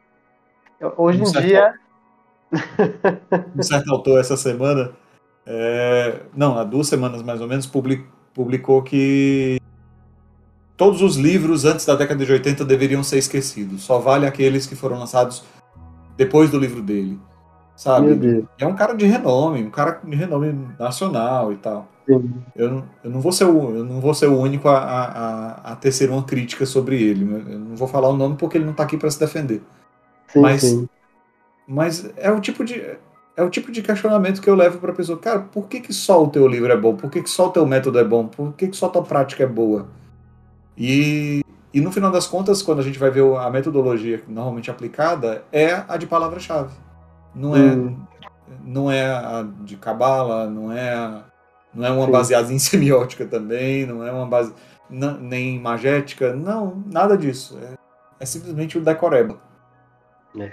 [0.98, 1.74] Hoje um em dia.
[3.56, 4.92] um certo autor essa semana,
[5.46, 7.66] é, não, há duas semanas mais ou menos,
[8.34, 9.60] publicou que
[10.76, 13.84] todos os livros antes da década de 80 deveriam ser esquecidos.
[13.84, 15.44] Só vale aqueles que foram lançados
[16.16, 17.20] depois do livro dele.
[17.78, 18.44] Sabe?
[18.58, 21.88] É um cara de renome, um cara de renome nacional e tal.
[22.08, 22.24] Eu,
[22.56, 26.10] eu, não vou ser o, eu não vou ser o único a, a, a tecer
[26.10, 27.22] uma crítica sobre ele.
[27.22, 29.62] Eu não vou falar o nome porque ele não está aqui para se defender.
[30.28, 30.90] Sim, mas, sim.
[31.68, 32.98] mas é o tipo de
[33.36, 35.20] é o tipo de questionamento que eu levo para a pessoa.
[35.20, 36.96] Cara, por que, que só o teu livro é bom?
[36.96, 38.26] Por que, que só o teu método é bom?
[38.26, 39.88] Por que, que só a tua prática é boa?
[40.76, 45.44] E, e no final das contas, quando a gente vai ver a metodologia normalmente aplicada,
[45.52, 46.72] é a de palavra-chave.
[47.38, 47.98] Não é, hum.
[48.64, 51.24] não é a de cabala, não é a,
[51.74, 52.12] não é uma Sim.
[52.12, 54.54] baseada em semiótica também, não é uma base
[54.90, 57.58] não, nem magética, não, nada disso.
[57.62, 57.78] É,
[58.20, 59.38] é simplesmente o decoreba.
[60.40, 60.52] É.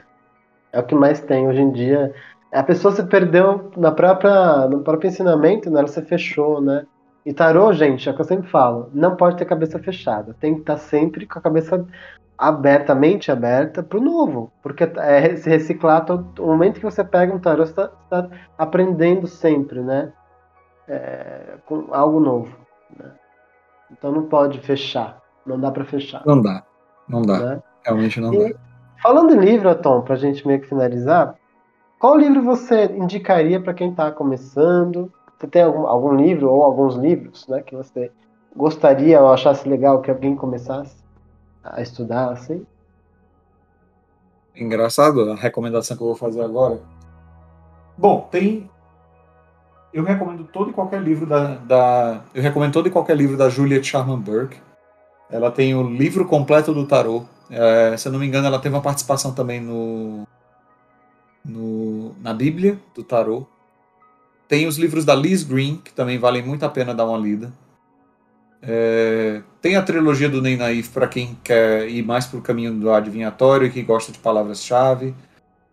[0.72, 2.14] é o que mais tem hoje em dia.
[2.52, 5.80] A pessoa se perdeu na própria, no próprio ensinamento, né?
[5.80, 6.86] ela se fechou, né?
[7.26, 10.36] E tarô, gente, é o que eu sempre falo, não pode ter cabeça fechada.
[10.38, 11.84] Tem que estar sempre com a cabeça
[12.48, 14.52] aberta, mente aberta para o novo.
[14.62, 18.28] Porque é se reciclar, todo, o momento que você pega um tarô, você está tá
[18.58, 20.12] aprendendo sempre, né?
[20.88, 22.54] é, com algo novo.
[22.96, 23.10] Né?
[23.90, 26.22] Então não pode fechar, não dá para fechar.
[26.26, 26.62] Não dá,
[27.08, 27.62] não dá, né?
[27.84, 28.58] realmente não e, dá.
[29.02, 31.34] Falando em livro, Tom, para a gente meio que finalizar,
[31.98, 35.12] qual livro você indicaria para quem está começando?
[35.38, 38.10] Você tem algum, algum livro ou alguns livros, né, que você
[38.56, 41.03] gostaria ou achasse legal que alguém começasse
[41.64, 42.66] a estudar assim?
[44.54, 46.80] Engraçado a recomendação que eu vou fazer agora.
[47.96, 48.70] Bom, tem
[49.92, 53.48] eu recomendo todo e qualquer livro da, da eu recomendo todo e qualquer livro da
[53.48, 54.58] Juliet Sharman Burke.
[55.30, 57.24] Ela tem o livro completo do tarô.
[57.50, 60.26] É, se eu não me engano, ela teve uma participação também no,
[61.44, 63.46] no na Bíblia do tarô.
[64.48, 67.52] Tem os livros da Liz Green, que também valem muito a pena dar uma lida.
[68.66, 72.72] É, tem a trilogia do Ney Naif para quem quer ir mais para o caminho
[72.72, 75.14] do adivinhatório e que gosta de palavras-chave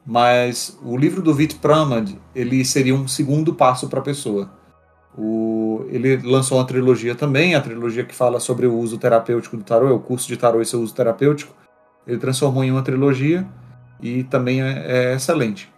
[0.06, 4.50] mas o livro do Vit Pramad ele seria um segundo passo para a pessoa.
[5.18, 9.64] O, ele lançou uma trilogia também, a trilogia que fala sobre o uso terapêutico do
[9.64, 11.54] tarô, é o curso de tarô e seu uso terapêutico.
[12.08, 13.46] Ele transformou em uma trilogia
[14.02, 15.72] e também é, é excelente.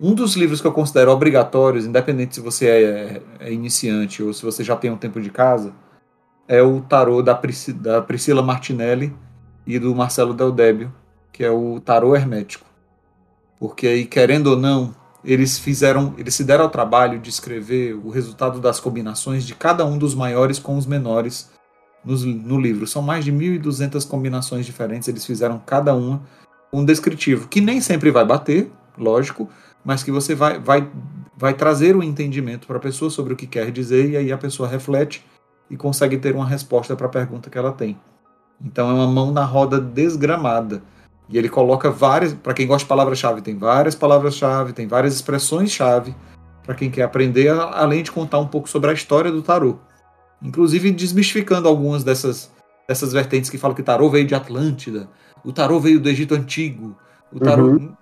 [0.00, 4.42] Um dos livros que eu considero obrigatórios, independente se você é, é, iniciante ou se
[4.42, 5.72] você já tem um tempo de casa,
[6.48, 9.14] é o tarô da, Prisci, da Priscila Martinelli
[9.66, 10.92] e do Marcelo Del Débio,
[11.32, 12.66] que é o tarô hermético
[13.58, 14.94] porque aí, querendo ou não,
[15.24, 19.84] eles fizeram, eles se deram ao trabalho de escrever o resultado das combinações de cada
[19.84, 21.50] um dos maiores com os menores
[22.04, 22.86] no, no livro.
[22.86, 26.22] São mais de 1.200 combinações diferentes, eles fizeram cada uma
[26.72, 29.48] um descritivo, que nem sempre vai bater, lógico,
[29.84, 30.86] mas que você vai, vai,
[31.36, 34.32] vai trazer o um entendimento para a pessoa sobre o que quer dizer, e aí
[34.32, 35.24] a pessoa reflete
[35.70, 37.98] e consegue ter uma resposta para a pergunta que ela tem.
[38.60, 40.82] Então é uma mão na roda desgramada.
[41.28, 46.14] E ele coloca várias, para quem gosta de palavra-chave, tem várias palavras-chave, tem várias expressões-chave
[46.62, 49.76] para quem quer aprender, além de contar um pouco sobre a história do tarô.
[50.42, 52.50] Inclusive desmistificando algumas dessas,
[52.88, 55.08] dessas vertentes que falam que o tarô veio de Atlântida,
[55.44, 56.96] o tarô veio do Egito Antigo,
[57.32, 57.72] o tarô.
[57.72, 57.92] Uhum.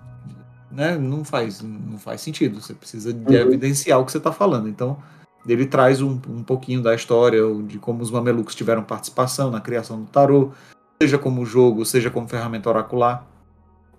[0.70, 2.60] Né, não, faz, não faz sentido.
[2.60, 3.32] Você precisa uhum.
[3.32, 4.68] evidenciar o que você está falando.
[4.68, 4.98] Então,
[5.46, 10.00] ele traz um, um pouquinho da história de como os mamelucos tiveram participação na criação
[10.00, 10.52] do tarô,
[11.00, 13.26] seja como jogo, seja como ferramenta oracular.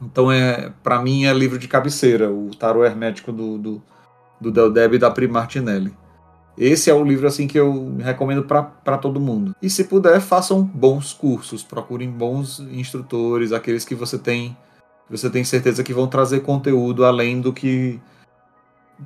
[0.01, 3.81] Então, é, para mim, é livro de cabeceira, o Tarot Hermético do, do,
[4.41, 5.93] do Del Deb e da Pri Martinelli.
[6.57, 9.53] Esse é o livro assim que eu recomendo para todo mundo.
[9.61, 14.55] E se puder, façam bons cursos, procurem bons instrutores, aqueles que você tem
[15.07, 17.99] você tem certeza que vão trazer conteúdo além do que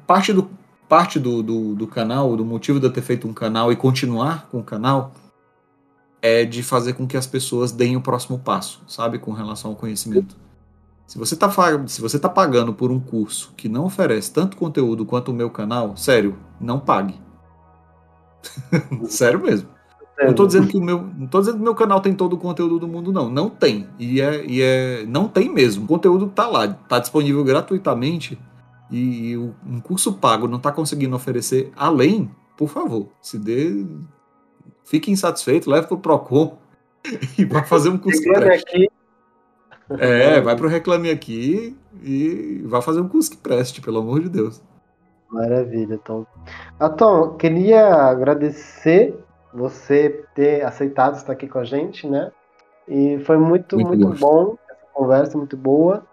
[0.07, 0.49] parte do
[0.89, 4.47] parte do, do, do canal, do motivo de eu ter feito um canal e continuar
[4.49, 5.13] com o canal
[6.21, 9.77] é de fazer com que as pessoas deem o próximo passo, sabe, com relação ao
[9.77, 10.35] conhecimento.
[11.05, 11.49] Se você está
[11.87, 15.49] se você tá pagando por um curso que não oferece tanto conteúdo quanto o meu
[15.49, 17.15] canal, sério, não pague.
[19.07, 19.69] sério mesmo.
[20.21, 22.37] Não estou dizendo que o meu, não tô dizendo que meu canal tem todo o
[22.37, 23.87] conteúdo do mundo não, não tem.
[23.97, 25.85] E é, e é não tem mesmo.
[25.85, 28.37] O conteúdo está lá, está disponível gratuitamente.
[28.91, 33.85] E, e um curso pago não está conseguindo oferecer além, por favor, se dê
[34.83, 36.57] fique insatisfeito, leve para o Procon
[37.37, 38.91] e vai fazer um curso que preste.
[39.97, 44.19] É, vai para o Reclame Aqui e vai fazer um curso que preste, pelo amor
[44.21, 44.61] de Deus.
[45.29, 46.25] Maravilha, Tom.
[46.79, 49.15] Ah, Tom, queria agradecer
[49.53, 52.31] você ter aceitado estar aqui com a gente, né?
[52.87, 56.03] E foi muito, muito, muito bom essa conversa, muito boa.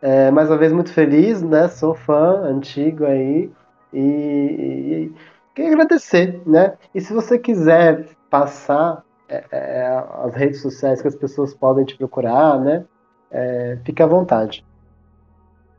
[0.00, 1.68] É, mais uma vez, muito feliz, né?
[1.68, 3.50] Sou fã antigo aí.
[3.92, 5.12] E, e
[5.54, 6.74] queria agradecer, né?
[6.94, 11.96] E se você quiser passar é, é, as redes sociais que as pessoas podem te
[11.96, 12.84] procurar, né?
[13.30, 14.64] É, fique à vontade.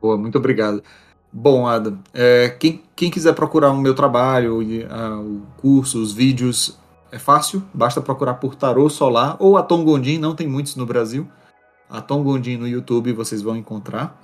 [0.02, 0.84] Boa, muito obrigado.
[1.32, 6.80] Bom, Adam, é, quem, quem, quiser procurar o meu trabalho, o curso, os vídeos,
[7.12, 11.28] é fácil, basta procurar por Tarô Solar ou Atom Gondim, não tem muitos no Brasil.
[11.90, 14.22] Atom Gondim no YouTube vocês vão encontrar.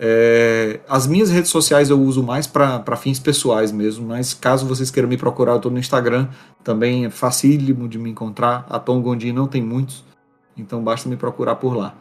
[0.00, 4.90] É, as minhas redes sociais eu uso mais para fins pessoais mesmo, mas caso vocês
[4.90, 6.28] queiram me procurar, eu estou no Instagram,
[6.62, 8.64] também é facílimo de me encontrar.
[8.70, 10.04] Atom Gondim não tem muitos,
[10.56, 11.94] então basta me procurar por lá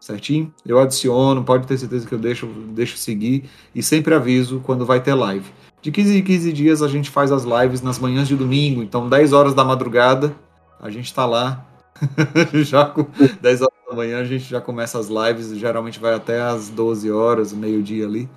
[0.00, 0.52] certinho?
[0.64, 5.00] Eu adiciono, pode ter certeza que eu deixo, deixo seguir e sempre aviso quando vai
[5.00, 5.46] ter live.
[5.80, 9.08] De 15 em 15 dias a gente faz as lives nas manhãs de domingo, então
[9.08, 10.34] 10 horas da madrugada
[10.80, 11.64] a gente está lá.
[12.62, 13.06] já com
[13.40, 17.10] 10 horas da manhã a gente já começa as lives, geralmente vai até às 12
[17.10, 18.28] horas, meio-dia ali.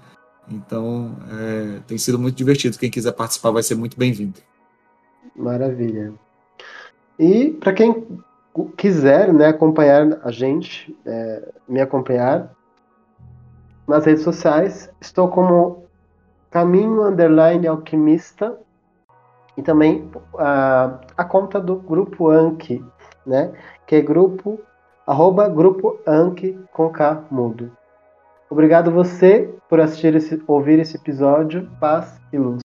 [0.50, 2.78] Então é, tem sido muito divertido.
[2.78, 4.40] Quem quiser participar vai ser muito bem-vindo.
[5.36, 6.14] Maravilha.
[7.20, 8.08] E para quem
[8.78, 12.54] quiser né, acompanhar a gente, é, me acompanhar
[13.88, 15.84] nas redes sociais, estou como
[16.50, 18.58] Caminho Underline Alquimista
[19.58, 22.84] e também a, a conta do Grupo Anki,
[23.26, 23.52] né,
[23.86, 24.60] que é grupo,
[25.06, 27.72] arroba Grupo Anki com K mudo.
[28.50, 31.70] Obrigado você por assistir esse, ouvir esse episódio.
[31.80, 32.60] Paz e luz.